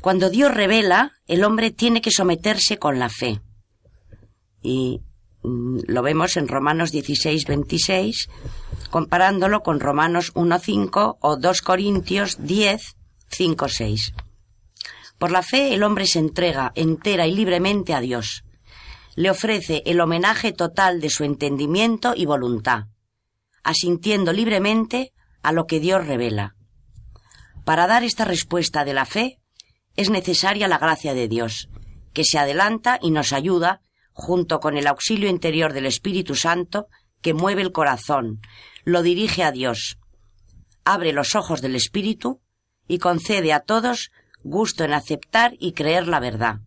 Cuando 0.00 0.28
Dios 0.30 0.52
revela, 0.52 1.12
el 1.26 1.44
hombre 1.44 1.70
tiene 1.70 2.00
que 2.00 2.10
someterse 2.10 2.78
con 2.78 2.98
la 2.98 3.08
fe. 3.08 3.40
Y 4.62 5.00
mm, 5.42 5.80
lo 5.86 6.02
vemos 6.02 6.36
en 6.36 6.48
Romanos 6.48 6.90
16, 6.90 7.46
26, 7.46 8.28
comparándolo 8.90 9.62
con 9.62 9.80
Romanos 9.80 10.32
1, 10.34 10.58
5 10.58 11.18
o 11.20 11.36
2 11.36 11.62
Corintios 11.62 12.36
10, 12.44 12.96
5, 13.28 13.68
6. 13.68 14.14
Por 15.24 15.32
la 15.32 15.40
fe 15.40 15.72
el 15.72 15.82
hombre 15.84 16.06
se 16.06 16.18
entrega 16.18 16.70
entera 16.74 17.26
y 17.26 17.34
libremente 17.34 17.94
a 17.94 18.00
Dios. 18.00 18.44
le 19.16 19.30
ofrece 19.30 19.82
el 19.86 20.02
homenaje 20.02 20.52
total 20.52 21.00
de 21.00 21.08
su 21.08 21.24
entendimiento 21.24 22.12
y 22.14 22.26
voluntad, 22.26 22.88
asintiendo 23.62 24.34
libremente 24.34 25.14
a 25.42 25.52
lo 25.52 25.64
que 25.64 25.80
Dios 25.80 26.06
revela. 26.06 26.56
Para 27.64 27.86
dar 27.86 28.04
esta 28.04 28.26
respuesta 28.26 28.84
de 28.84 28.92
la 28.92 29.06
fe 29.06 29.40
es 29.96 30.10
necesaria 30.10 30.68
la 30.68 30.76
gracia 30.76 31.14
de 31.14 31.26
Dios, 31.26 31.70
que 32.12 32.24
se 32.24 32.38
adelanta 32.38 32.98
y 33.00 33.10
nos 33.10 33.32
ayuda, 33.32 33.80
junto 34.12 34.60
con 34.60 34.76
el 34.76 34.86
auxilio 34.86 35.30
interior 35.30 35.72
del 35.72 35.86
Espíritu 35.86 36.34
Santo, 36.34 36.88
que 37.22 37.32
mueve 37.32 37.62
el 37.62 37.72
corazón, 37.72 38.42
lo 38.84 39.00
dirige 39.00 39.42
a 39.42 39.52
Dios, 39.52 39.96
abre 40.84 41.14
los 41.14 41.34
ojos 41.34 41.62
del 41.62 41.76
Espíritu 41.76 42.42
y 42.86 42.98
concede 42.98 43.54
a 43.54 43.60
todos 43.60 44.10
gusto 44.44 44.84
en 44.84 44.92
aceptar 44.92 45.54
y 45.58 45.72
creer 45.72 46.06
la 46.06 46.20
verdad, 46.20 46.60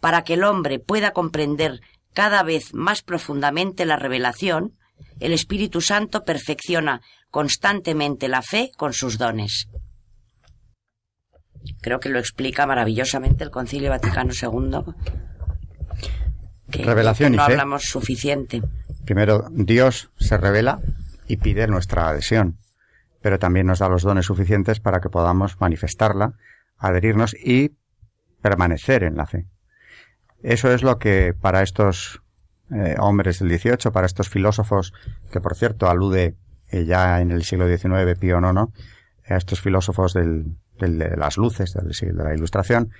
para 0.00 0.24
que 0.24 0.34
el 0.34 0.44
hombre 0.44 0.80
pueda 0.80 1.12
comprender 1.12 1.80
cada 2.12 2.42
vez 2.42 2.74
más 2.74 3.02
profundamente 3.02 3.84
la 3.86 3.96
revelación, 3.96 4.76
el 5.20 5.32
Espíritu 5.32 5.80
Santo 5.80 6.24
perfecciona 6.24 7.00
constantemente 7.30 8.28
la 8.28 8.42
fe 8.42 8.72
con 8.76 8.92
sus 8.92 9.18
dones. 9.18 9.68
Creo 11.80 12.00
que 12.00 12.08
lo 12.08 12.18
explica 12.18 12.66
maravillosamente 12.66 13.44
el 13.44 13.50
Concilio 13.50 13.90
Vaticano 13.90 14.32
II. 14.32 14.94
Revelación 16.84 17.34
y 17.34 17.36
no 17.36 17.46
fe. 17.46 17.52
hablamos 17.52 17.84
suficiente. 17.84 18.62
Primero, 19.04 19.46
Dios 19.50 20.10
se 20.18 20.36
revela 20.36 20.80
y 21.26 21.36
pide 21.36 21.66
nuestra 21.66 22.08
adhesión, 22.08 22.58
pero 23.20 23.38
también 23.38 23.66
nos 23.66 23.78
da 23.78 23.88
los 23.88 24.02
dones 24.02 24.26
suficientes 24.26 24.80
para 24.80 25.00
que 25.00 25.08
podamos 25.08 25.60
manifestarla, 25.60 26.34
adherirnos 26.82 27.34
y 27.34 27.70
permanecer 28.42 29.04
en 29.04 29.16
la 29.16 29.26
fe. 29.26 29.46
Eso 30.42 30.72
es 30.72 30.82
lo 30.82 30.98
que 30.98 31.34
para 31.40 31.62
estos 31.62 32.22
eh, 32.70 32.96
hombres 32.98 33.38
del 33.38 33.56
XVIII, 33.58 33.92
para 33.92 34.06
estos 34.06 34.28
filósofos, 34.28 34.92
que 35.30 35.40
por 35.40 35.54
cierto 35.54 35.88
alude 35.88 36.34
eh, 36.70 36.84
ya 36.84 37.20
en 37.20 37.30
el 37.30 37.44
siglo 37.44 37.66
XIX 37.68 38.18
Pío 38.18 38.38
IX, 38.40 38.72
a 39.28 39.36
estos 39.36 39.60
filósofos 39.60 40.12
del, 40.14 40.56
del- 40.80 40.98
de 40.98 41.16
las 41.16 41.36
luces, 41.36 41.72
del 41.74 42.16
de 42.16 42.24
la 42.24 42.34
Ilustración, 42.34 42.90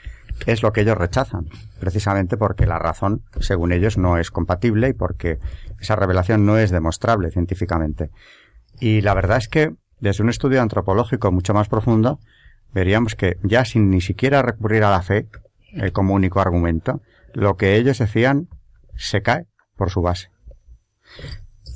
es 0.47 0.63
lo 0.63 0.73
que 0.73 0.83
ellos 0.83 0.97
rechazan, 0.97 1.47
precisamente 1.81 2.37
porque 2.37 2.65
la 2.67 2.79
razón, 2.79 3.23
según 3.41 3.73
ellos, 3.73 3.99
no 3.99 4.19
es 4.19 4.31
compatible 4.31 4.91
y 4.91 4.93
porque 4.93 5.39
esa 5.81 5.97
revelación 5.97 6.47
no 6.47 6.59
es 6.59 6.71
demostrable 6.71 7.31
científicamente. 7.33 8.11
Y 8.79 9.01
la 9.01 9.15
verdad 9.15 9.39
es 9.39 9.49
que, 9.49 9.75
desde 9.99 10.23
un 10.23 10.31
estudio 10.31 10.63
antropológico 10.63 11.33
mucho 11.33 11.55
más 11.55 11.69
profundo, 11.69 12.21
veríamos 12.73 13.15
que 13.15 13.37
ya 13.43 13.65
sin 13.65 13.91
ni 13.91 14.01
siquiera 14.01 14.43
recurrir 14.43 14.85
a 14.85 14.91
la 14.91 15.03
fe 15.03 15.27
eh, 15.75 15.91
como 15.93 16.15
único 16.15 16.41
argumento, 16.41 17.01
lo 17.35 17.57
que 17.57 17.77
ellos 17.77 17.99
decían 17.99 18.49
se 18.97 19.23
cae 19.23 19.47
por 19.77 19.91
su 19.91 20.03
base. 20.03 20.31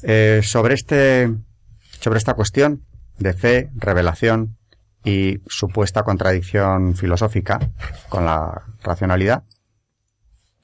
Eh, 0.03 0.40
sobre 0.42 0.74
este, 0.74 1.32
sobre 2.01 2.18
esta 2.18 2.34
cuestión 2.34 2.84
de 3.18 3.32
fe, 3.32 3.70
revelación 3.74 4.57
y 5.05 5.38
supuesta 5.47 6.03
contradicción 6.03 6.94
filosófica 6.94 7.59
con 8.09 8.24
la 8.26 8.62
racionalidad, 8.82 9.44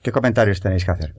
¿qué 0.02 0.12
comentarios 0.12 0.60
tenéis 0.60 0.84
que 0.84 0.90
hacer? 0.90 1.14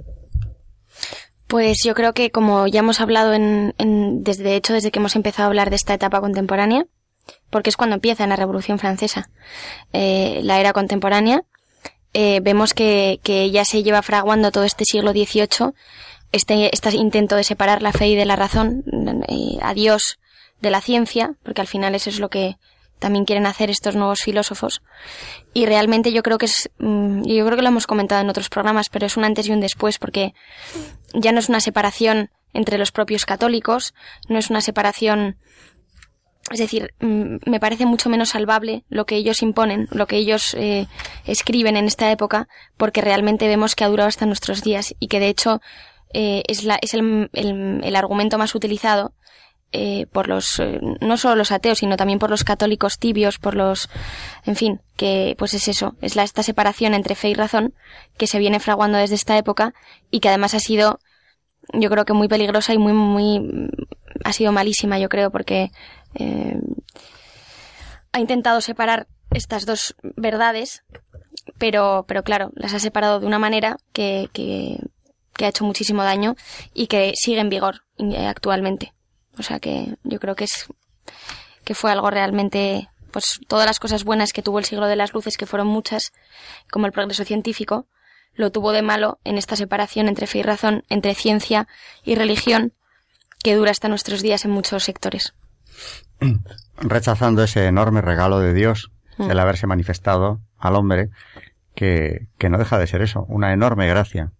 Pues 1.48 1.78
yo 1.84 1.94
creo 1.94 2.14
que 2.14 2.32
como 2.32 2.68
ya 2.68 2.80
hemos 2.80 3.00
hablado 3.02 3.34
en, 3.34 3.74
en- 3.78 4.24
desde 4.24 4.44
de 4.44 4.56
hecho 4.56 4.74
desde 4.74 4.92
que 4.92 5.00
hemos 5.00 5.16
empezado 5.16 5.44
a 5.46 5.48
hablar 5.48 5.70
de 5.70 5.76
esta 5.76 5.94
etapa 5.94 6.20
contemporánea, 6.22 6.86
porque 7.50 7.70
es 7.70 7.78
cuando 7.78 7.96
empieza 7.96 8.24
en 8.24 8.30
la 8.30 8.36
Revolución 8.36 8.80
Francesa 8.80 9.30
eh, 9.92 10.40
la 10.44 10.60
era 10.60 10.74
contemporánea, 10.74 11.44
eh, 12.14 12.40
vemos 12.42 12.74
que, 12.74 13.20
que 13.24 13.50
ya 13.52 13.66
se 13.66 13.84
lleva 13.84 14.02
fraguando 14.02 14.52
todo 14.52 14.64
este 14.64 14.86
siglo 14.86 15.12
XVIII 15.12 15.74
este, 16.34 16.74
este 16.74 16.96
intento 16.96 17.36
de 17.36 17.44
separar 17.44 17.82
la 17.82 17.94
fe 17.94 18.08
y 18.08 18.16
de 18.16 18.26
la 18.26 18.36
razón, 18.36 18.84
eh, 19.30 19.60
a 19.62 19.74
Dios 19.74 20.20
de 20.60 20.72
la 20.72 20.82
ciencia, 20.82 21.36
porque 21.44 21.62
al 21.62 21.68
final 21.68 21.96
eso 21.96 22.10
es 22.10 22.20
lo 22.20 22.30
que 22.30 22.58
también 23.00 23.26
quieren 23.26 23.46
hacer 23.46 23.70
estos 23.70 23.96
nuevos 23.96 24.22
filósofos. 24.22 24.82
Y 25.54 25.66
realmente 25.66 26.12
yo 26.12 26.24
creo 26.24 26.38
que 26.38 26.48
es, 26.48 26.72
mm, 26.80 27.24
yo 27.24 27.46
creo 27.46 27.56
que 27.56 27.62
lo 27.62 27.68
hemos 27.68 27.86
comentado 27.86 28.22
en 28.22 28.30
otros 28.30 28.50
programas, 28.50 28.90
pero 28.90 29.06
es 29.06 29.16
un 29.16 29.26
antes 29.26 29.48
y 29.48 29.52
un 29.52 29.60
después, 29.60 30.00
porque 30.00 30.34
ya 31.14 31.32
no 31.32 31.40
es 31.40 31.50
una 31.50 31.60
separación 31.60 32.32
entre 32.54 32.78
los 32.78 32.92
propios 32.92 33.26
católicos, 33.26 33.94
no 34.28 34.40
es 34.40 34.50
una 34.50 34.62
separación, 34.62 35.38
es 36.52 36.60
decir, 36.60 36.94
mm, 37.00 37.38
me 37.50 37.60
parece 37.60 37.86
mucho 37.86 38.10
menos 38.10 38.30
salvable 38.30 38.84
lo 38.90 39.06
que 39.06 39.16
ellos 39.16 39.42
imponen, 39.42 39.88
lo 39.92 40.08
que 40.08 40.18
ellos 40.18 40.54
eh, 40.56 40.88
escriben 41.26 41.78
en 41.78 41.86
esta 41.86 42.12
época, 42.12 42.48
porque 42.78 43.02
realmente 43.02 43.48
vemos 43.48 43.76
que 43.76 43.84
ha 43.84 43.88
durado 43.90 44.10
hasta 44.10 44.26
nuestros 44.26 44.62
días 44.64 44.94
y 45.00 45.08
que 45.08 45.20
de 45.20 45.30
hecho 45.30 45.62
eh, 46.14 46.44
es, 46.48 46.64
la, 46.64 46.78
es 46.82 46.94
el, 46.94 47.30
el- 47.34 47.82
el 47.84 47.96
argumento 47.96 48.38
más 48.38 48.54
utilizado 48.56 49.14
eh, 49.72 50.06
por 50.12 50.28
los 50.28 50.60
eh, 50.60 50.80
no 51.02 51.18
solo 51.18 51.36
los 51.36 51.52
ateos 51.52 51.80
sino 51.80 51.98
también 51.98 52.20
por 52.20 52.30
los 52.30 52.44
católicos 52.44 53.00
tibios 53.00 53.40
por 53.40 53.56
los 53.56 53.90
en 54.46 54.56
fin 54.56 54.82
que 54.96 55.34
pues 55.40 55.56
es 55.56 55.68
eso 55.68 55.96
es 56.02 56.16
la 56.16 56.22
esta 56.22 56.44
separación 56.44 56.94
entre 56.94 57.16
fe 57.16 57.30
y 57.30 57.34
razón 57.34 57.74
que 58.16 58.28
se 58.28 58.38
viene 58.38 58.60
fraguando 58.60 59.00
desde 59.00 59.16
esta 59.16 59.36
época 59.36 59.74
y 60.12 60.20
que 60.20 60.30
además 60.30 60.54
ha 60.54 60.60
sido 60.60 61.00
yo 61.74 61.90
creo 61.90 62.06
que 62.06 62.14
muy 62.14 62.28
peligrosa 62.28 62.74
y 62.74 62.78
muy 62.78 62.94
muy 62.94 63.42
ha 64.24 64.34
sido 64.34 64.52
malísima 64.52 65.00
yo 65.00 65.10
creo 65.10 65.32
porque 65.32 65.72
eh, 66.16 66.60
ha 68.12 68.20
intentado 68.20 68.62
separar 68.62 69.08
estas 69.32 69.66
dos 69.66 69.96
verdades 70.16 70.84
pero 71.58 72.06
pero 72.08 72.24
claro 72.24 72.52
las 72.56 72.74
ha 72.74 72.80
separado 72.80 73.20
de 73.20 73.26
una 73.26 73.40
manera 73.40 73.78
que, 73.92 74.30
que, 74.34 74.80
que 75.36 75.46
ha 75.46 75.50
hecho 75.50 75.66
muchísimo 75.66 76.04
daño 76.04 76.36
y 76.74 76.88
que 76.88 77.14
sigue 77.16 77.40
en 77.40 77.50
vigor 77.50 77.84
eh, 77.98 78.26
actualmente. 78.28 78.94
O 79.38 79.44
sea 79.44 79.60
que 79.60 79.96
yo 80.04 80.20
creo 80.20 80.36
que 80.36 80.46
es 80.46 80.68
que 81.66 81.76
fue 81.76 81.92
algo 81.92 82.10
realmente 82.10 82.90
pues 83.12 83.40
todas 83.48 83.66
las 83.66 83.80
cosas 83.80 84.04
buenas 84.04 84.34
que 84.34 84.42
tuvo 84.42 84.60
el 84.60 84.66
siglo 84.66 84.88
de 84.88 84.96
las 84.96 85.14
luces 85.14 85.38
que 85.38 85.46
fueron 85.46 85.68
muchas 85.68 86.14
como 86.72 86.88
el 86.88 86.92
progreso 86.92 87.24
científico 87.24 87.88
lo 88.34 88.52
tuvo 88.52 88.72
de 88.72 88.82
malo 88.82 89.20
en 89.24 89.38
esta 89.38 89.56
separación 89.56 90.08
entre 90.08 90.26
fe 90.28 90.40
y 90.40 90.44
razón 90.44 90.84
entre 90.90 91.14
ciencia 91.14 91.68
y 92.04 92.16
religión 92.16 92.74
que 93.44 93.56
dura 93.56 93.72
hasta 93.72 93.90
nuestros 93.90 94.22
días 94.22 94.46
en 94.46 94.52
muchos 94.52 94.84
sectores 94.84 95.34
Rechazando 96.78 97.44
ese 97.44 97.68
enorme 97.68 98.02
regalo 98.02 98.40
de 98.40 98.54
Dios, 98.54 98.92
Mm. 99.18 99.32
el 99.32 99.40
haberse 99.40 99.68
manifestado 99.68 100.42
al 100.58 100.76
hombre, 100.76 101.10
que, 101.76 102.28
que 102.38 102.50
no 102.50 102.58
deja 102.58 102.78
de 102.78 102.88
ser 102.88 103.02
eso, 103.02 103.26
una 103.30 103.54
enorme 103.54 103.88
gracia, 103.88 104.32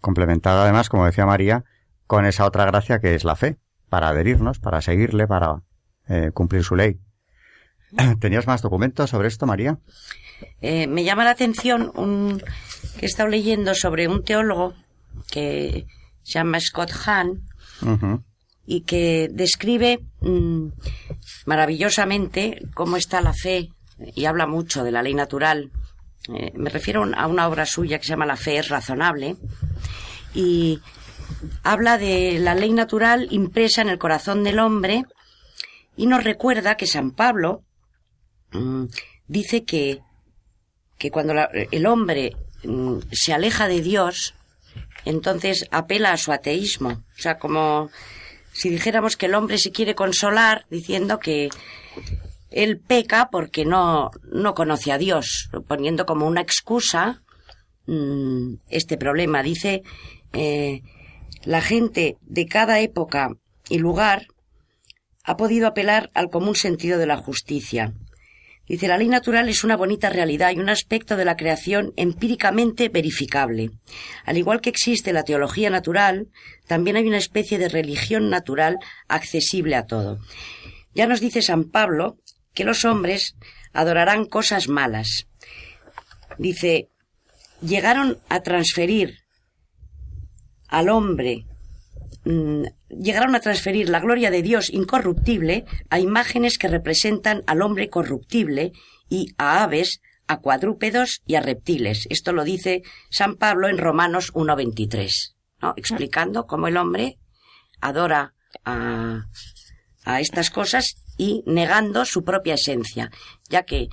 complementada 0.00 0.64
además, 0.64 0.88
como 0.88 1.06
decía 1.06 1.26
María, 1.26 1.64
con 2.06 2.26
esa 2.26 2.44
otra 2.44 2.64
gracia 2.64 3.00
que 3.00 3.14
es 3.14 3.24
la 3.24 3.36
fe, 3.36 3.58
para 3.88 4.08
adherirnos, 4.08 4.58
para 4.58 4.80
seguirle, 4.80 5.26
para 5.26 5.62
eh, 6.08 6.30
cumplir 6.32 6.64
su 6.64 6.76
ley. 6.76 6.98
¿Tenías 8.20 8.46
más 8.46 8.62
documentos 8.62 9.10
sobre 9.10 9.28
esto, 9.28 9.46
María? 9.46 9.78
Eh, 10.60 10.86
me 10.86 11.04
llama 11.04 11.24
la 11.24 11.30
atención 11.30 11.92
un 11.94 12.42
que 12.98 13.06
he 13.06 13.08
estado 13.08 13.28
leyendo 13.28 13.74
sobre 13.74 14.08
un 14.08 14.24
teólogo 14.24 14.74
que 15.30 15.86
se 16.22 16.32
llama 16.34 16.58
Scott 16.60 16.90
Hahn. 17.04 17.42
Y 18.70 18.82
que 18.82 19.28
describe 19.32 19.98
mm, 20.20 20.68
maravillosamente 21.44 22.62
cómo 22.72 22.96
está 22.96 23.20
la 23.20 23.32
fe 23.32 23.70
y 24.14 24.26
habla 24.26 24.46
mucho 24.46 24.84
de 24.84 24.92
la 24.92 25.02
ley 25.02 25.12
natural. 25.12 25.72
Eh, 26.32 26.52
me 26.54 26.70
refiero 26.70 27.02
a 27.16 27.26
una 27.26 27.48
obra 27.48 27.66
suya 27.66 27.98
que 27.98 28.04
se 28.04 28.10
llama 28.10 28.26
La 28.26 28.36
fe 28.36 28.58
es 28.58 28.68
razonable 28.68 29.34
y 30.34 30.80
habla 31.64 31.98
de 31.98 32.38
la 32.38 32.54
ley 32.54 32.72
natural 32.72 33.26
impresa 33.32 33.82
en 33.82 33.88
el 33.88 33.98
corazón 33.98 34.44
del 34.44 34.60
hombre 34.60 35.04
y 35.96 36.06
nos 36.06 36.22
recuerda 36.22 36.76
que 36.76 36.86
San 36.86 37.10
Pablo 37.10 37.64
mm, 38.52 38.84
dice 39.26 39.64
que, 39.64 40.00
que 40.96 41.10
cuando 41.10 41.34
el 41.52 41.86
hombre 41.86 42.36
mm, 42.62 42.98
se 43.10 43.32
aleja 43.32 43.66
de 43.66 43.80
Dios, 43.80 44.36
entonces 45.04 45.66
apela 45.72 46.12
a 46.12 46.18
su 46.18 46.30
ateísmo. 46.30 46.90
O 46.90 47.20
sea, 47.20 47.36
como 47.36 47.90
si 48.60 48.68
dijéramos 48.68 49.16
que 49.16 49.24
el 49.24 49.34
hombre 49.34 49.56
se 49.56 49.70
quiere 49.70 49.94
consolar 49.94 50.66
diciendo 50.68 51.18
que 51.18 51.48
él 52.50 52.78
peca 52.78 53.30
porque 53.30 53.64
no, 53.64 54.10
no 54.30 54.52
conoce 54.52 54.92
a 54.92 54.98
Dios, 54.98 55.48
poniendo 55.66 56.04
como 56.04 56.26
una 56.26 56.42
excusa 56.42 57.22
mm, 57.86 58.56
este 58.68 58.98
problema. 58.98 59.42
Dice, 59.42 59.82
eh, 60.34 60.82
la 61.42 61.62
gente 61.62 62.18
de 62.20 62.46
cada 62.46 62.80
época 62.80 63.30
y 63.70 63.78
lugar 63.78 64.26
ha 65.24 65.38
podido 65.38 65.66
apelar 65.66 66.10
al 66.12 66.28
común 66.28 66.54
sentido 66.54 66.98
de 66.98 67.06
la 67.06 67.16
justicia. 67.16 67.94
Dice, 68.70 68.86
la 68.86 68.98
ley 68.98 69.08
natural 69.08 69.48
es 69.48 69.64
una 69.64 69.76
bonita 69.76 70.10
realidad 70.10 70.52
y 70.52 70.60
un 70.60 70.68
aspecto 70.68 71.16
de 71.16 71.24
la 71.24 71.36
creación 71.36 71.92
empíricamente 71.96 72.88
verificable. 72.88 73.72
Al 74.24 74.38
igual 74.38 74.60
que 74.60 74.70
existe 74.70 75.12
la 75.12 75.24
teología 75.24 75.70
natural, 75.70 76.28
también 76.68 76.94
hay 76.94 77.08
una 77.08 77.16
especie 77.16 77.58
de 77.58 77.68
religión 77.68 78.30
natural 78.30 78.78
accesible 79.08 79.74
a 79.74 79.86
todo. 79.86 80.20
Ya 80.94 81.08
nos 81.08 81.18
dice 81.18 81.42
San 81.42 81.64
Pablo 81.64 82.18
que 82.54 82.62
los 82.62 82.84
hombres 82.84 83.34
adorarán 83.72 84.24
cosas 84.24 84.68
malas. 84.68 85.26
Dice, 86.38 86.90
llegaron 87.62 88.20
a 88.28 88.42
transferir 88.42 89.18
al 90.68 90.90
hombre 90.90 91.44
mm, 92.24 92.64
llegaron 92.88 93.34
a 93.34 93.40
transferir 93.40 93.88
la 93.88 94.00
gloria 94.00 94.30
de 94.30 94.42
Dios 94.42 94.70
incorruptible 94.70 95.64
a 95.90 95.98
imágenes 95.98 96.58
que 96.58 96.68
representan 96.68 97.42
al 97.46 97.62
hombre 97.62 97.88
corruptible 97.88 98.72
y 99.08 99.34
a 99.38 99.62
aves, 99.62 100.00
a 100.26 100.38
cuadrúpedos 100.40 101.22
y 101.26 101.34
a 101.34 101.40
reptiles. 101.40 102.06
Esto 102.10 102.32
lo 102.32 102.44
dice 102.44 102.82
San 103.10 103.36
Pablo 103.36 103.68
en 103.68 103.78
Romanos 103.78 104.32
1.23, 104.34 105.34
¿no? 105.62 105.74
explicando 105.76 106.46
cómo 106.46 106.68
el 106.68 106.76
hombre 106.76 107.18
adora 107.80 108.34
a, 108.64 109.24
a 110.04 110.20
estas 110.20 110.50
cosas 110.50 110.96
y 111.16 111.42
negando 111.46 112.04
su 112.04 112.24
propia 112.24 112.54
esencia, 112.54 113.10
ya 113.48 113.64
que 113.64 113.88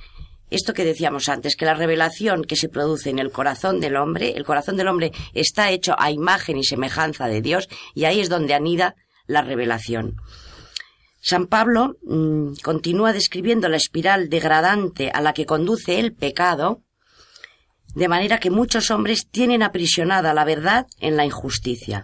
esto 0.50 0.74
que 0.74 0.84
decíamos 0.84 1.28
antes, 1.28 1.56
que 1.56 1.64
la 1.64 1.74
revelación 1.74 2.44
que 2.44 2.56
se 2.56 2.68
produce 2.68 3.10
en 3.10 3.18
el 3.18 3.30
corazón 3.30 3.80
del 3.80 3.96
hombre, 3.96 4.34
el 4.36 4.44
corazón 4.44 4.76
del 4.76 4.88
hombre 4.88 5.12
está 5.34 5.70
hecho 5.70 5.94
a 5.98 6.10
imagen 6.10 6.56
y 6.56 6.64
semejanza 6.64 7.26
de 7.26 7.42
Dios, 7.42 7.68
y 7.94 8.04
ahí 8.04 8.20
es 8.20 8.28
donde 8.28 8.54
anida 8.54 8.94
la 9.26 9.42
revelación. 9.42 10.16
San 11.20 11.46
Pablo 11.46 11.96
mm, 12.02 12.54
continúa 12.62 13.12
describiendo 13.12 13.68
la 13.68 13.76
espiral 13.76 14.28
degradante 14.28 15.10
a 15.10 15.20
la 15.20 15.32
que 15.32 15.46
conduce 15.46 15.98
el 15.98 16.14
pecado, 16.14 16.82
de 17.94 18.08
manera 18.08 18.38
que 18.38 18.50
muchos 18.50 18.90
hombres 18.90 19.28
tienen 19.28 19.62
aprisionada 19.62 20.32
la 20.32 20.44
verdad 20.44 20.86
en 21.00 21.16
la 21.16 21.24
injusticia. 21.24 22.02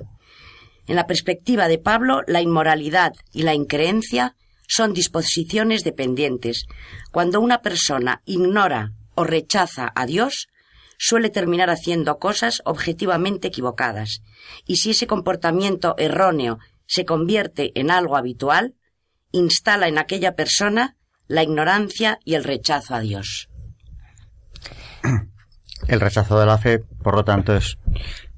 En 0.87 0.97
la 0.97 1.07
perspectiva 1.07 1.69
de 1.69 1.79
Pablo, 1.79 2.23
la 2.27 2.43
inmoralidad 2.43 3.13
y 3.33 3.43
la 3.43 3.55
increencia 3.55 4.37
son 4.67 4.93
disposiciones 4.93 5.85
dependientes. 5.85 6.67
Cuando 7.13 7.41
una 7.41 7.61
persona 7.63 8.23
ignora 8.25 8.93
o 9.15 9.25
rechaza 9.25 9.93
a 9.95 10.07
Dios, 10.07 10.49
suele 10.99 11.31
terminar 11.31 11.71
haciendo 11.71 12.19
cosas 12.19 12.63
objetivamente 12.65 13.49
equivocadas. 13.49 14.23
Y 14.67 14.77
si 14.77 14.91
ese 14.91 15.07
comportamiento 15.07 15.95
erróneo 15.99 16.59
se 16.87 17.05
convierte 17.05 17.73
en 17.79 17.91
algo 17.91 18.17
habitual, 18.17 18.75
instala 19.33 19.89
en 19.89 19.99
aquella 19.99 20.35
persona 20.35 20.97
la 21.27 21.43
ignorancia 21.43 22.19
y 22.25 22.35
el 22.35 22.45
rechazo 22.45 22.95
a 22.95 23.01
Dios. 23.01 23.49
El 25.89 26.01
rechazo 26.01 26.41
de 26.41 26.47
la 26.47 26.57
fe, 26.57 26.79
por 26.79 27.15
lo 27.15 27.25
tanto, 27.25 27.55
es, 27.55 27.77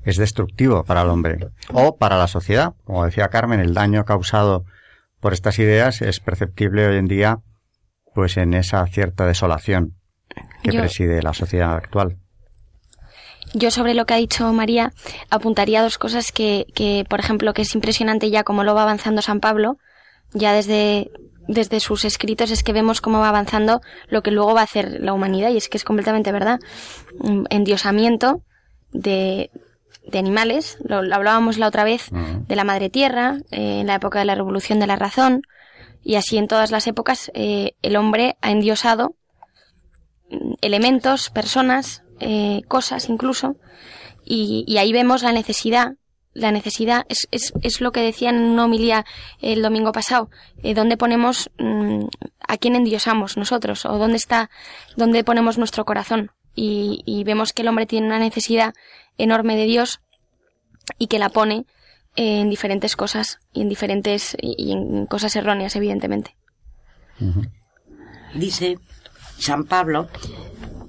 es 0.02 0.16
destructivo 0.16 0.82
para 0.82 1.02
el 1.02 1.08
hombre 1.10 1.50
o 1.72 1.96
para 1.96 2.18
la 2.18 2.26
sociedad. 2.26 2.74
Como 2.82 3.04
decía 3.04 3.28
Carmen, 3.28 3.60
el 3.60 3.72
daño 3.72 4.04
causado 4.04 4.64
por 5.26 5.32
estas 5.32 5.58
ideas 5.58 6.02
es 6.02 6.20
perceptible 6.20 6.86
hoy 6.86 6.98
en 6.98 7.08
día 7.08 7.40
pues 8.14 8.36
en 8.36 8.54
esa 8.54 8.86
cierta 8.86 9.26
desolación 9.26 9.96
que 10.62 10.70
preside 10.70 11.20
la 11.20 11.32
sociedad 11.32 11.74
actual. 11.74 12.18
Yo 13.52 13.72
sobre 13.72 13.94
lo 13.94 14.06
que 14.06 14.14
ha 14.14 14.18
dicho 14.18 14.52
María 14.52 14.92
apuntaría 15.28 15.82
dos 15.82 15.98
cosas 15.98 16.30
que, 16.30 16.66
que, 16.76 17.04
por 17.10 17.18
ejemplo, 17.18 17.54
que 17.54 17.62
es 17.62 17.74
impresionante 17.74 18.30
ya 18.30 18.44
cómo 18.44 18.62
lo 18.62 18.76
va 18.76 18.84
avanzando 18.84 19.20
San 19.20 19.40
Pablo, 19.40 19.78
ya 20.32 20.52
desde, 20.52 21.10
desde 21.48 21.80
sus 21.80 22.04
escritos 22.04 22.52
es 22.52 22.62
que 22.62 22.72
vemos 22.72 23.00
cómo 23.00 23.18
va 23.18 23.30
avanzando 23.30 23.80
lo 24.08 24.22
que 24.22 24.30
luego 24.30 24.54
va 24.54 24.60
a 24.60 24.70
hacer 24.70 25.00
la 25.00 25.12
humanidad 25.12 25.50
y 25.50 25.56
es 25.56 25.68
que 25.68 25.76
es 25.76 25.82
completamente 25.82 26.30
verdad. 26.30 26.60
Endiosamiento 27.50 28.44
de, 28.92 29.50
de 30.07 30.18
animales, 30.18 30.78
lo, 30.84 30.98
hablábamos 30.98 31.59
la 31.59 31.68
otra 31.68 31.84
vez, 31.84 32.11
de 32.11 32.57
la 32.57 32.64
madre 32.64 32.90
tierra, 32.90 33.38
eh, 33.50 33.80
en 33.80 33.86
la 33.86 33.96
época 33.96 34.20
de 34.20 34.24
la 34.24 34.34
revolución 34.34 34.78
de 34.78 34.86
la 34.86 34.96
razón, 34.96 35.42
y 36.02 36.14
así 36.14 36.38
en 36.38 36.46
todas 36.46 36.70
las 36.70 36.86
épocas 36.86 37.30
eh, 37.34 37.72
el 37.82 37.96
hombre 37.96 38.36
ha 38.40 38.50
endiosado 38.50 39.16
mm, 40.30 40.54
elementos, 40.61 41.30
personas, 41.30 42.04
eh, 42.20 42.62
cosas 42.68 43.09
incluso, 43.09 43.57
y, 44.24 44.76
ahí 44.78 44.92
vemos 44.92 45.22
la 45.22 45.32
necesidad, 45.32 45.94
la 46.34 46.50
necesidad 46.50 47.07
es, 47.09 47.28
es, 47.30 47.52
es, 47.62 47.80
lo 47.80 47.92
que 47.92 48.00
decían 48.00 48.34
en 48.36 48.42
una 48.42 48.64
homilía 48.64 49.07
el 49.40 49.62
domingo 49.62 49.92
pasado, 49.92 50.30
dónde 50.74 50.96
ponemos, 50.96 51.50
mm, 51.59 52.07
a 52.48 52.57
quién 52.57 52.74
endiosamos 52.74 53.36
nosotros, 53.36 53.86
o 53.86 53.98
dónde 53.98 54.16
está, 54.16 54.50
dónde 54.96 55.22
ponemos 55.22 55.59
nuestro 55.59 55.84
corazón. 55.84 56.32
Y, 56.57 57.02
y 57.04 57.22
vemos 57.24 57.52
que 57.52 57.62
el 57.62 57.68
hombre 57.68 57.86
tiene 57.86 58.07
una 58.07 58.18
necesidad 58.18 58.74
enorme 59.18 59.57
de 59.57 59.66
Dios 59.66 60.00
y 60.98 61.07
que 61.07 61.18
la 61.18 61.28
pone 61.28 61.66
en 62.16 62.48
diferentes 62.48 62.96
cosas 62.96 63.38
y 63.52 63.61
en 63.61 63.68
diferentes 63.68 64.36
y 64.40 64.72
en 64.72 65.07
cosas 65.07 65.36
erróneas 65.36 65.76
evidentemente. 65.76 66.34
Dice 68.34 68.78
San 69.38 69.64
Pablo 69.64 70.09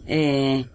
eh, 0.08 0.66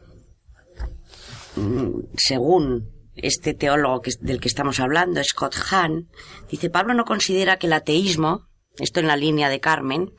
según 2.16 2.90
este 3.14 3.54
teólogo 3.54 4.02
que, 4.02 4.12
del 4.20 4.40
que 4.40 4.48
estamos 4.48 4.80
hablando, 4.80 5.22
Scott 5.24 5.54
Hahn, 5.70 6.08
dice 6.50 6.70
Pablo 6.70 6.94
no 6.94 7.04
considera 7.04 7.58
que 7.58 7.66
el 7.66 7.72
ateísmo, 7.74 8.48
esto 8.78 9.00
en 9.00 9.06
la 9.06 9.16
línea 9.16 9.48
de 9.48 9.60
Carmen, 9.60 10.12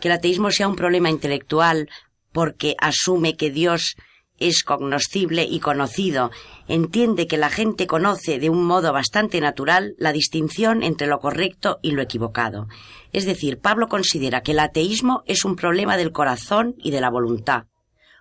que 0.00 0.08
el 0.08 0.12
ateísmo 0.12 0.50
sea 0.50 0.68
un 0.68 0.76
problema 0.76 1.10
intelectual 1.10 1.88
porque 2.32 2.74
asume 2.78 3.36
que 3.36 3.50
Dios 3.50 3.96
es 4.48 4.62
cognoscible 4.62 5.44
y 5.44 5.58
conocido, 5.58 6.30
entiende 6.68 7.26
que 7.26 7.38
la 7.38 7.48
gente 7.48 7.86
conoce 7.86 8.38
de 8.38 8.50
un 8.50 8.64
modo 8.64 8.92
bastante 8.92 9.40
natural 9.40 9.94
la 9.98 10.12
distinción 10.12 10.82
entre 10.82 11.06
lo 11.06 11.18
correcto 11.18 11.78
y 11.82 11.92
lo 11.92 12.02
equivocado. 12.02 12.68
Es 13.12 13.24
decir, 13.24 13.58
Pablo 13.58 13.88
considera 13.88 14.42
que 14.42 14.52
el 14.52 14.58
ateísmo 14.58 15.22
es 15.26 15.44
un 15.44 15.56
problema 15.56 15.96
del 15.96 16.12
corazón 16.12 16.74
y 16.78 16.90
de 16.90 17.00
la 17.00 17.08
voluntad, 17.08 17.64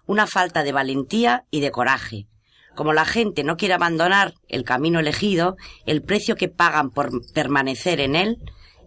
una 0.05 0.25
falta 0.25 0.63
de 0.63 0.71
valentía 0.71 1.43
y 1.51 1.59
de 1.59 1.71
coraje. 1.71 2.27
Como 2.73 2.93
la 2.93 3.05
gente 3.05 3.43
no 3.43 3.57
quiere 3.57 3.73
abandonar 3.73 4.33
el 4.47 4.63
camino 4.63 4.99
elegido, 4.99 5.57
el 5.85 6.01
precio 6.01 6.35
que 6.35 6.47
pagan 6.47 6.89
por 6.89 7.11
permanecer 7.33 7.99
en 7.99 8.15
él 8.15 8.37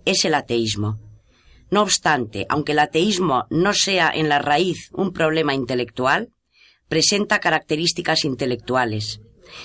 es 0.04 0.24
el 0.24 0.34
ateísmo. 0.34 0.98
No 1.70 1.82
obstante, 1.82 2.46
aunque 2.48 2.72
el 2.72 2.78
ateísmo 2.78 3.44
no 3.50 3.74
sea 3.74 4.10
en 4.12 4.28
la 4.28 4.38
raíz 4.38 4.90
un 4.92 5.12
problema 5.12 5.52
intelectual, 5.52 6.30
presenta 6.88 7.40
características 7.40 8.24
intelectuales. 8.24 9.20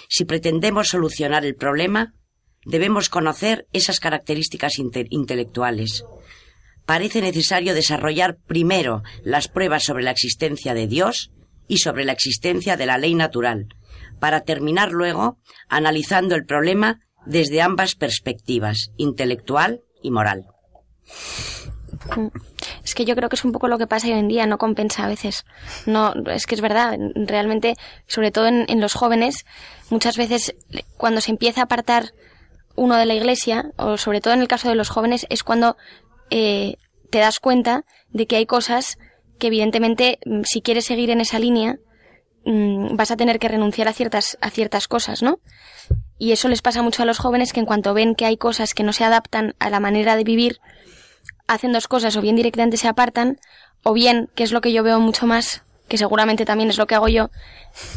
Si 0.09 0.25
pretendemos 0.25 0.89
solucionar 0.89 1.45
el 1.45 1.55
problema, 1.55 2.13
debemos 2.65 3.09
conocer 3.09 3.67
esas 3.73 3.99
características 3.99 4.73
intelectuales. 4.79 6.05
Parece 6.85 7.21
necesario 7.21 7.73
desarrollar 7.73 8.37
primero 8.47 9.03
las 9.23 9.47
pruebas 9.47 9.83
sobre 9.83 10.03
la 10.03 10.11
existencia 10.11 10.73
de 10.73 10.87
Dios 10.87 11.31
y 11.67 11.77
sobre 11.77 12.05
la 12.05 12.11
existencia 12.11 12.75
de 12.75 12.85
la 12.85 12.97
ley 12.97 13.15
natural, 13.15 13.67
para 14.19 14.41
terminar 14.41 14.91
luego 14.91 15.37
analizando 15.69 16.35
el 16.35 16.45
problema 16.45 16.99
desde 17.25 17.61
ambas 17.61 17.95
perspectivas, 17.95 18.91
intelectual 18.97 19.81
y 20.01 20.11
moral. 20.11 20.47
Es 22.83 22.95
que 22.95 23.05
yo 23.05 23.15
creo 23.15 23.29
que 23.29 23.35
es 23.35 23.45
un 23.45 23.51
poco 23.51 23.67
lo 23.67 23.77
que 23.77 23.87
pasa 23.87 24.07
hoy 24.07 24.13
en 24.13 24.27
día, 24.27 24.45
no 24.47 24.57
compensa 24.57 25.03
a 25.03 25.07
veces. 25.07 25.45
No, 25.85 26.13
es 26.31 26.47
que 26.47 26.55
es 26.55 26.61
verdad, 26.61 26.97
realmente, 27.15 27.75
sobre 28.07 28.31
todo 28.31 28.47
en, 28.47 28.81
los 28.81 28.93
jóvenes, 28.93 29.45
muchas 29.89 30.17
veces 30.17 30.55
cuando 30.97 31.21
se 31.21 31.31
empieza 31.31 31.61
a 31.61 31.63
apartar 31.65 32.13
uno 32.75 32.95
de 32.95 33.05
la 33.05 33.13
iglesia, 33.13 33.71
o 33.77 33.97
sobre 33.97 34.21
todo 34.21 34.33
en 34.33 34.41
el 34.41 34.47
caso 34.47 34.69
de 34.69 34.75
los 34.75 34.89
jóvenes, 34.89 35.27
es 35.29 35.43
cuando 35.43 35.77
eh, 36.29 36.77
te 37.09 37.19
das 37.19 37.39
cuenta 37.39 37.85
de 38.09 38.25
que 38.25 38.37
hay 38.37 38.45
cosas 38.45 38.97
que 39.37 39.47
evidentemente, 39.47 40.19
mm, 40.25 40.41
si 40.43 40.61
quieres 40.61 40.85
seguir 40.85 41.09
en 41.09 41.21
esa 41.21 41.39
línea, 41.39 41.77
mm, 42.45 42.95
vas 42.95 43.11
a 43.11 43.17
tener 43.17 43.37
que 43.39 43.49
renunciar 43.49 43.87
a 43.87 43.93
ciertas, 43.93 44.37
a 44.41 44.49
ciertas 44.49 44.87
cosas, 44.87 45.21
¿no? 45.21 45.39
Y 46.17 46.31
eso 46.31 46.47
les 46.47 46.61
pasa 46.61 46.81
mucho 46.81 47.03
a 47.03 47.05
los 47.05 47.17
jóvenes 47.17 47.51
que 47.51 47.59
en 47.59 47.65
cuanto 47.65 47.93
ven 47.93 48.15
que 48.15 48.25
hay 48.25 48.37
cosas 48.37 48.73
que 48.73 48.83
no 48.83 48.93
se 48.93 49.03
adaptan 49.03 49.55
a 49.59 49.69
la 49.69 49.79
manera 49.79 50.15
de 50.15 50.23
vivir, 50.23 50.59
hacen 51.53 51.73
dos 51.73 51.87
cosas, 51.87 52.15
o 52.15 52.21
bien 52.21 52.35
directamente 52.35 52.77
se 52.77 52.87
apartan, 52.87 53.39
o 53.83 53.93
bien, 53.93 54.29
que 54.35 54.43
es 54.43 54.51
lo 54.51 54.61
que 54.61 54.71
yo 54.71 54.83
veo 54.83 54.99
mucho 54.99 55.27
más, 55.27 55.63
que 55.87 55.97
seguramente 55.97 56.45
también 56.45 56.69
es 56.69 56.77
lo 56.77 56.87
que 56.87 56.95
hago 56.95 57.09
yo, 57.09 57.29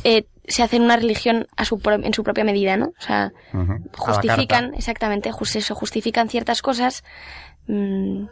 eh, 0.02 0.26
se 0.46 0.62
hacen 0.62 0.82
una 0.82 0.96
religión 0.96 1.46
a 1.56 1.64
su 1.64 1.80
en 1.86 2.12
su 2.12 2.24
propia 2.24 2.44
medida, 2.44 2.76
¿no? 2.76 2.86
O 2.86 3.02
sea, 3.02 3.32
justifican, 3.96 4.74
exactamente, 4.74 5.30
eso, 5.30 5.74
justifican 5.74 6.28
ciertas 6.28 6.62
cosas, 6.62 7.04
mm, 7.66 8.24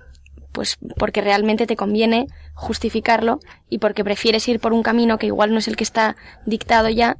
pues 0.50 0.78
porque 0.98 1.20
realmente 1.22 1.66
te 1.66 1.76
conviene 1.76 2.26
justificarlo 2.54 3.38
y 3.70 3.78
porque 3.78 4.04
prefieres 4.04 4.46
ir 4.48 4.60
por 4.60 4.72
un 4.72 4.82
camino 4.82 5.16
que 5.16 5.26
igual 5.26 5.52
no 5.52 5.58
es 5.58 5.68
el 5.68 5.76
que 5.76 5.84
está 5.84 6.16
dictado 6.44 6.90
ya 6.90 7.16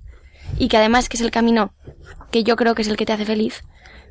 y 0.58 0.68
que 0.68 0.76
además 0.76 1.08
que 1.08 1.16
es 1.16 1.22
el 1.22 1.30
camino 1.30 1.72
que 2.30 2.42
yo 2.44 2.56
creo 2.56 2.74
que 2.74 2.82
es 2.82 2.88
el 2.88 2.96
que 2.96 3.06
te 3.06 3.12
hace 3.12 3.24
feliz, 3.24 3.64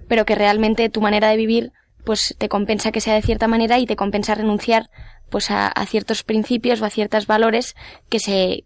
pero 0.07 0.25
que 0.25 0.35
realmente 0.35 0.89
tu 0.89 1.01
manera 1.01 1.29
de 1.29 1.37
vivir 1.37 1.71
pues 2.03 2.35
te 2.37 2.49
compensa 2.49 2.91
que 2.91 3.01
sea 3.01 3.15
de 3.15 3.21
cierta 3.21 3.47
manera 3.47 3.79
y 3.79 3.85
te 3.85 3.95
compensa 3.95 4.35
renunciar 4.35 4.89
pues 5.29 5.49
a, 5.49 5.71
ciertos 5.85 6.23
principios 6.23 6.81
o 6.81 6.85
a 6.85 6.89
ciertos 6.89 7.25
valores 7.25 7.75
que 8.09 8.19
se 8.19 8.65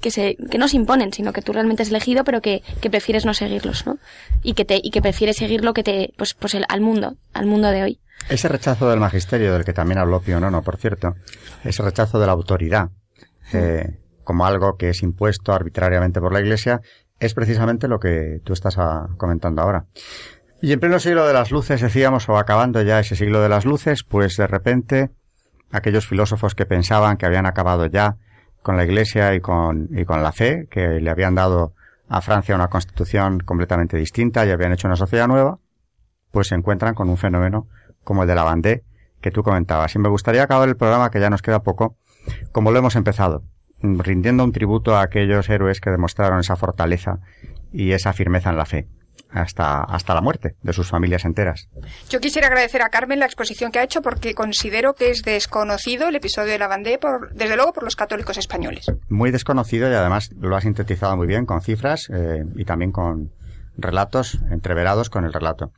que 0.00 0.10
se 0.10 0.36
que 0.50 0.58
no 0.58 0.68
se 0.68 0.76
imponen 0.76 1.12
sino 1.12 1.32
que 1.32 1.42
tú 1.42 1.52
realmente 1.52 1.82
has 1.82 1.90
elegido 1.90 2.24
pero 2.24 2.40
que, 2.40 2.62
que 2.80 2.90
prefieres 2.90 3.24
no 3.24 3.34
seguirlos 3.34 3.86
no 3.86 3.98
y 4.42 4.54
que 4.54 4.64
te 4.64 4.80
y 4.82 4.90
que 4.90 5.00
prefieres 5.00 5.36
seguir 5.36 5.64
lo 5.64 5.74
que 5.74 5.82
te 5.82 6.12
pues 6.16 6.34
pues 6.34 6.54
el, 6.54 6.64
al 6.68 6.80
mundo 6.80 7.16
al 7.32 7.46
mundo 7.46 7.68
de 7.68 7.82
hoy. 7.82 8.00
Ese 8.28 8.48
rechazo 8.48 8.88
del 8.88 8.98
magisterio 8.98 9.52
del 9.52 9.64
que 9.64 9.72
también 9.72 9.98
habló 9.98 10.20
Pío 10.20 10.40
no 10.40 10.62
por 10.62 10.76
cierto 10.76 11.14
ese 11.64 11.82
rechazo 11.82 12.18
de 12.18 12.26
la 12.26 12.32
autoridad 12.32 12.90
eh, 13.52 13.98
como 14.24 14.44
algo 14.44 14.76
que 14.76 14.90
es 14.90 15.02
impuesto 15.02 15.52
arbitrariamente 15.52 16.20
por 16.20 16.32
la 16.32 16.40
Iglesia 16.40 16.80
es 17.18 17.32
precisamente 17.32 17.88
lo 17.88 17.98
que 17.98 18.40
tú 18.44 18.52
estás 18.52 18.76
ah, 18.78 19.08
comentando 19.16 19.62
ahora 19.62 19.86
Y 20.62 20.72
en 20.72 20.80
pleno 20.80 20.98
siglo 20.98 21.26
de 21.26 21.34
las 21.34 21.50
luces, 21.50 21.82
decíamos, 21.82 22.28
o 22.28 22.38
acabando 22.38 22.80
ya 22.80 22.98
ese 22.98 23.14
siglo 23.14 23.42
de 23.42 23.48
las 23.50 23.66
luces, 23.66 24.04
pues 24.04 24.36
de 24.38 24.46
repente 24.46 25.10
aquellos 25.70 26.06
filósofos 26.06 26.54
que 26.54 26.64
pensaban 26.64 27.18
que 27.18 27.26
habían 27.26 27.44
acabado 27.44 27.86
ya 27.86 28.16
con 28.62 28.76
la 28.76 28.84
Iglesia 28.84 29.34
y 29.34 29.40
con, 29.40 29.88
y 29.90 30.04
con 30.06 30.22
la 30.22 30.32
fe, 30.32 30.66
que 30.70 31.00
le 31.00 31.10
habían 31.10 31.34
dado 31.34 31.74
a 32.08 32.22
Francia 32.22 32.54
una 32.54 32.68
constitución 32.68 33.40
completamente 33.40 33.98
distinta 33.98 34.46
y 34.46 34.50
habían 34.50 34.72
hecho 34.72 34.88
una 34.88 34.96
sociedad 34.96 35.28
nueva, 35.28 35.58
pues 36.30 36.48
se 36.48 36.54
encuentran 36.54 36.94
con 36.94 37.10
un 37.10 37.18
fenómeno 37.18 37.68
como 38.02 38.22
el 38.22 38.28
de 38.28 38.34
la 38.34 38.44
Bandé 38.44 38.82
que 39.20 39.30
tú 39.30 39.42
comentabas. 39.42 39.94
Y 39.94 39.98
me 39.98 40.08
gustaría 40.08 40.42
acabar 40.42 40.68
el 40.68 40.76
programa, 40.76 41.10
que 41.10 41.20
ya 41.20 41.28
nos 41.28 41.42
queda 41.42 41.62
poco, 41.62 41.96
como 42.52 42.70
lo 42.70 42.78
hemos 42.78 42.96
empezado, 42.96 43.42
rindiendo 43.82 44.42
un 44.42 44.52
tributo 44.52 44.96
a 44.96 45.02
aquellos 45.02 45.50
héroes 45.50 45.82
que 45.82 45.90
demostraron 45.90 46.40
esa 46.40 46.56
fortaleza 46.56 47.18
y 47.72 47.92
esa 47.92 48.14
firmeza 48.14 48.50
en 48.50 48.56
la 48.56 48.64
fe 48.64 48.88
hasta, 49.30 49.82
hasta 49.82 50.14
la 50.14 50.20
muerte 50.20 50.56
de 50.62 50.72
sus 50.72 50.88
familias 50.88 51.24
enteras. 51.24 51.68
Yo 52.08 52.20
quisiera 52.20 52.48
agradecer 52.48 52.82
a 52.82 52.88
Carmen 52.88 53.18
la 53.18 53.26
exposición 53.26 53.70
que 53.70 53.78
ha 53.78 53.82
hecho 53.82 54.02
porque 54.02 54.34
considero 54.34 54.94
que 54.94 55.10
es 55.10 55.22
desconocido 55.22 56.08
el 56.08 56.16
episodio 56.16 56.52
de 56.52 56.58
la 56.58 56.68
Bandé, 56.68 56.98
por, 56.98 57.32
desde 57.34 57.56
luego 57.56 57.72
por 57.72 57.84
los 57.84 57.96
católicos 57.96 58.38
españoles. 58.38 58.86
Muy 59.08 59.30
desconocido 59.30 59.90
y 59.90 59.94
además 59.94 60.30
lo 60.38 60.56
ha 60.56 60.60
sintetizado 60.60 61.16
muy 61.16 61.26
bien 61.26 61.46
con 61.46 61.60
cifras 61.60 62.08
eh, 62.12 62.44
y 62.54 62.64
también 62.64 62.92
con 62.92 63.32
relatos 63.76 64.38
entreverados 64.50 65.10
con 65.10 65.24
el 65.24 65.32
relato. 65.32 65.72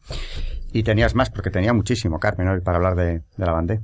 Y 0.72 0.82
tenías 0.82 1.14
más 1.14 1.30
porque 1.30 1.50
tenía 1.50 1.72
muchísimo, 1.72 2.18
Carmen, 2.20 2.48
hoy 2.48 2.60
para 2.60 2.76
hablar 2.76 2.94
de, 2.94 3.22
la 3.36 3.52
Bandé. 3.52 3.80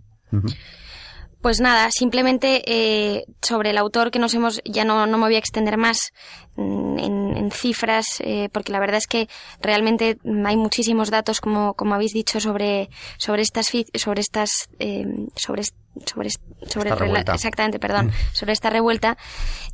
Pues 1.45 1.61
nada, 1.61 1.91
simplemente 1.91 2.63
eh, 2.65 3.27
sobre 3.43 3.69
el 3.69 3.77
autor 3.77 4.11
que 4.11 4.19
nos 4.19 4.33
hemos, 4.33 4.63
ya 4.65 4.87
no, 4.87 5.07
no 5.07 5.19
me 5.19 5.25
voy 5.25 5.35
a 5.35 5.39
extender 5.39 5.77
más 5.77 6.15
mm, 6.57 6.99
en, 6.99 7.51
cifras, 7.51 8.07
eh, 8.21 8.49
porque 8.51 8.73
la 8.73 8.81
verdad 8.81 8.97
es 8.97 9.07
que 9.07 9.29
realmente 9.61 10.17
hay 10.47 10.57
muchísimos 10.57 11.11
datos, 11.11 11.43
como, 11.43 11.75
como 11.75 11.95
habéis 11.95 12.15
dicho, 12.15 12.41
sobre, 12.41 12.89
sobre 13.19 13.43
estas, 13.43 13.67
sobre 13.67 14.23
estas, 14.23 14.71
eh, 14.79 15.05
sobre, 15.37 15.65
sobre, 16.07 16.31
sobre 16.67 16.91
exactamente, 17.35 17.79
perdón, 17.79 18.07
mm. 18.07 18.13
sobre 18.33 18.55
esta 18.55 18.71
revuelta. 18.71 19.19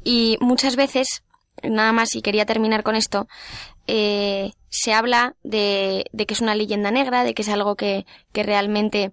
Y 0.02 0.38
muchas 0.40 0.74
veces, 0.74 1.22
nada 1.62 1.92
más, 1.92 2.16
y 2.16 2.20
quería 2.20 2.46
terminar 2.46 2.82
con 2.82 2.96
esto, 2.96 3.28
se 3.86 4.92
habla 4.92 5.36
de, 5.44 6.04
de 6.10 6.26
que 6.26 6.34
es 6.34 6.40
una 6.40 6.56
leyenda 6.56 6.90
negra, 6.90 7.22
de 7.22 7.32
que 7.32 7.42
es 7.42 7.48
algo 7.48 7.76
que, 7.76 8.06
que 8.32 8.42
realmente 8.42 9.12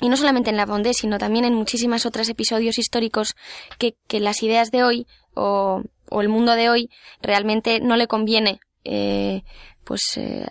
y 0.00 0.08
no 0.08 0.16
solamente 0.16 0.50
en 0.50 0.56
la 0.56 0.66
Vendée, 0.66 0.94
sino 0.94 1.18
también 1.18 1.44
en 1.44 1.54
muchísimas 1.54 2.06
otros 2.06 2.28
episodios 2.28 2.78
históricos 2.78 3.34
que, 3.78 3.96
que 4.08 4.20
las 4.20 4.42
ideas 4.42 4.70
de 4.70 4.82
hoy 4.82 5.06
o, 5.34 5.82
o, 6.10 6.20
el 6.20 6.28
mundo 6.28 6.54
de 6.54 6.70
hoy 6.70 6.90
realmente 7.22 7.80
no 7.80 7.96
le 7.96 8.06
conviene 8.06 8.60
eh, 8.84 9.42
pues 9.84 10.16
eh, 10.16 10.46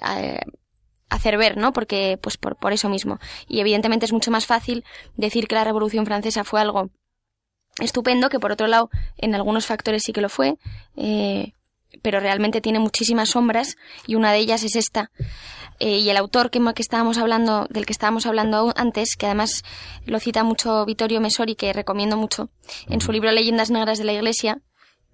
hacer 1.09 1.37
ver, 1.37 1.57
¿no? 1.57 1.73
Porque 1.73 2.19
pues 2.21 2.37
por, 2.37 2.55
por 2.57 2.73
eso 2.73 2.89
mismo. 2.89 3.19
Y 3.47 3.59
evidentemente 3.59 4.05
es 4.05 4.13
mucho 4.13 4.31
más 4.31 4.45
fácil 4.45 4.83
decir 5.15 5.47
que 5.47 5.55
la 5.55 5.63
Revolución 5.63 6.05
Francesa 6.05 6.43
fue 6.43 6.61
algo 6.61 6.89
estupendo, 7.79 8.29
que 8.29 8.39
por 8.39 8.51
otro 8.51 8.67
lado 8.67 8.89
en 9.17 9.35
algunos 9.35 9.65
factores 9.65 10.03
sí 10.03 10.13
que 10.13 10.21
lo 10.21 10.29
fue, 10.29 10.57
eh, 10.95 11.53
pero 12.01 12.19
realmente 12.19 12.61
tiene 12.61 12.79
muchísimas 12.79 13.29
sombras 13.29 13.77
y 14.07 14.15
una 14.15 14.31
de 14.31 14.39
ellas 14.39 14.63
es 14.63 14.75
esta. 14.75 15.11
Eh, 15.79 15.99
y 15.99 16.09
el 16.09 16.17
autor 16.17 16.51
que, 16.51 16.59
que, 16.75 16.81
estábamos 16.81 17.17
hablando, 17.17 17.65
del 17.69 17.85
que 17.85 17.93
estábamos 17.93 18.25
hablando 18.25 18.73
antes, 18.75 19.15
que 19.15 19.27
además 19.27 19.63
lo 20.05 20.19
cita 20.19 20.43
mucho 20.43 20.85
Vittorio 20.85 21.21
Mesori, 21.21 21.55
que 21.55 21.71
recomiendo 21.71 22.17
mucho, 22.17 22.49
en 22.87 22.99
su 22.99 23.13
libro 23.13 23.31
Leyendas 23.31 23.71
Negras 23.71 23.97
de 23.97 24.03
la 24.03 24.13
Iglesia, 24.13 24.59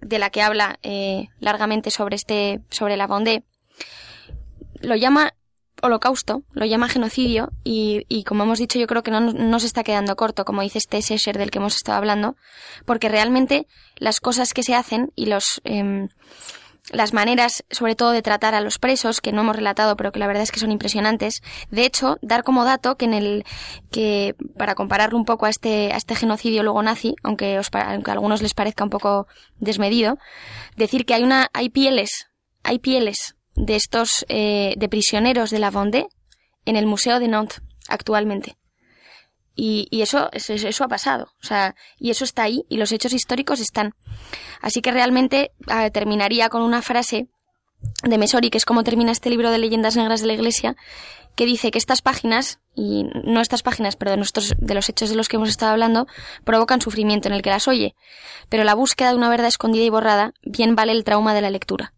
de 0.00 0.18
la 0.18 0.30
que 0.30 0.42
habla 0.42 0.78
eh, 0.82 1.28
largamente 1.38 1.90
sobre 1.90 2.16
este, 2.16 2.60
sobre 2.70 2.96
la 2.96 3.06
Vendée, 3.06 3.44
lo 4.80 4.96
llama 4.96 5.34
holocausto, 5.82 6.42
lo 6.52 6.66
llama 6.66 6.88
genocidio 6.88 7.52
y, 7.62 8.04
y, 8.08 8.24
como 8.24 8.44
hemos 8.44 8.58
dicho 8.58 8.78
yo 8.78 8.86
creo 8.86 9.02
que 9.02 9.10
no, 9.10 9.20
no 9.20 9.60
se 9.60 9.66
está 9.66 9.84
quedando 9.84 10.16
corto, 10.16 10.44
como 10.44 10.62
dice 10.62 10.78
este 10.78 11.00
Sesher 11.00 11.38
del 11.38 11.50
que 11.50 11.58
hemos 11.58 11.76
estado 11.76 11.98
hablando, 11.98 12.36
porque 12.84 13.08
realmente 13.08 13.66
las 13.96 14.20
cosas 14.20 14.52
que 14.52 14.64
se 14.64 14.74
hacen 14.74 15.12
y 15.14 15.26
los... 15.26 15.60
Eh, 15.64 16.08
las 16.90 17.12
maneras, 17.12 17.64
sobre 17.70 17.96
todo, 17.96 18.10
de 18.10 18.22
tratar 18.22 18.54
a 18.54 18.60
los 18.60 18.78
presos, 18.78 19.20
que 19.20 19.32
no 19.32 19.40
hemos 19.42 19.56
relatado, 19.56 19.96
pero 19.96 20.12
que 20.12 20.18
la 20.18 20.26
verdad 20.26 20.42
es 20.42 20.52
que 20.52 20.60
son 20.60 20.70
impresionantes. 20.70 21.42
De 21.70 21.84
hecho, 21.84 22.18
dar 22.22 22.44
como 22.44 22.64
dato 22.64 22.96
que 22.96 23.06
en 23.06 23.14
el, 23.14 23.44
que, 23.90 24.34
para 24.56 24.74
compararlo 24.74 25.18
un 25.18 25.24
poco 25.24 25.46
a 25.46 25.50
este, 25.50 25.92
a 25.92 25.96
este 25.96 26.14
genocidio 26.14 26.62
luego 26.62 26.82
nazi, 26.82 27.14
aunque, 27.22 27.58
os, 27.58 27.70
aunque 27.72 28.10
a 28.10 28.14
algunos 28.14 28.42
les 28.42 28.54
parezca 28.54 28.84
un 28.84 28.90
poco 28.90 29.26
desmedido, 29.58 30.18
decir 30.76 31.04
que 31.06 31.14
hay 31.14 31.24
una, 31.24 31.48
hay 31.52 31.70
pieles, 31.70 32.28
hay 32.62 32.78
pieles 32.78 33.36
de 33.54 33.76
estos, 33.76 34.24
eh, 34.28 34.74
de 34.76 34.88
prisioneros 34.88 35.50
de 35.50 35.58
la 35.58 35.70
Vendée 35.70 36.06
en 36.64 36.76
el 36.76 36.86
Museo 36.86 37.18
de 37.18 37.28
Nantes 37.28 37.62
actualmente. 37.88 38.56
Y, 39.56 39.88
y 39.90 40.02
eso, 40.02 40.28
eso, 40.32 40.52
eso, 40.52 40.84
ha 40.84 40.88
pasado. 40.88 41.32
O 41.42 41.46
sea, 41.46 41.74
y 41.98 42.10
eso 42.10 42.24
está 42.24 42.42
ahí 42.42 42.64
y 42.68 42.76
los 42.76 42.92
hechos 42.92 43.14
históricos 43.14 43.60
están. 43.60 43.94
Así 44.60 44.82
que 44.82 44.92
realmente 44.92 45.52
ah, 45.66 45.88
terminaría 45.90 46.50
con 46.50 46.62
una 46.62 46.82
frase 46.82 47.26
de 48.02 48.18
Mesori, 48.18 48.50
que 48.50 48.58
es 48.58 48.64
como 48.64 48.84
termina 48.84 49.12
este 49.12 49.30
libro 49.30 49.50
de 49.50 49.58
leyendas 49.58 49.96
negras 49.96 50.20
de 50.20 50.26
la 50.26 50.34
Iglesia, 50.34 50.76
que 51.36 51.46
dice 51.46 51.70
que 51.70 51.78
estas 51.78 52.02
páginas, 52.02 52.60
y 52.74 53.04
no 53.24 53.40
estas 53.40 53.62
páginas, 53.62 53.96
pero 53.96 54.10
de, 54.10 54.16
nuestros, 54.16 54.54
de 54.58 54.74
los 54.74 54.88
hechos 54.88 55.10
de 55.10 55.16
los 55.16 55.28
que 55.28 55.36
hemos 55.36 55.48
estado 55.48 55.72
hablando, 55.72 56.06
provocan 56.44 56.80
sufrimiento 56.80 57.28
en 57.28 57.34
el 57.34 57.42
que 57.42 57.50
las 57.50 57.68
oye. 57.68 57.94
Pero 58.48 58.64
la 58.64 58.74
búsqueda 58.74 59.10
de 59.10 59.16
una 59.16 59.28
verdad 59.28 59.48
escondida 59.48 59.84
y 59.84 59.90
borrada 59.90 60.32
bien 60.42 60.74
vale 60.74 60.92
el 60.92 61.04
trauma 61.04 61.34
de 61.34 61.42
la 61.42 61.50
lectura. 61.50 61.92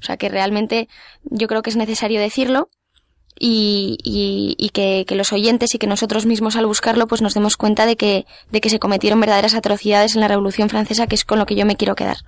O 0.00 0.02
sea 0.02 0.16
que 0.16 0.28
realmente 0.28 0.88
yo 1.24 1.48
creo 1.48 1.62
que 1.62 1.70
es 1.70 1.76
necesario 1.76 2.20
decirlo 2.20 2.68
y, 3.44 3.98
y, 4.56 4.68
que, 4.68 5.04
los 5.16 5.32
oyentes 5.32 5.74
y 5.74 5.78
que 5.78 5.88
nosotros 5.88 6.26
mismos 6.26 6.54
al 6.54 6.64
buscarlo 6.64 7.08
pues 7.08 7.22
nos 7.22 7.34
demos 7.34 7.56
cuenta 7.56 7.86
de 7.86 7.96
que, 7.96 8.24
de 8.52 8.60
que 8.60 8.70
se 8.70 8.78
cometieron 8.78 9.18
verdaderas 9.18 9.54
atrocidades 9.54 10.14
en 10.14 10.20
la 10.20 10.28
Revolución 10.28 10.68
Francesa, 10.68 11.08
que 11.08 11.16
es 11.16 11.24
con 11.24 11.40
lo 11.40 11.46
que 11.46 11.56
yo 11.56 11.66
me 11.66 11.74
quiero 11.74 11.96
quedar. 11.96 12.18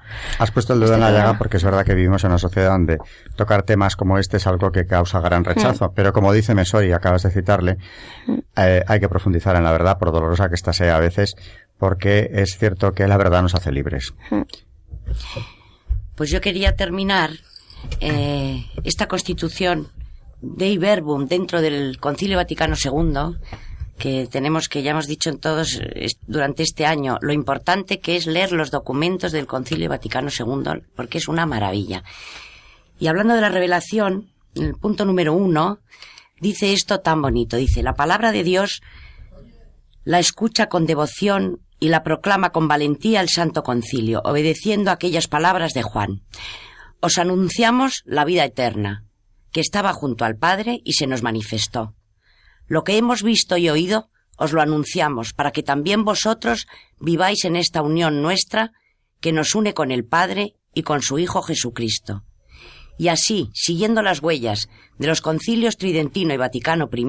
Has 0.40 0.50
puesto 0.50 0.72
el 0.72 0.80
dedo 0.80 0.94
este 0.94 1.06
en 1.06 1.12
la 1.12 1.16
llaga 1.16 1.38
porque 1.38 1.58
es 1.58 1.62
verdad 1.62 1.86
que 1.86 1.94
vivimos 1.94 2.24
en 2.24 2.30
una 2.30 2.38
sociedad 2.38 2.70
donde 2.70 2.98
tocar 3.36 3.62
temas 3.62 3.94
como 3.94 4.18
este 4.18 4.38
es 4.38 4.46
algo 4.48 4.72
que 4.72 4.86
causa 4.86 5.20
gran 5.20 5.44
rechazo, 5.44 5.86
mm. 5.86 5.92
pero 5.94 6.12
como 6.12 6.32
dice 6.32 6.52
Mesori, 6.56 6.90
acabas 6.90 7.22
de 7.22 7.30
citarle, 7.30 7.76
mm. 8.26 8.38
eh, 8.56 8.82
hay 8.84 8.98
que 8.98 9.08
profundizar 9.08 9.54
en 9.54 9.62
la 9.62 9.70
verdad, 9.70 9.98
por 9.98 10.10
dolorosa 10.10 10.48
que 10.48 10.56
ésta 10.56 10.72
sea 10.72 10.96
a 10.96 11.00
veces, 11.00 11.36
porque 11.78 12.28
es 12.32 12.58
cierto 12.58 12.92
que 12.92 13.06
la 13.06 13.16
verdad 13.16 13.40
nos 13.40 13.54
hace 13.54 13.70
libres. 13.70 14.14
Mm. 14.30 14.42
Pues 16.16 16.30
yo 16.30 16.40
quería 16.40 16.74
terminar 16.74 17.30
eh, 18.00 18.66
esta 18.82 19.06
constitución 19.06 19.92
Dei 20.44 20.78
Verbum 20.78 21.26
dentro 21.26 21.62
del 21.62 21.98
Concilio 21.98 22.36
Vaticano 22.36 22.76
II, 22.76 23.38
que 23.98 24.26
tenemos 24.30 24.68
que 24.68 24.82
ya 24.82 24.90
hemos 24.90 25.06
dicho 25.06 25.30
en 25.30 25.38
todos 25.38 25.80
durante 26.26 26.62
este 26.62 26.84
año 26.84 27.16
lo 27.20 27.32
importante 27.32 28.00
que 28.00 28.16
es 28.16 28.26
leer 28.26 28.52
los 28.52 28.70
documentos 28.70 29.32
del 29.32 29.46
Concilio 29.46 29.88
Vaticano 29.88 30.28
II, 30.28 30.82
porque 30.94 31.18
es 31.18 31.28
una 31.28 31.46
maravilla. 31.46 32.04
Y 32.98 33.06
hablando 33.06 33.34
de 33.34 33.40
la 33.40 33.48
revelación, 33.48 34.30
el 34.54 34.74
punto 34.74 35.04
número 35.04 35.32
uno, 35.32 35.80
dice 36.40 36.72
esto 36.72 37.00
tan 37.00 37.22
bonito, 37.22 37.56
dice, 37.56 37.82
la 37.82 37.94
palabra 37.94 38.30
de 38.30 38.44
Dios 38.44 38.82
la 40.04 40.18
escucha 40.18 40.68
con 40.68 40.86
devoción 40.86 41.60
y 41.80 41.88
la 41.88 42.02
proclama 42.02 42.50
con 42.50 42.68
valentía 42.68 43.20
el 43.20 43.28
Santo 43.28 43.62
Concilio, 43.62 44.20
obedeciendo 44.24 44.90
aquellas 44.90 45.28
palabras 45.28 45.72
de 45.72 45.82
Juan. 45.82 46.22
Os 47.00 47.18
anunciamos 47.18 48.02
la 48.04 48.24
vida 48.24 48.44
eterna, 48.44 49.03
que 49.54 49.60
estaba 49.60 49.92
junto 49.92 50.24
al 50.24 50.36
Padre 50.36 50.82
y 50.84 50.94
se 50.94 51.06
nos 51.06 51.22
manifestó. 51.22 51.94
Lo 52.66 52.82
que 52.82 52.98
hemos 52.98 53.22
visto 53.22 53.56
y 53.56 53.70
oído 53.70 54.10
os 54.36 54.52
lo 54.52 54.60
anunciamos 54.60 55.32
para 55.32 55.52
que 55.52 55.62
también 55.62 56.04
vosotros 56.04 56.66
viváis 56.98 57.44
en 57.44 57.54
esta 57.54 57.80
unión 57.80 58.20
nuestra 58.20 58.72
que 59.20 59.30
nos 59.30 59.54
une 59.54 59.72
con 59.72 59.92
el 59.92 60.04
Padre 60.04 60.56
y 60.74 60.82
con 60.82 61.02
su 61.02 61.20
Hijo 61.20 61.40
Jesucristo. 61.40 62.24
Y 62.98 63.08
así, 63.08 63.50
siguiendo 63.54 64.02
las 64.02 64.20
huellas 64.20 64.68
de 64.98 65.06
los 65.06 65.20
concilios 65.20 65.76
Tridentino 65.76 66.34
y 66.34 66.36
Vaticano 66.36 66.90
I, 66.92 67.06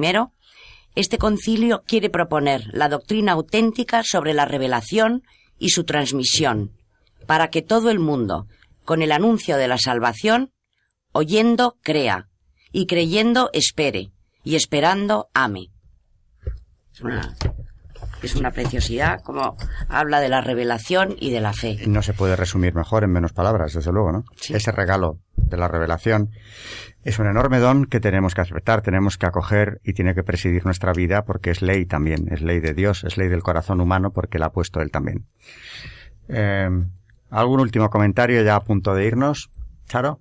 este 0.94 1.18
concilio 1.18 1.82
quiere 1.84 2.10
proponer 2.10 2.68
la 2.72 2.88
doctrina 2.88 3.32
auténtica 3.32 4.04
sobre 4.04 4.34
la 4.34 4.44
revelación 4.44 5.24
y 5.58 5.70
su 5.70 5.82
transmisión, 5.82 6.70
para 7.26 7.50
que 7.50 7.62
todo 7.62 7.90
el 7.90 7.98
mundo, 7.98 8.46
con 8.84 9.02
el 9.02 9.10
anuncio 9.10 9.56
de 9.56 9.66
la 9.66 9.78
salvación, 9.78 10.52
oyendo, 11.10 11.76
crea, 11.82 12.28
y 12.76 12.86
creyendo 12.86 13.48
espere, 13.54 14.10
y 14.44 14.54
esperando 14.54 15.30
ame. 15.32 15.70
Es 16.92 17.00
una, 17.00 17.34
es 18.22 18.36
una 18.36 18.50
preciosidad 18.50 19.22
como 19.22 19.56
habla 19.88 20.20
de 20.20 20.28
la 20.28 20.42
revelación 20.42 21.16
y 21.18 21.30
de 21.30 21.40
la 21.40 21.54
fe. 21.54 21.78
No 21.86 22.02
se 22.02 22.12
puede 22.12 22.36
resumir 22.36 22.74
mejor 22.74 23.02
en 23.02 23.12
menos 23.12 23.32
palabras, 23.32 23.72
desde 23.72 23.92
luego, 23.92 24.12
¿no? 24.12 24.24
Ese 24.50 24.72
regalo 24.72 25.18
de 25.36 25.56
la 25.56 25.68
revelación 25.68 26.32
es 27.02 27.18
un 27.18 27.28
enorme 27.28 27.60
don 27.60 27.86
que 27.86 27.98
tenemos 27.98 28.34
que 28.34 28.42
aceptar, 28.42 28.82
tenemos 28.82 29.16
que 29.16 29.24
acoger 29.24 29.80
y 29.82 29.94
tiene 29.94 30.14
que 30.14 30.22
presidir 30.22 30.66
nuestra 30.66 30.92
vida 30.92 31.24
porque 31.24 31.52
es 31.52 31.62
ley 31.62 31.86
también, 31.86 32.28
es 32.30 32.42
ley 32.42 32.60
de 32.60 32.74
Dios, 32.74 33.04
es 33.04 33.16
ley 33.16 33.28
del 33.28 33.42
corazón 33.42 33.80
humano 33.80 34.10
porque 34.10 34.38
la 34.38 34.46
ha 34.46 34.52
puesto 34.52 34.82
Él 34.82 34.90
también. 34.90 35.24
Eh, 36.28 36.68
¿Algún 37.30 37.60
último 37.60 37.88
comentario 37.88 38.42
ya 38.42 38.54
a 38.54 38.60
punto 38.60 38.94
de 38.94 39.06
irnos? 39.06 39.48
Charo. 39.88 40.20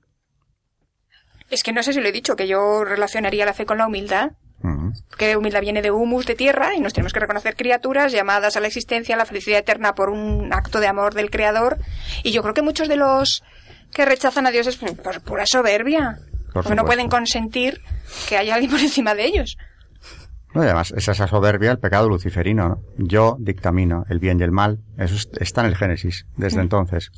Es 1.50 1.64
que 1.64 1.72
no 1.74 1.84
sé 1.84 1.94
si 1.94 2.02
lo 2.02 2.08
he 2.08 2.12
dicho, 2.12 2.36
que 2.36 2.48
yo 2.48 2.84
relacionaría 2.84 3.46
la 3.46 3.54
fe 3.54 3.66
con 3.66 3.78
la 3.78 3.88
humildad. 3.88 4.32
Que 5.18 5.38
humildad 5.38 5.62
viene 5.62 5.84
de 5.84 5.92
humus, 5.92 6.26
de 6.26 6.34
tierra, 6.34 6.74
y 6.74 6.80
nos 6.80 6.94
tenemos 6.94 7.14
que 7.14 7.20
reconocer 7.20 7.56
criaturas 7.56 8.12
llamadas 8.12 8.58
a 8.58 8.60
la 8.60 8.68
existencia, 8.68 9.14
a 9.14 9.18
la 9.18 9.26
felicidad 9.26 9.60
eterna 9.60 9.94
por 9.94 10.10
un 10.10 10.52
acto 10.54 10.80
de 10.80 10.88
amor 10.88 11.14
del 11.14 11.30
Creador. 11.30 11.78
Y 12.24 12.32
yo 12.32 12.42
creo 12.42 12.56
que 12.56 12.64
muchos 12.64 12.88
de 12.88 12.96
los 12.96 13.44
que 13.94 14.06
rechazan 14.06 14.48
a 14.48 14.52
Dios 14.52 14.66
es 14.66 14.78
por, 14.78 14.96
por 14.96 15.22
pura 15.22 15.46
soberbia. 15.46 16.18
porque 16.52 16.74
no 16.74 16.86
pueden 16.86 17.10
consentir 17.10 17.82
que 18.28 18.38
haya 18.38 18.56
alguien 18.56 18.72
por 18.72 18.80
encima 18.80 19.14
de 19.14 19.26
ellos. 19.26 19.58
No, 20.56 20.62
y 20.64 20.66
además, 20.66 20.92
es 20.96 21.08
esa 21.08 21.28
soberbia, 21.28 21.70
el 21.72 21.80
pecado 21.80 22.08
luciferino. 22.10 22.70
¿no? 22.70 22.82
Yo 22.98 23.36
dictamino 23.40 24.06
el 24.10 24.20
bien 24.20 24.40
y 24.40 24.44
el 24.44 24.52
mal. 24.52 24.80
Eso 24.98 25.16
es- 25.16 25.30
está 25.40 25.62
en 25.62 25.68
el 25.68 25.76
Génesis, 25.76 26.26
desde 26.38 26.62
entonces. 26.62 27.12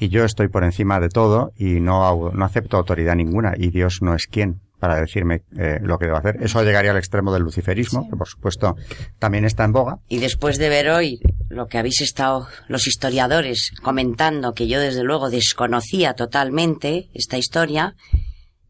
Y 0.00 0.08
yo 0.08 0.24
estoy 0.24 0.48
por 0.48 0.64
encima 0.64 0.98
de 1.00 1.08
todo 1.08 1.52
y 1.56 1.80
no, 1.80 2.30
no 2.32 2.44
acepto 2.44 2.76
autoridad 2.76 3.14
ninguna. 3.14 3.54
Y 3.56 3.70
Dios 3.70 4.02
no 4.02 4.14
es 4.14 4.26
quien 4.26 4.60
para 4.80 4.96
decirme 4.96 5.42
eh, 5.56 5.78
lo 5.80 5.96
que 5.96 6.06
debo 6.06 6.16
hacer. 6.18 6.38
Eso 6.42 6.60
llegaría 6.64 6.90
al 6.90 6.96
extremo 6.96 7.32
del 7.32 7.44
luciferismo, 7.44 8.10
que 8.10 8.16
por 8.16 8.26
supuesto 8.26 8.74
también 9.20 9.44
está 9.44 9.62
en 9.62 9.70
boga. 9.72 9.98
Y 10.08 10.18
después 10.18 10.58
de 10.58 10.68
ver 10.68 10.90
hoy 10.90 11.20
lo 11.50 11.68
que 11.68 11.78
habéis 11.78 12.00
estado 12.00 12.48
los 12.66 12.88
historiadores 12.88 13.70
comentando, 13.80 14.54
que 14.54 14.66
yo 14.66 14.80
desde 14.80 15.04
luego 15.04 15.30
desconocía 15.30 16.14
totalmente 16.14 17.10
esta 17.14 17.38
historia, 17.38 17.94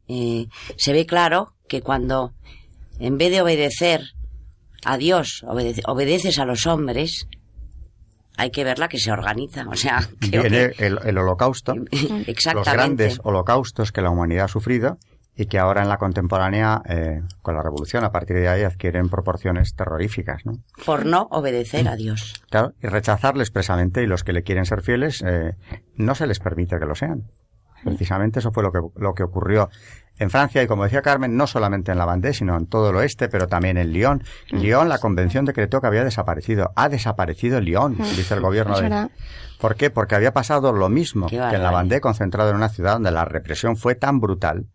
eh, 0.07 0.49
se 0.77 0.93
ve 0.93 1.07
claro 1.07 1.55
que 1.67 1.81
cuando 1.81 2.35
en 3.03 3.19
vez 3.19 3.31
de 3.31 3.43
obedecer 3.43 4.01
a 4.85 4.97
Dios, 4.97 5.45
obede- 5.47 5.83
obedeces 5.87 6.39
a 6.39 6.45
los 6.45 6.67
hombres, 6.67 7.27
hay 8.37 8.51
que 8.51 8.65
verla 8.65 8.89
que 8.89 8.99
se 8.99 9.13
organiza. 9.13 9.67
O 9.69 9.77
sea, 9.77 10.01
Viene 10.21 10.71
que- 10.71 10.87
el, 10.87 10.99
el 11.05 11.19
holocausto, 11.19 11.75
exactamente. 12.27 12.55
los 12.55 12.73
grandes 12.73 13.21
holocaustos 13.25 13.93
que 13.93 14.01
la 14.03 14.11
humanidad 14.11 14.47
ha 14.47 14.49
sufrido 14.49 14.99
y 15.35 15.47
que 15.47 15.59
ahora 15.59 15.83
en 15.83 15.89
la 15.89 15.97
contemporánea, 15.97 16.83
eh, 16.89 17.23
con 17.41 17.55
la 17.55 17.63
revolución, 17.63 18.05
a 18.05 18.11
partir 18.11 18.37
de 18.37 18.49
ahí 18.49 18.63
adquieren 18.65 19.09
proporciones 19.09 19.75
terroríficas, 19.75 20.43
¿no? 20.45 20.59
por 20.85 21.07
no 21.07 21.27
obedecer 21.31 21.89
a 21.89 21.97
Dios. 21.97 22.35
Claro, 22.51 22.73
y 22.83 22.87
rechazarle 22.87 23.43
expresamente 23.43 24.03
y 24.03 24.07
los 24.07 24.25
que 24.25 24.35
le 24.35 24.43
quieren 24.43 24.67
ser 24.67 24.83
fieles 24.83 25.23
eh, 25.27 25.55
no 25.97 26.15
se 26.15 26.27
les 26.27 26.39
permite 26.39 26.79
que 26.79 26.85
lo 26.85 26.95
sean. 26.95 27.23
Precisamente 27.85 28.39
eso 28.39 28.53
fue 28.53 28.63
lo 28.63 28.73
que, 28.73 28.81
lo 28.97 29.15
que 29.15 29.23
ocurrió 29.23 29.69
en 30.19 30.31
Francia 30.31 30.63
y 30.63 30.67
como 30.67 30.85
decía 30.85 31.03
Carmen, 31.03 31.37
no 31.37 31.47
solamente 31.47 31.91
en 31.93 31.99
la 31.99 32.07
Vendée, 32.07 32.35
sino 32.35 32.57
en 32.57 32.67
todo 32.67 32.91
el 32.91 32.97
oeste, 32.97 33.29
pero 33.29 33.49
también 33.49 33.77
en 33.77 33.93
Lyon. 33.93 34.23
Lyon, 34.51 34.89
la 34.89 34.99
convención 34.99 35.45
decretó 35.45 35.81
que 35.81 35.87
había 35.87 36.05
desaparecido. 36.05 36.73
Ha 36.77 36.89
desaparecido 36.89 37.61
Lyon, 37.61 37.97
dice 37.99 38.35
el 38.35 38.41
gobierno 38.41 38.81
de... 38.81 39.09
¿Por 39.61 39.77
qué? 39.77 39.91
Porque 39.91 40.17
había 40.17 40.33
pasado 40.33 40.73
lo 40.73 40.89
mismo 40.89 41.29
que 41.29 41.37
en 41.37 41.63
la. 41.63 41.71
Vendée, 41.71 42.01
concentrado 42.01 42.51
en 42.51 42.57
una 42.57 42.69
ciudad 42.69 42.95
donde 42.95 43.13
la 43.13 43.25
represión 43.25 43.77
fue 43.77 43.95
tan 43.95 44.19
brutal 44.19 44.67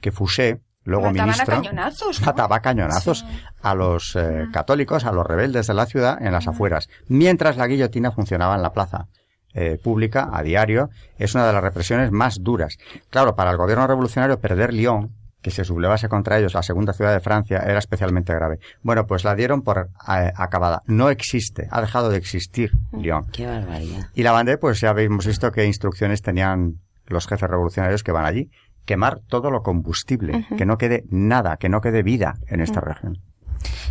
que 0.00 0.12
Fouché, 0.12 0.62
luego 0.84 1.04
Mataban 1.06 1.20
a 1.20 1.32
ministro, 1.32 1.56
cañonazos, 1.56 2.20
¿no? 2.20 2.26
mataba 2.26 2.56
a 2.56 2.62
cañonazos 2.62 3.18
Sí. 3.18 3.26
a 3.62 3.74
los 3.74 4.16
eh, 4.16 4.46
católicos, 4.50 5.04
a 5.04 5.12
los 5.12 5.26
rebeldes 5.26 5.66
de 5.66 5.74
la 5.74 5.84
ciudad 5.84 6.22
en 6.22 6.32
las 6.32 6.48
afueras, 6.48 6.88
mientras 7.06 7.58
la 7.58 7.66
guillotina 7.66 8.12
funcionaba 8.12 8.56
en 8.56 8.62
la 8.62 8.72
plaza 8.72 9.08
eh, 9.54 9.78
pública 9.82 10.30
a 10.32 10.42
diario. 10.42 10.90
Es 11.18 11.34
una 11.34 11.46
de 11.46 11.52
las 11.52 11.62
represiones 11.62 12.10
más 12.10 12.38
duras. 12.40 12.76
Claro, 13.10 13.34
para 13.34 13.50
el 13.50 13.56
gobierno 13.56 13.86
revolucionario 13.86 14.38
perder 14.40 14.72
Lyon, 14.72 15.12
que 15.42 15.50
se 15.50 15.64
sublevase 15.64 16.08
contra 16.08 16.38
ellos 16.38 16.54
la 16.54 16.62
segunda 16.62 16.92
ciudad 16.92 17.12
de 17.12 17.20
Francia, 17.20 17.58
era 17.58 17.78
especialmente 17.78 18.34
grave. 18.34 18.58
Bueno, 18.82 19.06
pues 19.06 19.24
la 19.24 19.34
dieron 19.34 19.62
por 19.62 19.78
eh, 19.78 20.32
acabada. 20.36 20.82
No 20.86 21.10
existe, 21.10 21.66
ha 21.70 21.80
dejado 21.80 22.10
de 22.10 22.18
existir 22.18 22.72
Lyon. 22.92 23.26
Qué 23.32 23.46
barbaridad. 23.46 24.08
Y 24.14 24.22
la 24.22 24.32
Vendée, 24.32 24.58
pues 24.58 24.80
ya 24.80 24.90
habéis 24.90 25.10
visto 25.26 25.50
qué 25.50 25.66
instrucciones 25.66 26.22
tenían 26.22 26.80
los 27.06 27.26
jefes 27.26 27.48
revolucionarios 27.48 28.02
que 28.02 28.12
van 28.12 28.26
allí. 28.26 28.50
Quemar 28.84 29.20
todo 29.28 29.50
lo 29.50 29.62
combustible, 29.62 30.46
que 30.56 30.66
no 30.66 30.76
quede 30.76 31.04
nada, 31.10 31.58
que 31.58 31.68
no 31.68 31.80
quede 31.80 32.02
vida 32.02 32.34
en 32.48 32.60
esta 32.60 32.80
región. 32.80 33.18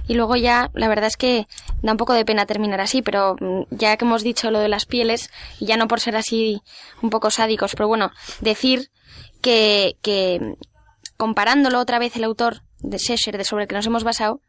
Y 0.07 0.15
luego 0.15 0.35
ya, 0.35 0.71
la 0.73 0.87
verdad 0.87 1.07
es 1.07 1.17
que 1.17 1.47
da 1.81 1.91
un 1.91 1.97
poco 1.97 2.13
de 2.13 2.25
pena 2.25 2.45
terminar 2.45 2.81
así, 2.81 3.01
pero 3.01 3.35
mm, 3.39 3.63
ya 3.71 3.95
que 3.97 4.05
hemos 4.05 4.23
dicho 4.23 4.51
lo 4.51 4.59
de 4.59 4.69
las 4.69 4.85
pieles, 4.85 5.29
y 5.59 5.65
ya 5.65 5.77
no 5.77 5.87
por 5.87 5.99
ser 5.99 6.15
así 6.15 6.61
un 7.01 7.09
poco 7.09 7.31
sádicos, 7.31 7.73
pero 7.75 7.87
bueno, 7.87 8.11
decir 8.41 8.89
que, 9.41 9.97
que 10.01 10.55
comparándolo 11.17 11.79
otra 11.79 11.99
vez 11.99 12.15
el 12.15 12.23
autor 12.23 12.63
de 12.79 12.99
Sesher, 12.99 13.37
de 13.37 13.43
sobre 13.43 13.63
el 13.63 13.67
que 13.67 13.75
nos 13.75 13.85
hemos 13.85 14.03
basado, 14.03 14.41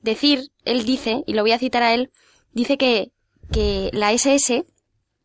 decir, 0.00 0.50
él 0.64 0.84
dice, 0.84 1.22
y 1.26 1.34
lo 1.34 1.42
voy 1.42 1.52
a 1.52 1.58
citar 1.58 1.82
a 1.82 1.92
él, 1.92 2.10
dice 2.52 2.78
que, 2.78 3.12
que 3.52 3.90
la 3.92 4.12
SS, 4.12 4.64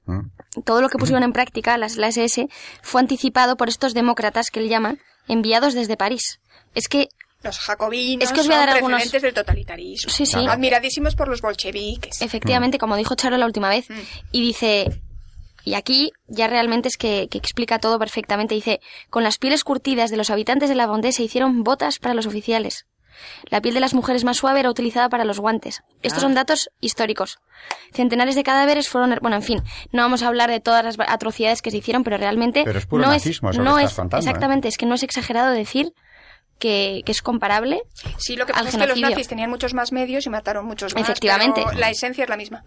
¿Mm? 0.06 0.30
todo 0.66 0.82
lo 0.82 0.90
que 0.90 0.98
pusieron 0.98 1.24
en 1.24 1.34
práctica, 1.34 1.78
las, 1.78 1.98
la 1.98 2.08
SS, 2.08 2.48
fue 2.82 3.02
anticipado 3.02 3.56
por 3.56 3.70
estos 3.70 3.94
demócratas 3.94 4.50
que 4.52 4.60
él 4.60 4.70
llama, 4.70 4.98
enviados 5.28 5.74
desde 5.74 5.98
París. 5.98 6.42
Es 6.76 6.88
que 6.88 7.10
Los 7.44 7.60
jacobinos 7.60 8.24
Es 8.24 8.32
que 8.34 8.42
os 8.42 8.48
voy 8.48 8.56
a 8.56 8.60
son 8.60 8.66
dar 8.68 8.76
algunos- 8.76 9.00
referentes 9.00 9.22
del 9.22 9.34
totalitarismo. 9.34 10.12
Sí, 10.12 10.26
sí. 10.26 10.46
Admiradísimos 10.48 11.16
por 11.16 11.28
los 11.28 11.42
bolcheviques. 11.42 12.22
Efectivamente, 12.22 12.78
como 12.78 12.96
dijo 12.96 13.16
Charo 13.16 13.38
la 13.38 13.46
última 13.46 13.70
vez. 13.70 13.88
Y 14.32 14.42
dice, 14.42 15.02
y 15.66 15.74
aquí 15.76 16.12
ya 16.28 16.48
realmente 16.48 16.88
es 16.88 16.98
que, 16.98 17.28
que 17.30 17.38
explica 17.38 17.80
todo 17.80 18.00
perfectamente. 18.00 18.56
Dice, 18.56 18.80
con 19.10 19.24
las 19.24 19.38
pieles 19.38 19.64
curtidas 19.64 20.10
de 20.10 20.18
los 20.18 20.30
habitantes 20.30 20.70
de 20.70 20.76
la 20.76 20.88
Vendée 20.88 21.12
se 21.12 21.24
hicieron 21.24 21.64
botas 21.64 22.00
para 22.00 22.14
los 22.16 22.26
oficiales. 22.26 22.86
La 23.50 23.62
piel 23.62 23.76
de 23.76 23.80
las 23.80 23.94
mujeres 23.94 24.24
más 24.24 24.38
suave 24.38 24.60
era 24.62 24.72
utilizada 24.72 25.08
para 25.08 25.24
los 25.24 25.40
guantes. 25.40 25.84
Estos 26.02 26.18
Ah. 26.24 26.26
son 26.26 26.34
datos 26.34 26.70
históricos. 26.82 27.38
Centenares 27.94 28.36
de 28.36 28.44
cadáveres 28.44 28.90
fueron, 28.90 29.18
bueno, 29.22 29.36
en 29.38 29.44
fin, 29.44 29.62
no 29.92 30.02
vamos 30.02 30.24
a 30.24 30.28
hablar 30.28 30.50
de 30.50 30.60
todas 30.60 30.84
las 30.84 30.98
atrocidades 31.08 31.62
que 31.62 31.70
se 31.72 31.78
hicieron, 31.78 32.04
pero 32.04 32.18
realmente 32.18 32.64
Pero 32.66 32.80
es 32.80 32.86
puro 32.88 33.04
no 33.06 33.12
nazismo 33.12 33.50
es, 33.52 33.56
eso 33.56 33.64
que 33.64 33.70
no 33.70 33.78
estás 33.78 33.92
es, 33.92 33.96
contando, 33.98 34.26
¿eh? 34.26 34.30
exactamente, 34.30 34.68
es 34.68 34.78
que 34.78 34.86
no 34.88 34.96
es 34.96 35.04
exagerado 35.04 35.52
decir 35.52 35.94
que, 36.60 37.02
que 37.06 37.12
es 37.12 37.22
comparable. 37.22 37.82
Sí, 38.18 38.36
lo 38.36 38.46
que 38.46 38.54
al 38.54 38.66
pasa 38.66 38.78
es 38.78 38.84
que 38.84 38.88
los 38.88 39.00
nazis 39.00 39.28
tenían 39.28 39.50
muchos 39.50 39.74
más 39.74 39.92
medios 39.92 40.26
y 40.26 40.30
mataron 40.30 40.66
muchos 40.66 40.94
más. 40.96 41.04
Efectivamente. 41.04 41.62
pero 41.66 41.78
la 41.78 41.90
esencia 41.90 42.24
es 42.24 42.30
la 42.30 42.38
misma. 42.38 42.64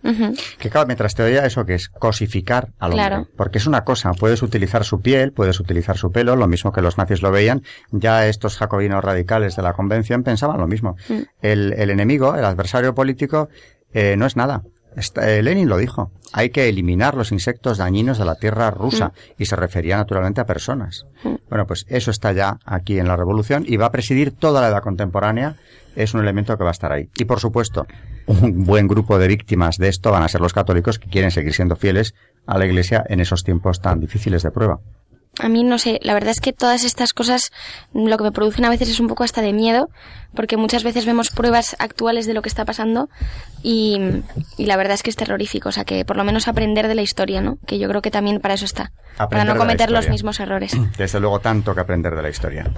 Que 0.58 0.70
claro, 0.70 0.86
mientras 0.86 1.14
te 1.14 1.22
oía 1.22 1.46
eso 1.46 1.64
que 1.64 1.74
es 1.74 1.88
cosificar 1.88 2.68
al 2.78 2.92
hombre. 2.92 3.06
Claro. 3.06 3.28
Porque 3.36 3.58
es 3.58 3.66
una 3.66 3.84
cosa, 3.84 4.12
puedes 4.12 4.42
utilizar 4.42 4.84
su 4.84 5.00
piel, 5.00 5.32
puedes 5.32 5.60
utilizar 5.60 5.96
su 5.96 6.10
pelo, 6.10 6.36
lo 6.36 6.46
mismo 6.46 6.72
que 6.72 6.82
los 6.82 6.98
nazis 6.98 7.22
lo 7.22 7.30
veían. 7.30 7.62
Ya 7.90 8.26
estos 8.26 8.56
jacobinos 8.56 9.02
radicales 9.02 9.56
de 9.56 9.62
la 9.62 9.72
convención 9.72 10.22
pensaban 10.22 10.58
lo 10.58 10.66
mismo. 10.66 10.96
Mm. 11.08 11.20
El, 11.42 11.72
el 11.72 11.90
enemigo, 11.90 12.34
el 12.34 12.44
adversario 12.44 12.94
político, 12.94 13.48
eh, 13.92 14.16
no 14.16 14.26
es 14.26 14.36
nada. 14.36 14.62
Está- 14.96 15.30
eh, 15.30 15.42
Lenin 15.42 15.68
lo 15.68 15.76
dijo. 15.76 16.10
Hay 16.32 16.50
que 16.50 16.68
eliminar 16.68 17.14
los 17.14 17.30
insectos 17.30 17.78
dañinos 17.78 18.18
de 18.18 18.24
la 18.24 18.34
tierra 18.34 18.70
rusa. 18.70 19.08
Mm. 19.08 19.42
Y 19.42 19.46
se 19.46 19.54
refería 19.56 19.96
naturalmente 19.96 20.40
a 20.40 20.46
personas. 20.46 21.06
Bueno, 21.48 21.66
pues 21.66 21.86
eso 21.88 22.10
está 22.10 22.32
ya 22.32 22.58
aquí 22.64 22.98
en 22.98 23.06
la 23.06 23.14
revolución 23.16 23.64
y 23.66 23.76
va 23.76 23.86
a 23.86 23.92
presidir 23.92 24.32
toda 24.32 24.60
la 24.60 24.68
edad 24.68 24.82
contemporánea. 24.82 25.56
Es 25.94 26.14
un 26.14 26.20
elemento 26.20 26.56
que 26.58 26.64
va 26.64 26.70
a 26.70 26.72
estar 26.72 26.92
ahí. 26.92 27.08
Y 27.16 27.24
por 27.24 27.40
supuesto, 27.40 27.86
un 28.26 28.64
buen 28.64 28.88
grupo 28.88 29.18
de 29.18 29.28
víctimas 29.28 29.76
de 29.78 29.88
esto 29.88 30.10
van 30.10 30.22
a 30.22 30.28
ser 30.28 30.40
los 30.40 30.52
católicos 30.52 30.98
que 30.98 31.08
quieren 31.08 31.30
seguir 31.30 31.54
siendo 31.54 31.76
fieles 31.76 32.14
a 32.46 32.58
la 32.58 32.66
Iglesia 32.66 33.04
en 33.08 33.20
esos 33.20 33.44
tiempos 33.44 33.80
tan 33.80 34.00
difíciles 34.00 34.42
de 34.42 34.50
prueba. 34.50 34.80
A 35.38 35.48
mí 35.48 35.64
no 35.64 35.78
sé, 35.78 35.98
la 36.02 36.14
verdad 36.14 36.30
es 36.30 36.40
que 36.40 36.52
todas 36.52 36.84
estas 36.84 37.12
cosas 37.12 37.52
lo 37.92 38.16
que 38.16 38.24
me 38.24 38.32
producen 38.32 38.64
a 38.64 38.70
veces 38.70 38.88
es 38.88 39.00
un 39.00 39.06
poco 39.06 39.22
hasta 39.22 39.42
de 39.42 39.52
miedo, 39.52 39.88
porque 40.34 40.56
muchas 40.56 40.82
veces 40.82 41.04
vemos 41.04 41.30
pruebas 41.30 41.76
actuales 41.78 42.26
de 42.26 42.32
lo 42.34 42.40
que 42.42 42.48
está 42.48 42.64
pasando 42.64 43.08
y, 43.62 43.98
y 44.56 44.66
la 44.66 44.76
verdad 44.76 44.94
es 44.94 45.02
que 45.02 45.10
es 45.10 45.16
terrorífico, 45.16 45.68
o 45.68 45.72
sea 45.72 45.84
que 45.84 46.04
por 46.04 46.16
lo 46.16 46.24
menos 46.24 46.48
aprender 46.48 46.88
de 46.88 46.94
la 46.94 47.02
historia, 47.02 47.42
¿no? 47.42 47.58
Que 47.66 47.78
yo 47.78 47.88
creo 47.88 48.00
que 48.00 48.10
también 48.10 48.40
para 48.40 48.54
eso 48.54 48.64
está, 48.64 48.92
para 49.16 49.24
Aprender 49.24 49.46
no 49.48 49.52
de 49.52 49.58
la 49.58 49.64
cometer 49.64 49.90
los 49.90 50.08
mismos 50.08 50.40
errores. 50.40 50.72
Desde 50.96 51.20
luego, 51.20 51.40
tanto 51.40 51.74
que 51.74 51.80
aprender 51.80 52.14
de 52.16 52.22
la 52.22 52.30
historia. 52.30 52.70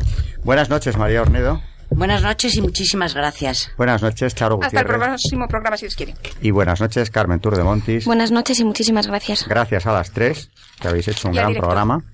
Buenas 0.43 0.69
noches, 0.69 0.97
María 0.97 1.23
Ornedo. 1.23 1.63
Buenas 1.91 2.23
noches 2.23 2.55
y 2.57 2.61
muchísimas 2.61 3.15
gracias. 3.15 3.71
Buenas 3.79 4.03
noches, 4.03 4.35
Charo 4.35 4.59
Hasta 4.63 4.81
el 4.81 4.85
Gutiérrez. 4.85 5.09
próximo 5.09 5.49
programa, 5.49 5.77
si 5.79 5.87
Dios 5.87 5.97
quiere. 5.97 6.15
Y 6.43 6.51
buenas 6.51 6.81
noches, 6.83 7.09
Carmen 7.11 7.41
Tour 7.41 7.57
de 7.57 7.65
Montis. 7.65 8.05
Buenas 8.05 8.31
noches 8.31 8.61
y 8.61 8.65
muchísimas 8.65 9.07
gracias. 9.07 9.47
Gracias 9.49 9.87
a 9.87 9.93
las 9.93 10.11
tres, 10.11 10.51
que 10.81 10.89
habéis 10.89 11.09
hecho 11.09 11.29
un 11.29 11.35
gran 11.35 11.49
director. 11.49 11.69
programa. 11.69 12.05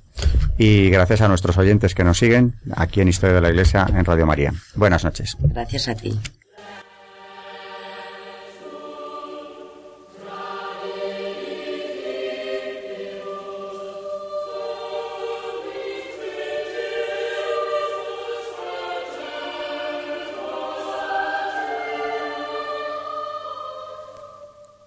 Y 0.59 0.91
gracias 0.91 1.21
a 1.21 1.29
nuestros 1.29 1.59
oyentes 1.59 1.95
que 1.95 2.05
nos 2.05 2.19
siguen 2.19 2.55
aquí 2.77 3.01
en 3.01 3.09
Historia 3.09 3.35
de 3.35 3.41
la 3.41 3.51
Iglesia 3.51 3.87
en 3.89 4.05
Radio 4.05 4.27
María. 4.27 4.53
Buenas 4.75 5.05
noches. 5.05 5.37
Gracias 5.41 5.89
a 5.89 5.95
ti. 5.95 6.19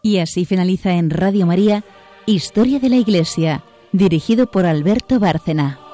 Y 0.07 0.19
así 0.19 0.45
finaliza 0.45 0.93
en 0.93 1.09
Radio 1.09 1.45
María 1.45 1.83
Historia 2.25 2.79
de 2.79 2.87
la 2.87 2.95
Iglesia, 2.95 3.63
dirigido 3.97 4.47
por 4.47 4.65
Alberto 4.65 5.19
Bárcena. 5.19 5.86